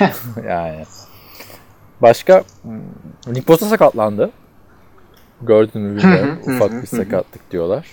yani. 0.48 0.84
Başka 2.02 2.42
hmm, 2.62 2.80
Nick 3.26 3.48
Bosa 3.48 3.66
sakatlandı. 3.66 4.30
Mü 5.40 5.96
bilmiyorum. 5.96 6.38
Ufak 6.46 6.82
bir 6.82 6.86
sakatlık 6.86 7.50
diyorlar. 7.50 7.86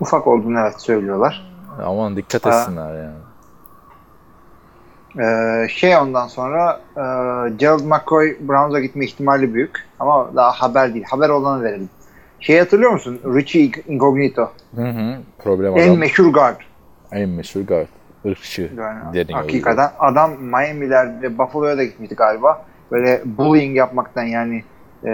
Ufak 0.00 0.26
olduğunu 0.26 0.60
evet 0.60 0.80
söylüyorlar. 0.82 1.52
Aman 1.84 2.16
dikkat 2.16 2.46
etsinler 2.46 2.94
yani. 2.94 3.23
Ee, 5.20 5.66
şey 5.68 5.96
ondan 5.96 6.26
sonra 6.28 6.80
e, 6.96 7.00
Gerald 7.56 7.84
McCoy 7.84 8.36
Browns'a 8.48 8.80
gitme 8.80 9.04
ihtimali 9.04 9.54
büyük. 9.54 9.84
Ama 10.00 10.30
daha 10.36 10.50
haber 10.50 10.94
değil. 10.94 11.04
Haber 11.10 11.28
olanı 11.28 11.64
verelim. 11.64 11.88
Şey 12.40 12.58
hatırlıyor 12.58 12.90
musun? 12.92 13.20
Richie 13.34 13.70
Incognito. 13.88 14.52
Hı 14.74 14.82
hı. 14.82 15.16
Problem 15.44 15.78
En 15.78 15.88
adam. 15.88 15.98
meşhur 15.98 16.32
guard. 16.32 16.60
En 17.12 17.28
meşhur 17.28 17.60
guard. 17.60 17.86
Irkçı 18.24 18.70
Yani, 18.78 19.14
deniyor. 19.14 19.38
hakikaten 19.40 19.90
adam 19.98 20.32
Miami'lerde 20.42 21.38
Buffalo'ya 21.38 21.76
da 21.78 21.84
gitmişti 21.84 22.14
galiba. 22.14 22.64
Böyle 22.90 23.22
bullying 23.24 23.76
yapmaktan 23.76 24.22
yani 24.22 24.64
e, 25.04 25.10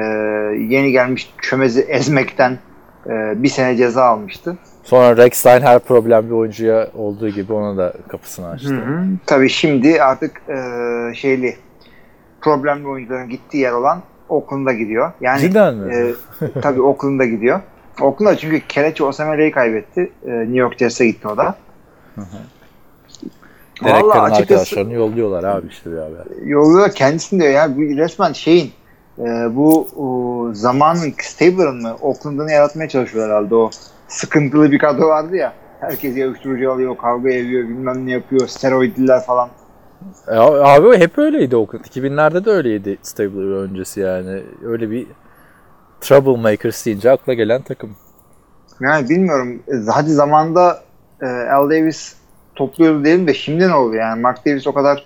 yeni 0.58 0.92
gelmiş 0.92 1.34
çömezi 1.42 1.80
ezmekten 1.80 2.58
e, 3.06 3.42
bir 3.42 3.48
sene 3.48 3.76
ceza 3.76 4.04
almıştı. 4.04 4.56
Sonra 4.84 5.16
Rex 5.16 5.44
her 5.46 5.78
problemli 5.78 6.34
oyuncuya 6.34 6.88
olduğu 6.94 7.28
gibi 7.28 7.52
ona 7.52 7.76
da 7.76 7.92
kapısını 8.08 8.48
açtı. 8.48 8.74
Hı 8.74 8.80
hı. 8.80 9.04
Tabii 9.26 9.48
şimdi 9.48 10.02
artık 10.02 10.42
e, 10.48 10.54
şeyli 11.14 11.56
problemli 12.40 12.88
oyuncuların 12.88 13.28
gittiği 13.28 13.58
yer 13.58 13.72
olan 13.72 14.02
Oakland'a 14.28 14.72
gidiyor. 14.72 15.12
Yani 15.20 15.40
Cidden 15.40 15.74
mi? 15.74 15.94
e, 15.94 16.14
tabii 16.60 16.82
Oakland'a 16.82 17.24
gidiyor. 17.24 17.60
Oakland'a 18.00 18.36
çünkü 18.36 18.60
Kelechi 18.68 19.04
Osamela'yı 19.04 19.52
kaybetti. 19.52 20.10
E, 20.26 20.30
New 20.30 20.56
York 20.58 20.78
Jets'e 20.78 21.06
gitti 21.06 21.28
o 21.28 21.36
da. 21.36 21.54
Vallahi 23.82 24.02
Carr'ın 24.02 24.24
açıkçası- 24.24 24.40
arkadaşlarını 24.40 24.92
yolluyorlar 24.92 25.44
abi 25.44 25.66
işte 25.68 25.92
bir 25.92 25.96
haber. 25.96 26.44
Yolda 26.44 26.90
kendisini 26.90 27.40
diyor 27.40 27.52
ya 27.52 27.68
resmen 27.76 28.32
şeyin 28.32 28.72
e, 29.18 29.24
bu 29.56 29.88
o, 29.96 30.54
zamanın 30.54 31.14
Stabler'ın 31.22 31.82
mı 31.82 31.96
Oakland'ını 32.02 32.52
yaratmaya 32.52 32.88
çalışıyor 32.88 33.26
herhalde 33.28 33.54
o 33.54 33.70
sıkıntılı 34.10 34.70
bir 34.72 34.78
kadro 34.78 35.08
vardı 35.08 35.36
ya. 35.36 35.52
Herkes 35.80 36.16
ya 36.16 36.26
uyuşturucu 36.26 36.72
alıyor, 36.72 36.96
kavga 36.96 37.30
ediyor, 37.30 37.68
bilmem 37.68 38.06
ne 38.06 38.10
yapıyor, 38.12 38.46
steroidliler 38.48 39.20
falan. 39.20 39.48
E, 40.28 40.34
abi 40.36 40.86
o 40.86 40.94
hep 40.94 41.18
öyleydi 41.18 41.56
Oakland. 41.56 41.84
2000'lerde 41.84 42.44
de 42.44 42.50
öyleydi 42.50 42.98
Stabler 43.02 43.62
öncesi 43.62 44.00
yani. 44.00 44.42
Öyle 44.64 44.90
bir 44.90 45.06
troublemakers 46.00 46.86
deyince 46.86 47.10
akla 47.10 47.34
gelen 47.34 47.62
takım. 47.62 47.96
Yani 48.80 49.08
bilmiyorum. 49.08 49.62
e, 49.68 49.90
Hadi 49.90 50.10
zamanda 50.10 50.82
e, 51.22 51.26
Al 51.26 51.70
Davis 51.70 52.16
topluyordu 52.54 53.04
diyelim 53.04 53.26
de 53.26 53.34
şimdi 53.34 53.68
ne 53.68 53.74
oluyor 53.74 54.02
yani? 54.02 54.20
Mark 54.20 54.46
Davis 54.46 54.66
o 54.66 54.74
kadar 54.74 55.04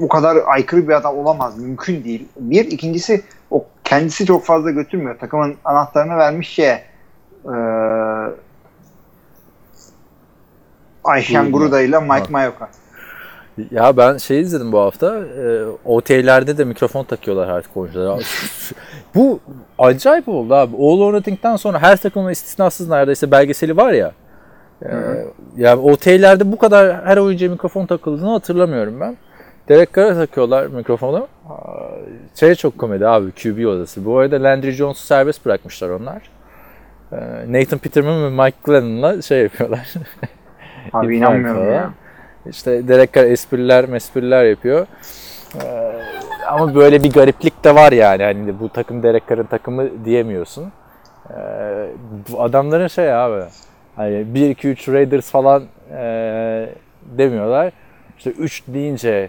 o 0.00 0.08
kadar 0.08 0.38
aykırı 0.46 0.88
bir 0.88 0.94
adam 0.94 1.18
olamaz. 1.18 1.58
Mümkün 1.58 2.04
değil. 2.04 2.28
Bir. 2.36 2.64
ikincisi 2.64 3.22
o 3.50 3.66
kendisi 3.84 4.26
çok 4.26 4.44
fazla 4.44 4.70
götürmüyor. 4.70 5.18
Takımın 5.18 5.54
anahtarını 5.64 6.16
vermiş 6.16 6.48
şeye 6.48 6.72
e, 6.72 6.93
Ayşen 11.04 11.44
Gurda. 11.44 11.58
Guruda 11.58 11.80
ile 11.80 12.00
Mike. 12.00 12.26
Mayoka. 12.30 12.68
Ya 13.70 13.96
ben 13.96 14.16
şey 14.16 14.40
izledim 14.40 14.72
bu 14.72 14.78
hafta. 14.78 15.18
E, 15.18 15.64
OT'lerde 15.84 16.58
de 16.58 16.64
mikrofon 16.64 17.04
takıyorlar 17.04 17.48
artık 17.48 17.76
oyunculara. 17.76 18.18
bu 19.14 19.40
acayip 19.78 20.28
oldu 20.28 20.54
abi. 20.54 20.76
All 20.76 21.00
or 21.00 21.12
Nothing'den 21.12 21.56
sonra 21.56 21.82
her 21.82 21.96
takımın 21.96 22.30
istisnasız 22.30 22.88
neredeyse 22.88 23.30
belgeseli 23.30 23.76
var 23.76 23.92
ya. 23.92 24.12
E, 24.82 24.88
yani 25.56 25.80
OT'lerde 25.80 26.52
bu 26.52 26.58
kadar 26.58 27.04
her 27.04 27.16
oyuncuya 27.16 27.50
mikrofon 27.50 27.86
takıldığını 27.86 28.30
hatırlamıyorum 28.30 29.00
ben. 29.00 29.16
Derek 29.68 29.94
Carr'a 29.94 30.14
takıyorlar 30.14 30.66
mikrofonu. 30.66 31.28
Şey 32.34 32.54
çok 32.54 32.78
komedi 32.78 33.06
abi 33.08 33.32
QB 33.32 33.66
odası. 33.66 34.04
Bu 34.04 34.18
arada 34.18 34.42
Landry 34.42 34.70
Jones'u 34.70 35.06
serbest 35.06 35.46
bırakmışlar 35.46 35.90
onlar. 35.90 36.22
E, 37.14 37.18
Nathan 37.52 37.78
Peterman 37.78 38.24
ve 38.24 38.44
Mike 38.44 38.56
Glennon'la 38.64 39.22
şey 39.22 39.42
yapıyorlar. 39.42 39.94
Abi 40.92 41.16
inanmıyorum 41.18 41.72
ya. 41.72 41.90
İşte 42.46 42.88
Derek 42.88 43.12
Carr 43.12 43.24
espriler 43.24 43.88
mespriler 43.88 44.44
yapıyor. 44.44 44.86
Ee, 45.54 45.92
ama 46.46 46.74
böyle 46.74 47.02
bir 47.02 47.12
gariplik 47.12 47.64
de 47.64 47.74
var 47.74 47.92
yani. 47.92 48.22
Hani 48.22 48.60
bu 48.60 48.68
takım 48.68 49.02
Derek 49.02 49.28
Carr'ın 49.28 49.44
takımı 49.44 50.04
diyemiyorsun. 50.04 50.72
Ee, 51.30 51.34
bu 52.28 52.42
adamların 52.42 52.86
şey 52.86 53.14
abi. 53.14 53.44
Hani 53.96 54.34
1 54.34 54.50
2 54.50 54.68
3 54.68 54.88
Raiders 54.88 55.30
falan 55.30 55.62
ee, 55.92 56.68
demiyorlar. 57.18 57.72
İşte 58.18 58.30
3 58.30 58.62
deyince 58.68 59.28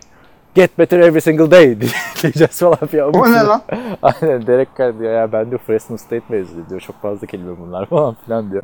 get 0.55 0.77
better 0.79 0.99
every 0.99 1.21
single 1.21 1.51
day 1.51 1.77
diyeceğiz 2.23 2.59
falan. 2.59 2.77
Ya, 2.93 3.07
O 3.07 3.31
ne 3.31 3.43
lan? 3.43 3.61
Aynen 4.01 4.47
Derek 4.47 4.69
Carr 4.77 4.99
diyor 4.99 5.13
ya 5.13 5.31
ben 5.31 5.51
de 5.51 5.57
Fresno 5.57 5.97
State 5.97 6.23
mezunu 6.29 6.69
diyor. 6.69 6.81
Çok 6.81 7.01
fazla 7.01 7.27
kelime 7.27 7.59
bunlar 7.59 7.85
falan 7.89 8.15
filan 8.25 8.51
diyor. 8.51 8.63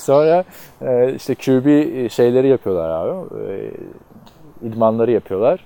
Sonra 0.00 0.44
e, 0.82 1.14
işte 1.14 1.34
QB 1.34 1.66
şeyleri 2.10 2.48
yapıyorlar 2.48 2.90
abi. 2.90 3.34
E, 3.52 3.70
idmanları 4.62 5.10
yapıyorlar. 5.10 5.64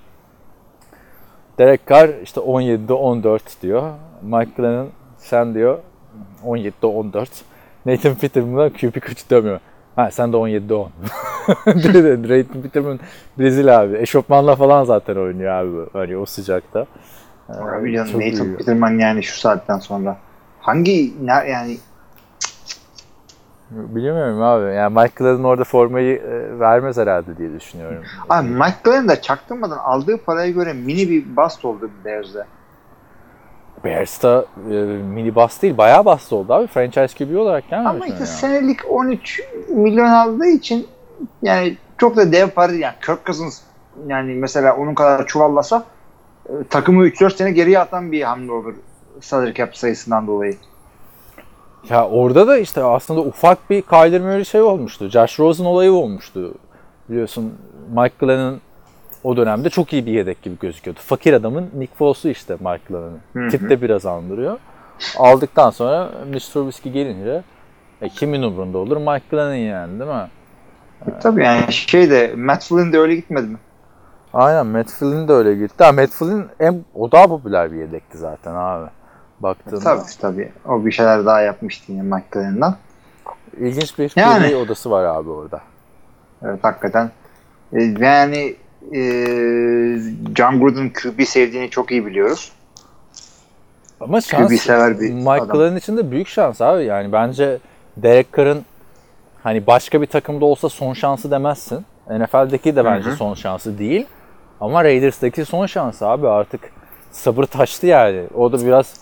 Derek 1.59 1.87
Carr 1.89 2.09
işte 2.23 2.41
17'de 2.41 2.93
14 2.93 3.61
diyor. 3.61 3.83
Mike 4.21 4.51
Glennon 4.57 4.89
sen 5.17 5.53
diyor 5.53 5.77
17'de 6.45 6.87
14. 6.87 7.29
Nathan 7.85 8.15
Peterman'a 8.15 8.69
QB 8.69 8.99
kaçı 8.99 9.29
demiyor. 9.29 9.59
Ha 9.95 10.11
sen 10.11 10.33
de 10.33 10.37
17'de 10.37 10.73
10. 10.73 10.89
Nathan 11.67 12.61
Peterman 12.61 12.99
Brezilya 13.39 13.79
abi. 13.79 13.97
Eşofmanla 13.97 14.55
falan 14.55 14.83
zaten 14.83 15.15
oynuyor 15.15 15.51
abi. 15.51 15.89
Hani 15.93 16.17
o 16.17 16.25
sıcakta. 16.25 16.85
Ee, 17.49 17.53
Abi 17.53 17.93
canım 17.93 18.11
çok 18.11 18.21
Nathan. 18.21 18.55
Peterman 18.55 18.99
yani 18.99 19.23
şu 19.23 19.39
saatten 19.39 19.77
sonra. 19.79 20.17
Hangi 20.59 21.13
ne, 21.25 21.31
yani 21.31 21.77
Bilmiyorum 23.71 24.41
abi. 24.41 24.73
Yani 24.73 24.93
Mike 24.93 25.13
Glennon 25.15 25.43
orada 25.43 25.63
formayı 25.63 26.17
e, 26.17 26.59
vermez 26.59 26.97
herhalde 26.97 27.37
diye 27.37 27.53
düşünüyorum. 27.53 28.03
Abi 28.29 28.47
Mike 28.49 28.77
Glennon 28.83 29.07
da 29.07 29.21
çaktırmadan 29.21 29.77
aldığı 29.77 30.17
paraya 30.17 30.51
göre 30.51 30.73
mini 30.73 31.09
bir 31.09 31.35
bast 31.35 31.65
oldu 31.65 31.89
Bears'de. 32.05 32.45
Bears'ta 33.83 34.45
e, 34.71 34.73
mini 34.85 35.35
bust 35.35 35.61
değil, 35.61 35.77
bayağı 35.77 36.05
bust 36.05 36.33
oldu 36.33 36.53
abi. 36.53 36.67
Franchise 36.67 37.25
QB 37.25 37.37
olarak 37.37 37.69
gelmemiş 37.69 37.91
Ama 37.91 38.05
mi 38.05 38.07
işte 38.07 38.19
ya? 38.19 38.25
senelik 38.25 38.91
13 38.91 39.41
milyon 39.69 40.09
aldığı 40.09 40.47
için 40.47 40.87
yani 41.41 41.77
çok 41.97 42.15
da 42.15 42.31
dev 42.31 42.49
para 42.49 42.69
değil. 42.69 42.81
Yani 42.81 42.95
Kirk 43.05 43.25
Cousins 43.25 43.61
yani 44.07 44.33
mesela 44.33 44.75
onun 44.75 44.95
kadar 44.95 45.27
çuvallasa 45.27 45.85
e, 46.49 46.51
takımı 46.69 47.07
3-4 47.07 47.35
sene 47.35 47.51
geriye 47.51 47.79
atan 47.79 48.11
bir 48.11 48.21
hamle 48.21 48.51
olur 48.51 48.73
salary 49.21 49.53
cap 49.53 49.77
sayısından 49.77 50.27
dolayı. 50.27 50.55
Ya 51.89 52.07
orada 52.07 52.47
da 52.47 52.57
işte 52.57 52.83
aslında 52.83 53.21
ufak 53.21 53.69
bir 53.69 53.81
Kyler 53.81 54.21
Murray 54.21 54.45
şey 54.45 54.61
olmuştu. 54.61 55.09
Josh 55.09 55.39
Rosen 55.39 55.65
olayı 55.65 55.91
olmuştu. 55.91 56.53
Biliyorsun 57.09 57.53
Mike 57.95 58.15
Glennon 58.19 58.59
o 59.23 59.37
dönemde 59.37 59.69
çok 59.69 59.93
iyi 59.93 60.05
bir 60.05 60.11
yedek 60.11 60.41
gibi 60.41 60.59
gözüküyordu. 60.59 60.99
Fakir 61.03 61.33
adamın 61.33 61.69
Nick 61.77 61.95
Foles'u 61.95 62.29
işte 62.29 62.53
Mike 62.53 62.81
Glennon'ın. 62.89 63.21
hı. 63.33 63.49
Tip 63.49 63.69
de 63.69 63.81
biraz 63.81 64.05
andırıyor. 64.05 64.57
Aldıktan 65.17 65.69
sonra 65.69 66.09
Mr. 66.29 66.39
Trubisky 66.39 66.93
gelince 66.93 67.43
e, 68.01 68.09
kimin 68.09 68.43
umurunda 68.43 68.77
olur? 68.77 68.97
Mike 68.97 69.25
Glennon 69.31 69.53
yani 69.53 69.99
değil 69.99 70.11
mi? 70.11 70.27
Tabii 71.21 71.43
yani 71.43 71.73
şey 71.73 72.09
de 72.09 72.33
Matt 72.37 72.63
Flynn 72.63 72.93
de 72.93 72.99
öyle 72.99 73.15
gitmedi 73.15 73.47
mi? 73.47 73.57
Aynen 74.33 74.67
Matt 74.67 74.89
Flynn 74.89 75.27
de 75.27 75.33
öyle 75.33 75.55
gitti. 75.55 75.83
Ha, 75.83 75.91
Matt 75.91 76.09
Flynn 76.09 76.45
en, 76.59 76.85
o 76.95 77.11
daha 77.11 77.27
popüler 77.27 77.71
bir 77.71 77.77
yedekti 77.77 78.17
zaten 78.17 78.55
abi. 78.55 78.89
Baktığında. 79.39 79.79
Tabii 79.79 80.01
tabii. 80.21 80.51
O 80.65 80.85
bir 80.85 80.91
şeyler 80.91 81.25
daha 81.25 81.41
yapmıştı 81.41 81.91
yine 81.91 82.21
Glennon'dan. 82.31 82.77
İlginç 83.57 83.99
bir 83.99 84.13
Yani. 84.15 84.55
Odası 84.55 84.91
var 84.91 85.03
abi 85.03 85.29
orada. 85.29 85.61
Evet 86.43 86.59
hakikaten. 86.61 87.11
E, 87.73 87.83
yani 87.83 88.55
e, 88.93 89.01
John 90.35 90.59
Gruden 90.59 90.89
QB 90.89 91.23
sevdiğini 91.23 91.69
çok 91.69 91.91
iyi 91.91 92.05
biliyoruz. 92.05 92.51
Ama 93.99 94.21
şans 94.21 94.49
QB 94.49 94.57
sever 94.57 94.99
bir 94.99 95.13
Mike. 95.13 95.45
Glennon 95.51 95.75
için 95.75 95.97
de 95.97 96.11
büyük 96.11 96.27
şans 96.27 96.61
abi. 96.61 96.85
Yani 96.85 97.11
bence 97.11 97.57
Derek 97.97 98.37
Carr'ın 98.37 98.65
hani 99.47 99.67
başka 99.67 100.01
bir 100.01 100.05
takımda 100.05 100.45
olsa 100.45 100.69
son 100.69 100.93
şansı 100.93 101.31
demezsin. 101.31 101.85
NFL'deki 102.09 102.75
de 102.75 102.85
bence 102.85 103.11
son 103.11 103.33
şansı 103.33 103.77
değil. 103.77 104.07
Ama 104.61 104.83
Raiders'daki 104.83 105.45
son 105.45 105.65
şansı 105.65 106.07
abi 106.07 106.27
artık 106.27 106.61
sabır 107.11 107.43
taştı 107.43 107.87
yani. 107.87 108.23
O 108.35 108.51
da 108.51 108.65
biraz 108.65 109.01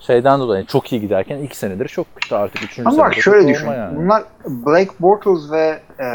şeyden 0.00 0.40
dolayı 0.40 0.66
çok 0.66 0.92
iyi 0.92 1.00
giderken 1.00 1.38
iki 1.38 1.58
senedir 1.58 1.88
çok 1.88 2.06
kötü 2.16 2.34
artık 2.34 2.62
üçüncü 2.62 2.88
Ama 2.88 2.98
bak 2.98 3.14
şöyle 3.14 3.48
düşün. 3.48 3.66
yani. 3.66 3.96
Bunlar 3.96 4.22
Blake 4.46 4.90
Bortles 5.00 5.50
ve 5.50 5.80
e, 5.98 6.06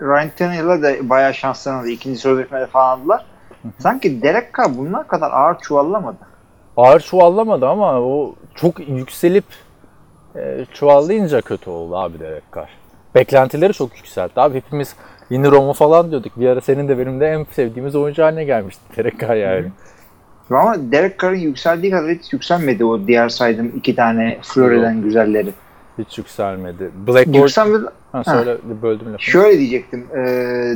Ryan 0.00 0.30
Tannehill'a 0.38 0.82
da 0.82 1.08
bayağı 1.08 1.34
şanslarını 1.34 1.80
aldı. 1.80 1.88
İkinci 1.88 2.20
sözleşmede 2.20 2.66
falan 2.66 2.98
aldılar. 2.98 3.26
Sanki 3.78 4.22
Derek 4.22 4.54
Carr 4.58 4.78
bunlar 4.78 5.08
kadar 5.08 5.30
ağır 5.30 5.58
çuvallamadı. 5.58 6.18
Ağır 6.76 7.00
çuvallamadı 7.00 7.68
ama 7.68 8.00
o 8.00 8.34
çok 8.54 8.88
yükselip 8.88 9.44
e, 10.36 10.66
çuvallayınca 10.72 11.40
kötü 11.40 11.70
oldu 11.70 11.96
abi 11.96 12.20
Derek 12.20 12.42
Carr. 12.56 12.68
Beklentileri 13.14 13.72
çok 13.72 13.96
yükseltti 13.96 14.40
abi. 14.40 14.54
Hepimiz 14.54 14.94
yeni 15.30 15.50
Roma 15.50 15.72
falan 15.72 16.10
diyorduk. 16.10 16.32
Bir 16.36 16.48
ara 16.48 16.60
senin 16.60 16.88
de 16.88 16.98
benim 16.98 17.20
de 17.20 17.26
en 17.26 17.46
sevdiğimiz 17.50 17.96
oyuncu 17.96 18.22
haline 18.22 18.44
gelmişti 18.44 18.82
Derek 18.96 19.20
Carr 19.20 19.36
yani. 19.36 19.66
Ama 20.50 20.92
Derek 20.92 21.18
Carr'ın 21.18 21.36
yükseldiği 21.36 21.92
kadar 21.92 22.10
hiç 22.10 22.32
yükselmedi 22.32 22.84
o 22.84 23.06
diğer 23.06 23.28
saydığım 23.28 23.72
iki 23.76 23.96
tane 23.96 24.38
Flori'den 24.42 25.02
güzelleri. 25.02 25.52
Hiç 25.98 26.18
yükselmedi. 26.18 26.90
Blackboard... 27.06 27.34
Yükselmedi. 27.34 27.84
Ha, 28.12 28.24
söyle 28.24 28.56
böldüm 28.82 29.06
lafını. 29.06 29.20
Şöyle 29.20 29.58
diyecektim. 29.58 30.06
E, 30.14 30.18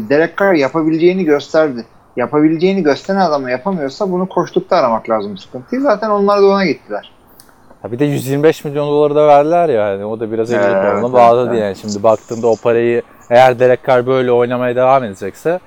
Derek 0.09 0.39
Carr 0.39 0.55
yapabileceğini 0.55 1.25
gösterdi. 1.25 1.85
Yapabileceğini 2.17 2.83
gösteren 2.83 3.21
adamı 3.21 3.51
yapamıyorsa 3.51 4.11
bunu 4.11 4.29
koştukta 4.29 4.77
aramak 4.77 5.11
lazım 5.11 5.39
sıkıntıyı. 5.39 5.81
Zaten 5.81 6.11
onlar 6.11 6.43
da 6.43 6.47
ona 6.47 6.67
gittiler. 6.67 7.13
Ha 7.85 7.93
bir 7.93 7.99
de 7.99 8.05
125 8.05 8.65
milyon 8.65 8.89
doları 8.89 9.15
da 9.15 9.27
verdiler 9.27 9.69
ya. 9.69 9.89
Yani 9.89 10.05
o 10.05 10.21
da 10.21 10.33
biraz 10.33 10.53
Evet, 10.53 10.65
evet, 10.67 11.03
bağladı 11.03 11.51
evet. 11.51 11.61
yani. 11.61 11.77
Şimdi 11.77 12.03
baktığında 12.03 12.47
o 12.47 12.57
parayı 12.57 13.03
eğer 13.31 13.59
Derek 13.59 13.87
Carr 13.87 14.07
böyle 14.07 14.33
oynamaya 14.33 14.77
devam 14.77 15.05
edecekse 15.05 15.61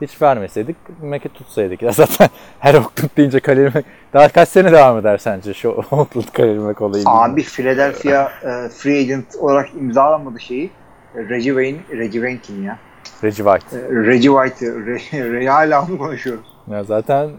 hiç 0.00 0.22
vermeseydik 0.22 0.76
Mac'i 1.02 1.28
tutsaydık. 1.28 1.82
Ya 1.82 1.92
zaten 1.92 2.28
her 2.58 2.74
Oakland 2.74 3.10
deyince 3.16 3.40
Khalil 3.40 3.70
daha 4.12 4.28
kaç 4.28 4.48
sene 4.48 4.72
devam 4.72 4.98
eder 4.98 5.18
sence 5.18 5.54
şu 5.54 5.68
Oakland 5.90 6.28
Khalil 6.32 6.58
Mack 6.58 6.82
olayı? 6.82 7.04
Abi 7.06 7.42
Philadelphia 7.42 8.32
e, 8.42 8.68
free 8.68 8.98
agent 8.98 9.36
olarak 9.40 9.68
imzalamadı 9.74 10.40
şeyi. 10.40 10.70
Reggie 11.14 11.50
Wayne, 11.50 11.78
Reggie 11.90 12.20
Wayne 12.20 12.40
kim 12.42 12.64
ya? 12.64 12.78
Reggie 13.24 13.44
White. 13.44 13.76
E, 13.76 14.06
Reggie 14.06 14.30
White, 14.30 14.66
Re, 14.66 15.32
Re, 15.32 15.46
hala 15.46 15.82
onu 15.82 15.98
konuşuyoruz. 15.98 16.46
Ya 16.70 16.84
zaten 16.84 17.28
e, 17.28 17.30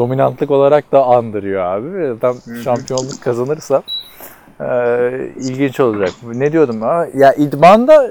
dominantlık 0.00 0.50
olarak 0.50 0.92
da 0.92 1.04
andırıyor 1.04 1.62
abi. 1.62 2.18
Adam 2.18 2.36
şampiyonluk 2.64 3.22
kazanırsa 3.22 3.82
e, 4.60 4.66
ilginç 5.36 5.80
olacak. 5.80 6.10
Ne 6.34 6.52
diyordum 6.52 6.82
ya? 6.82 7.08
Ya 7.14 7.34
idmanda 7.34 8.10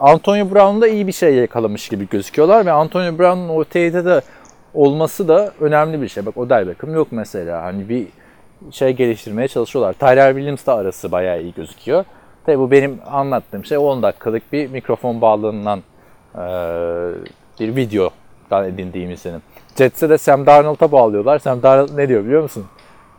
Antonio 0.00 0.50
Brown'da 0.50 0.88
iyi 0.88 1.06
bir 1.06 1.12
şey 1.12 1.34
yakalamış 1.34 1.88
gibi 1.88 2.08
gözüküyorlar 2.08 2.66
ve 2.66 2.72
Antonio 2.72 3.18
Brown'un 3.18 3.48
OTA'de 3.48 4.04
de 4.04 4.20
olması 4.74 5.28
da 5.28 5.52
önemli 5.60 6.02
bir 6.02 6.08
şey. 6.08 6.26
Bak 6.26 6.36
Odell 6.36 6.66
Beckham 6.68 6.94
yok 6.94 7.08
mesela. 7.10 7.62
Hani 7.62 7.88
bir 7.88 8.06
şey 8.70 8.92
geliştirmeye 8.92 9.48
çalışıyorlar. 9.48 9.92
Tyler 9.92 10.34
Williams'la 10.34 10.74
arası 10.74 11.12
bayağı 11.12 11.42
iyi 11.42 11.54
gözüküyor. 11.54 12.04
Tabii 12.46 12.58
bu 12.58 12.70
benim 12.70 12.98
anlattığım 13.06 13.64
şey 13.64 13.78
10 13.78 14.02
dakikalık 14.02 14.52
bir 14.52 14.70
mikrofon 14.70 15.20
bağlığından 15.20 15.82
e, 16.34 16.42
bir 17.60 17.76
videodan 17.76 18.64
edindiğim 18.64 19.16
senin. 19.16 19.42
Jets'e 19.76 20.10
de 20.10 20.18
Sam 20.18 20.46
Darnold'a 20.46 20.92
bağlıyorlar. 20.92 21.38
Sam 21.38 21.62
Darnold 21.62 21.96
ne 21.96 22.08
diyor 22.08 22.24
biliyor 22.24 22.42
musun? 22.42 22.64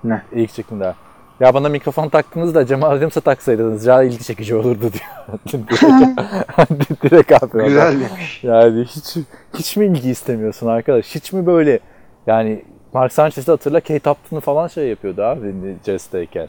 Ne? 0.03 0.21
İlk 0.31 0.53
çıktığında. 0.53 0.95
Ya 1.39 1.53
bana 1.53 1.69
mikrofon 1.69 2.09
taktınız 2.09 2.55
da 2.55 2.65
Cemal 2.65 2.91
Williams'a 2.91 3.21
taksaydınız 3.21 3.87
daha 3.87 4.03
ilgi 4.03 4.23
çekici 4.23 4.55
olurdu 4.55 4.81
diyor. 4.81 5.39
direkt, 5.47 7.03
direkt 7.03 7.43
abi. 7.43 7.63
Güzel 7.65 7.91
demiş. 7.91 8.43
Yani 8.43 8.83
hiç 8.83 9.17
hiç 9.53 9.77
mi 9.77 9.85
ilgi 9.85 10.09
istemiyorsun 10.09 10.67
arkadaş? 10.67 11.15
Hiç 11.15 11.33
mi 11.33 11.45
böyle 11.45 11.79
yani 12.27 12.65
Mark 12.93 13.13
Sanchez'i 13.13 13.51
hatırla 13.51 13.79
Kate 13.79 14.09
Upton'u 14.09 14.39
falan 14.39 14.67
şey 14.67 14.87
yapıyordu 14.87 15.23
abi 15.23 15.53
Jets'teyken. 15.85 16.47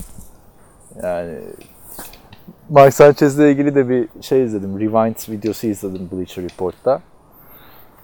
Yani 1.03 1.35
Mark 2.71 2.95
Sanchez'le 2.95 3.39
ilgili 3.39 3.75
de 3.75 3.89
bir 3.89 4.09
şey 4.21 4.45
izledim. 4.45 4.81
Rewind 4.81 5.33
videosu 5.39 5.67
izledim 5.67 6.09
Bleacher 6.13 6.45
Report'ta. 6.45 7.01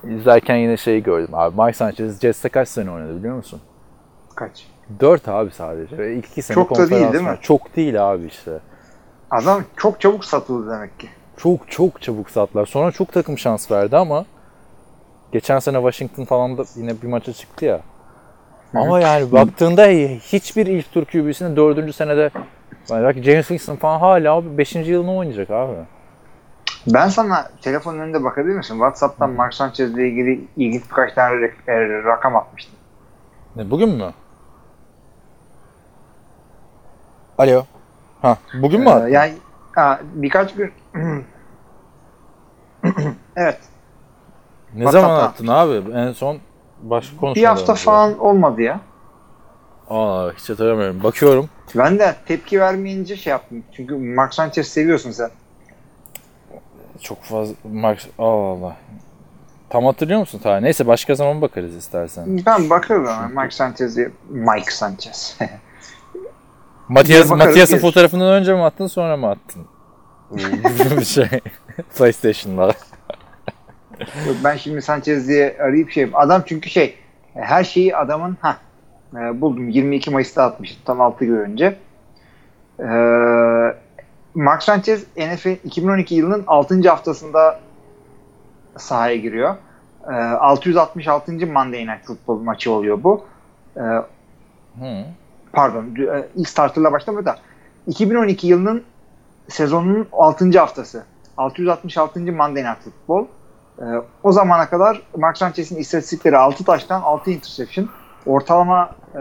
İzlerken 0.04 0.56
yine 0.56 0.76
şeyi 0.76 1.02
gördüm 1.02 1.34
abi. 1.34 1.56
Mark 1.56 1.76
Sanchez 1.76 2.20
Jets'te 2.20 2.48
kaç 2.48 2.68
sene 2.68 2.90
oynadı 2.90 3.18
biliyor 3.18 3.36
musun? 3.36 3.60
Kaç? 4.34 4.66
4 5.00 5.28
abi 5.28 5.50
sadece. 5.50 5.98
Ve 5.98 6.14
ilk 6.14 6.26
iki 6.26 6.42
sene 6.42 6.54
Çok 6.54 6.78
da 6.78 6.90
değil, 6.90 7.12
değil 7.12 7.24
mi? 7.24 7.38
Çok 7.42 7.76
değil 7.76 8.12
abi 8.12 8.26
işte. 8.26 8.58
Adam 9.30 9.64
çok 9.76 10.00
çabuk 10.00 10.24
satıldı 10.24 10.70
demek 10.70 11.00
ki. 11.00 11.08
Çok 11.36 11.70
çok 11.70 12.02
çabuk 12.02 12.30
sattılar. 12.30 12.66
Sonra 12.66 12.92
çok 12.92 13.12
takım 13.12 13.38
şans 13.38 13.70
verdi 13.70 13.96
ama 13.96 14.24
geçen 15.32 15.58
sene 15.58 15.76
Washington 15.76 16.24
falan 16.24 16.58
da 16.58 16.64
yine 16.76 17.02
bir 17.02 17.06
maça 17.06 17.32
çıktı 17.32 17.64
ya. 17.64 17.80
Ama 18.74 19.00
yani 19.00 19.32
baktığında 19.32 19.86
hiçbir 20.18 20.66
ilk 20.66 20.92
tur 20.92 21.04
QB'sinin 21.04 21.56
dördüncü 21.56 21.92
senede 21.92 22.30
yani 22.90 23.04
belki 23.04 23.22
James 23.22 23.48
Winston 23.48 23.76
falan 23.76 23.98
hala 23.98 24.58
5. 24.58 24.74
yılını 24.74 25.16
oynayacak 25.16 25.50
abi. 25.50 25.72
Ben 26.86 27.08
sana 27.08 27.50
telefonun 27.62 27.98
önünde 27.98 28.24
bakabilir 28.24 28.54
misin? 28.54 28.74
WhatsApp'tan 28.74 29.30
Mark 29.30 29.54
Sanchez'le 29.54 29.98
ilgili 29.98 30.44
ilginç 30.56 30.82
birkaç 30.90 31.14
tane 31.14 31.44
e, 31.68 31.80
rakam 32.04 32.36
atmıştım. 32.36 32.74
Ne, 33.56 33.70
bugün 33.70 33.88
mü? 33.88 34.12
Alo. 37.38 37.64
Ha, 38.22 38.36
bugün 38.62 38.80
mü? 38.80 38.88
Ee, 38.88 38.92
attın? 38.92 39.08
yani 39.08 39.32
ha, 39.72 40.00
birkaç 40.14 40.54
gün 40.54 40.72
evet. 43.36 43.58
ne 44.74 44.92
zaman 44.92 45.20
attın 45.20 45.46
abi? 45.46 45.92
En 45.94 46.12
son 46.12 46.38
başka 46.82 47.16
konuşmadan 47.16 47.34
Bir 47.42 47.44
hafta 47.44 47.74
falan 47.74 48.18
olmadı 48.18 48.62
ya. 48.62 48.80
Aa, 49.90 50.30
hiç 50.36 50.50
hatırlamıyorum. 50.50 51.02
Bakıyorum. 51.02 51.48
Ben 51.74 51.98
de 51.98 52.16
tepki 52.26 52.60
vermeyince 52.60 53.16
şey 53.16 53.30
yaptım. 53.30 53.64
Çünkü 53.72 53.96
Mark 53.96 54.34
Sanchez 54.34 54.68
seviyorsun 54.68 55.10
sen. 55.10 55.30
Çok 57.02 57.22
fazla 57.22 57.54
Mark 57.72 58.00
Allah 58.18 58.46
Allah. 58.46 58.76
Tam 59.70 59.84
hatırlıyor 59.84 60.20
musun 60.20 60.40
ta? 60.42 60.56
Neyse 60.60 60.86
başka 60.86 61.14
zaman 61.14 61.40
bakarız 61.42 61.76
istersen. 61.76 62.40
Ben 62.46 62.70
bakarım 62.70 63.06
ama 63.06 63.28
Mark 63.28 63.52
Sanchez'e 63.52 64.10
Mike 64.28 64.70
Sanchez. 64.70 65.38
Matias, 66.88 67.30
Matias'ın 67.30 67.78
fotoğrafından 67.78 68.32
önce 68.32 68.54
mi 68.54 68.62
attın 68.62 68.86
sonra 68.86 69.16
mı 69.16 69.28
attın? 69.28 69.66
Bir 70.98 71.04
şey. 71.04 71.28
PlayStation'da. 71.98 72.66
Yok, 74.26 74.36
ben 74.44 74.56
şimdi 74.56 74.82
Sanchez 74.82 75.28
diye 75.28 75.56
arayıp 75.60 75.90
şey 75.90 76.10
Adam 76.14 76.42
çünkü 76.46 76.70
şey 76.70 76.96
her 77.34 77.64
şeyi 77.64 77.96
adamın 77.96 78.36
ha 78.40 78.56
buldum 79.12 79.68
22 79.68 80.10
Mayıs'ta 80.10 80.44
atmıştım 80.44 80.82
tam 80.84 81.00
6 81.00 81.24
gün 81.24 81.36
önce. 81.36 81.76
Ee, 82.80 82.84
Mark 84.34 84.62
Sanchez 84.62 85.04
NFL 85.16 85.48
2012 85.64 86.14
yılının 86.14 86.44
6. 86.46 86.88
haftasında 86.88 87.60
sahaya 88.76 89.16
giriyor. 89.16 89.56
Ee, 90.08 90.12
666. 90.14 91.32
Monday 91.46 91.86
Night 91.86 92.06
Football 92.06 92.38
maçı 92.38 92.72
oluyor 92.72 93.02
bu. 93.02 93.24
Ee, 93.76 93.80
Hı. 93.80 95.04
pardon 95.52 95.84
e, 95.84 96.28
ilk 96.36 96.48
starterla 96.48 96.92
başlamadı 96.92 97.24
da 97.24 97.38
2012 97.86 98.46
yılının 98.46 98.84
sezonunun 99.48 100.08
6. 100.12 100.58
haftası 100.58 101.04
666. 101.36 102.20
Monday 102.20 102.64
Night 102.64 102.82
Football 102.84 103.26
Ee, 103.78 103.84
o 104.22 104.32
zamana 104.32 104.68
kadar 104.68 105.02
Mark 105.16 105.38
Sanchez'in 105.38 105.76
istatistikleri 105.76 106.36
6 106.36 106.64
taştan 106.64 107.02
6 107.02 107.30
interception 107.30 107.88
ortalama 108.26 108.90
e, 109.14 109.20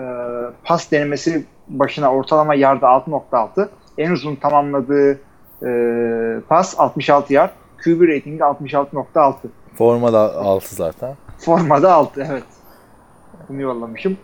pas 0.63 0.91
denemesi 0.91 1.45
başına 1.67 2.13
ortalama 2.13 2.55
yarda 2.55 2.85
6.6 2.87 3.69
en 3.97 4.11
uzun 4.11 4.35
tamamladığı 4.35 5.19
e, 5.65 5.69
pas 6.49 6.79
66 6.79 7.33
yard 7.33 7.49
QB 7.83 8.01
ratingi 8.01 8.39
66.6 8.43 9.33
Forma 9.77 10.13
da 10.13 10.35
altı 10.35 10.75
zaten. 10.75 11.15
formada 11.37 11.93
6 11.93 12.27
evet 12.31 12.43
bunu 13.49 13.61
yollamışım 13.61 14.17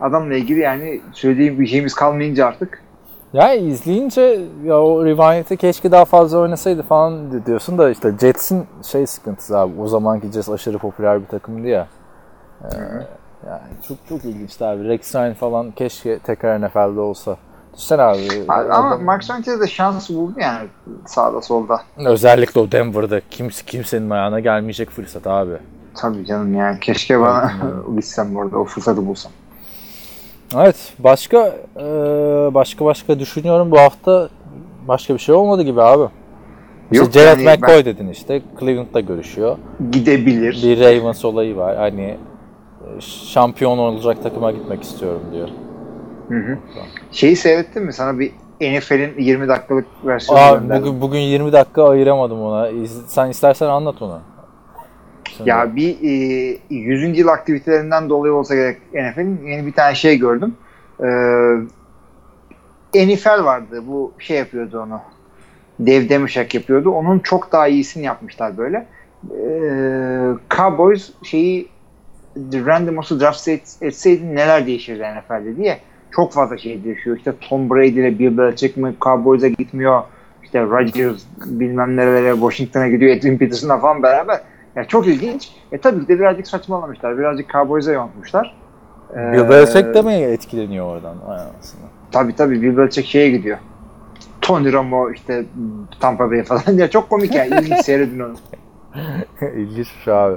adamla 0.00 0.34
ilgili 0.34 0.60
yani 0.60 1.00
söylediğim 1.12 1.60
bir 1.60 1.66
şeyimiz 1.66 1.94
kalmayınca 1.94 2.46
artık 2.46 2.82
Ya 3.32 3.54
izleyince 3.54 4.40
ya 4.64 4.80
o 4.80 5.04
Rewind'i 5.04 5.56
keşke 5.56 5.92
daha 5.92 6.04
fazla 6.04 6.38
oynasaydı 6.38 6.82
falan 6.82 7.46
diyorsun 7.46 7.78
da 7.78 7.90
işte 7.90 8.12
Jets'in 8.20 8.66
şey 8.82 9.06
sıkıntısı 9.06 9.58
abi. 9.58 9.80
O 9.80 9.88
zamanki 9.88 10.32
Jets 10.32 10.48
aşırı 10.48 10.78
popüler 10.78 11.20
bir 11.22 11.26
takımdı 11.26 11.68
ya. 11.68 11.86
Ee, 12.64 12.66
yani 13.48 13.60
çok 13.88 13.98
çok 14.08 14.24
ilginçti 14.24 14.64
abi. 14.64 14.88
Rex 14.88 15.14
Ryan 15.14 15.34
falan 15.34 15.70
keşke 15.70 16.18
tekrar 16.18 16.60
NFL'de 16.62 17.00
olsa. 17.00 17.36
Düşünsene 17.76 18.02
abi. 18.02 18.20
ama 18.48 18.88
adam- 18.88 19.04
Mark 19.04 19.24
Sanchez 19.24 19.60
de 19.60 19.66
şans 19.66 20.10
buldu 20.10 20.32
yani 20.40 20.68
sağda 21.06 21.42
solda 21.42 21.80
özellikle 22.06 22.60
o 22.60 22.72
Denver'da 22.72 23.20
kimse 23.30 23.64
kimsenin 23.66 24.10
ayağına 24.10 24.40
gelmeyecek 24.40 24.90
fırsat 24.90 25.26
abi. 25.26 25.52
Tabii 25.94 26.24
canım 26.26 26.54
yani 26.54 26.80
keşke 26.80 27.20
bana 27.20 27.52
gitsem 27.96 28.36
orada 28.36 28.58
o 28.58 28.64
fırsatı 28.64 29.06
bulsam. 29.06 29.32
Evet, 30.56 30.92
başka 30.98 31.38
e, 31.76 31.84
başka 32.54 32.84
başka 32.84 33.18
düşünüyorum 33.18 33.70
bu 33.70 33.78
hafta 33.78 34.28
başka 34.88 35.14
bir 35.14 35.18
şey 35.18 35.34
olmadı 35.34 35.62
gibi 35.62 35.82
abi. 35.82 36.08
İşte 36.92 37.04
Yok, 37.04 37.12
Jared 37.12 37.40
yani 37.40 37.58
McCoy 37.58 37.76
ben- 37.76 37.84
dedin 37.84 38.08
işte. 38.08 38.42
Cleveland'da 38.60 39.00
görüşüyor. 39.00 39.58
gidebilir. 39.92 40.60
Bir 40.62 40.80
Ravens 40.80 41.24
olayı 41.24 41.56
var. 41.56 41.76
Hani 41.76 42.02
e, 42.02 43.00
şampiyon 43.00 43.78
olacak 43.78 44.22
takıma 44.22 44.50
gitmek 44.52 44.82
istiyorum 44.82 45.22
diyor. 45.32 45.48
Hı 46.28 46.34
hı. 46.34 46.58
Şeyi 47.12 47.36
seyrettin 47.36 47.82
mi? 47.82 47.92
Sana 47.92 48.18
bir 48.18 48.32
NFL'in 48.60 49.14
20 49.18 49.48
dakikalık 49.48 49.86
versiyonu 50.04 50.40
Aa, 50.42 50.54
gönderdim. 50.54 50.82
bugün, 50.86 51.00
bugün 51.00 51.18
20 51.18 51.52
dakika 51.52 51.88
ayıramadım 51.88 52.42
ona. 52.42 52.68
Sen 53.06 53.30
istersen 53.30 53.66
anlat 53.66 54.02
onu. 54.02 54.20
Şimdi. 55.36 55.50
Ya 55.50 55.76
bir 55.76 55.96
e, 56.02 56.58
100. 56.70 57.18
yıl 57.18 57.28
aktivitelerinden 57.28 58.08
dolayı 58.08 58.34
olsa 58.34 58.54
gerek 58.54 58.78
NFL'in 58.94 59.46
yeni 59.46 59.66
bir 59.66 59.72
tane 59.72 59.94
şey 59.94 60.18
gördüm. 60.18 60.54
Ee, 62.94 63.06
NFL 63.06 63.44
vardı. 63.44 63.82
Bu 63.86 64.12
şey 64.18 64.36
yapıyordu 64.36 64.80
onu. 64.80 65.00
Dev 65.78 66.08
Demirşak 66.08 66.54
yapıyordu. 66.54 66.90
Onun 66.90 67.18
çok 67.18 67.52
daha 67.52 67.68
iyisini 67.68 68.04
yapmışlar 68.04 68.56
böyle. 68.56 68.86
Ee, 69.30 70.32
Cowboys 70.56 71.10
şeyi 71.22 71.68
random 72.36 72.98
olsa 72.98 73.20
draft 73.20 73.48
et- 73.48 73.76
etseydi 73.80 74.34
neler 74.34 74.66
değişirdi 74.66 75.02
NFL'de 75.02 75.56
diye. 75.56 75.78
Çok 76.16 76.32
fazla 76.32 76.58
şey 76.58 76.84
değişiyor. 76.84 77.16
İşte 77.16 77.32
Tom 77.40 77.70
Brady 77.70 77.88
ile 77.88 78.18
Bill 78.18 78.38
Belichick 78.38 78.76
mi 78.76 78.94
Cowboys'a 79.00 79.48
gitmiyor. 79.48 80.02
İşte 80.42 80.62
Rodgers 80.62 81.22
bilmem 81.46 81.96
nerelere 81.96 82.32
Washington'a 82.32 82.88
gidiyor. 82.88 83.16
Edwin 83.16 83.38
Peterson'la 83.38 83.78
falan 83.78 84.02
beraber. 84.02 84.40
Ya 84.76 84.84
çok 84.84 85.06
ilginç. 85.06 85.52
E 85.72 85.78
tabii 85.78 86.00
ki 86.00 86.08
de 86.08 86.18
birazcık 86.18 86.46
saçmalamışlar. 86.46 87.18
Birazcık 87.18 87.50
Cowboys'a 87.50 87.92
yontmuşlar. 87.92 88.56
Ee, 89.12 89.32
Bill 89.32 89.48
Belichick 89.48 89.94
de 89.94 90.02
mi 90.02 90.12
etkileniyor 90.12 90.86
oradan? 90.86 91.16
Anasını. 91.26 91.80
Tabii 92.12 92.36
tabii 92.36 92.62
Bill 92.62 92.76
Belichick 92.76 93.08
şeye 93.08 93.30
gidiyor. 93.30 93.58
Tony 94.40 94.72
Romo 94.72 95.10
işte 95.10 95.44
Tampa 96.00 96.30
Bay 96.30 96.42
falan. 96.42 96.72
ya 96.76 96.90
çok 96.90 97.10
komik 97.10 97.34
yani. 97.34 97.48
İlginç 97.60 97.80
seyredin 97.84 98.20
onu. 98.20 98.34
İlginçmiş 99.56 100.08
abi. 100.08 100.36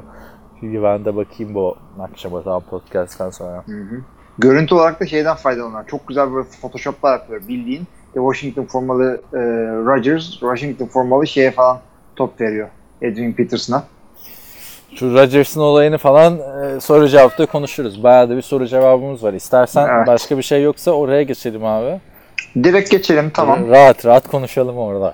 Şimdi 0.59 0.83
ben 0.83 1.05
de 1.05 1.15
bakayım 1.15 1.55
bu 1.55 1.75
akşama 1.99 2.45
daha 2.45 2.59
podcast'tan 2.59 3.29
sonra. 3.29 3.63
Hı 3.65 3.71
hı. 3.71 4.01
Görüntü 4.39 4.75
olarak 4.75 4.99
da 4.99 5.05
şeyden 5.05 5.35
faydalanıyorlar. 5.35 5.87
Çok 5.87 6.07
güzel 6.07 6.33
böyle 6.33 6.47
photoshoplar 6.61 7.13
yapıyor 7.13 7.41
bildiğin. 7.47 7.87
İşte 8.07 8.19
Washington 8.19 8.65
formalı 8.65 9.21
e, 9.33 9.37
Rodgers, 9.85 10.31
Washington 10.31 10.85
formalı 10.85 11.27
şeye 11.27 11.51
falan 11.51 11.79
top 12.15 12.41
veriyor. 12.41 12.67
Edwin 13.01 13.33
Peterson'a. 13.33 13.83
Şu 14.95 15.13
Rodgers'ın 15.13 15.61
olayını 15.61 15.97
falan 15.97 16.33
e, 16.33 16.79
soru 16.79 17.07
cevapta 17.07 17.45
konuşuruz. 17.45 18.03
Bayağı 18.03 18.29
da 18.29 18.37
bir 18.37 18.41
soru 18.41 18.67
cevabımız 18.67 19.23
var. 19.23 19.33
İstersen 19.33 19.87
Evet. 19.87 20.07
başka 20.07 20.37
bir 20.37 20.43
şey 20.43 20.63
yoksa 20.63 20.91
oraya 20.91 21.23
geçelim 21.23 21.65
abi. 21.65 21.99
Direkt 22.63 22.91
geçelim 22.91 23.29
tamam. 23.33 23.69
Rahat 23.69 24.05
rahat 24.05 24.27
konuşalım 24.27 24.77
orada. 24.77 25.13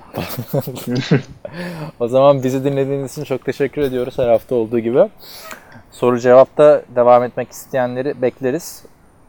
o 2.00 2.08
zaman 2.08 2.44
bizi 2.44 2.64
dinlediğiniz 2.64 3.12
için 3.12 3.24
çok 3.24 3.46
teşekkür 3.46 3.82
ediyoruz 3.82 4.18
her 4.18 4.28
hafta 4.28 4.56
olduğu 4.56 4.80
gibi. 4.80 5.10
Soru 5.92 6.20
cevapta 6.20 6.82
devam 6.96 7.24
etmek 7.24 7.52
isteyenleri 7.52 8.22
bekleriz. 8.22 8.84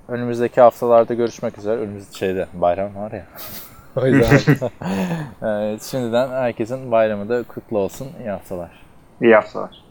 Önümüzdeki 0.08 0.60
haftalarda 0.60 1.14
görüşmek 1.14 1.58
üzere. 1.58 1.80
Önümüzde 1.80 2.18
şeyde 2.18 2.46
bayram 2.52 2.96
var 2.96 3.12
ya. 3.12 3.26
o 3.96 4.06
yüzden. 4.06 4.70
evet, 5.42 5.82
şimdiden 5.82 6.28
herkesin 6.28 6.92
bayramı 6.92 7.28
da 7.28 7.42
kutlu 7.42 7.78
olsun. 7.78 8.08
İyi 8.20 8.30
haftalar. 8.30 8.70
İyi 9.22 9.34
haftalar. 9.34 9.83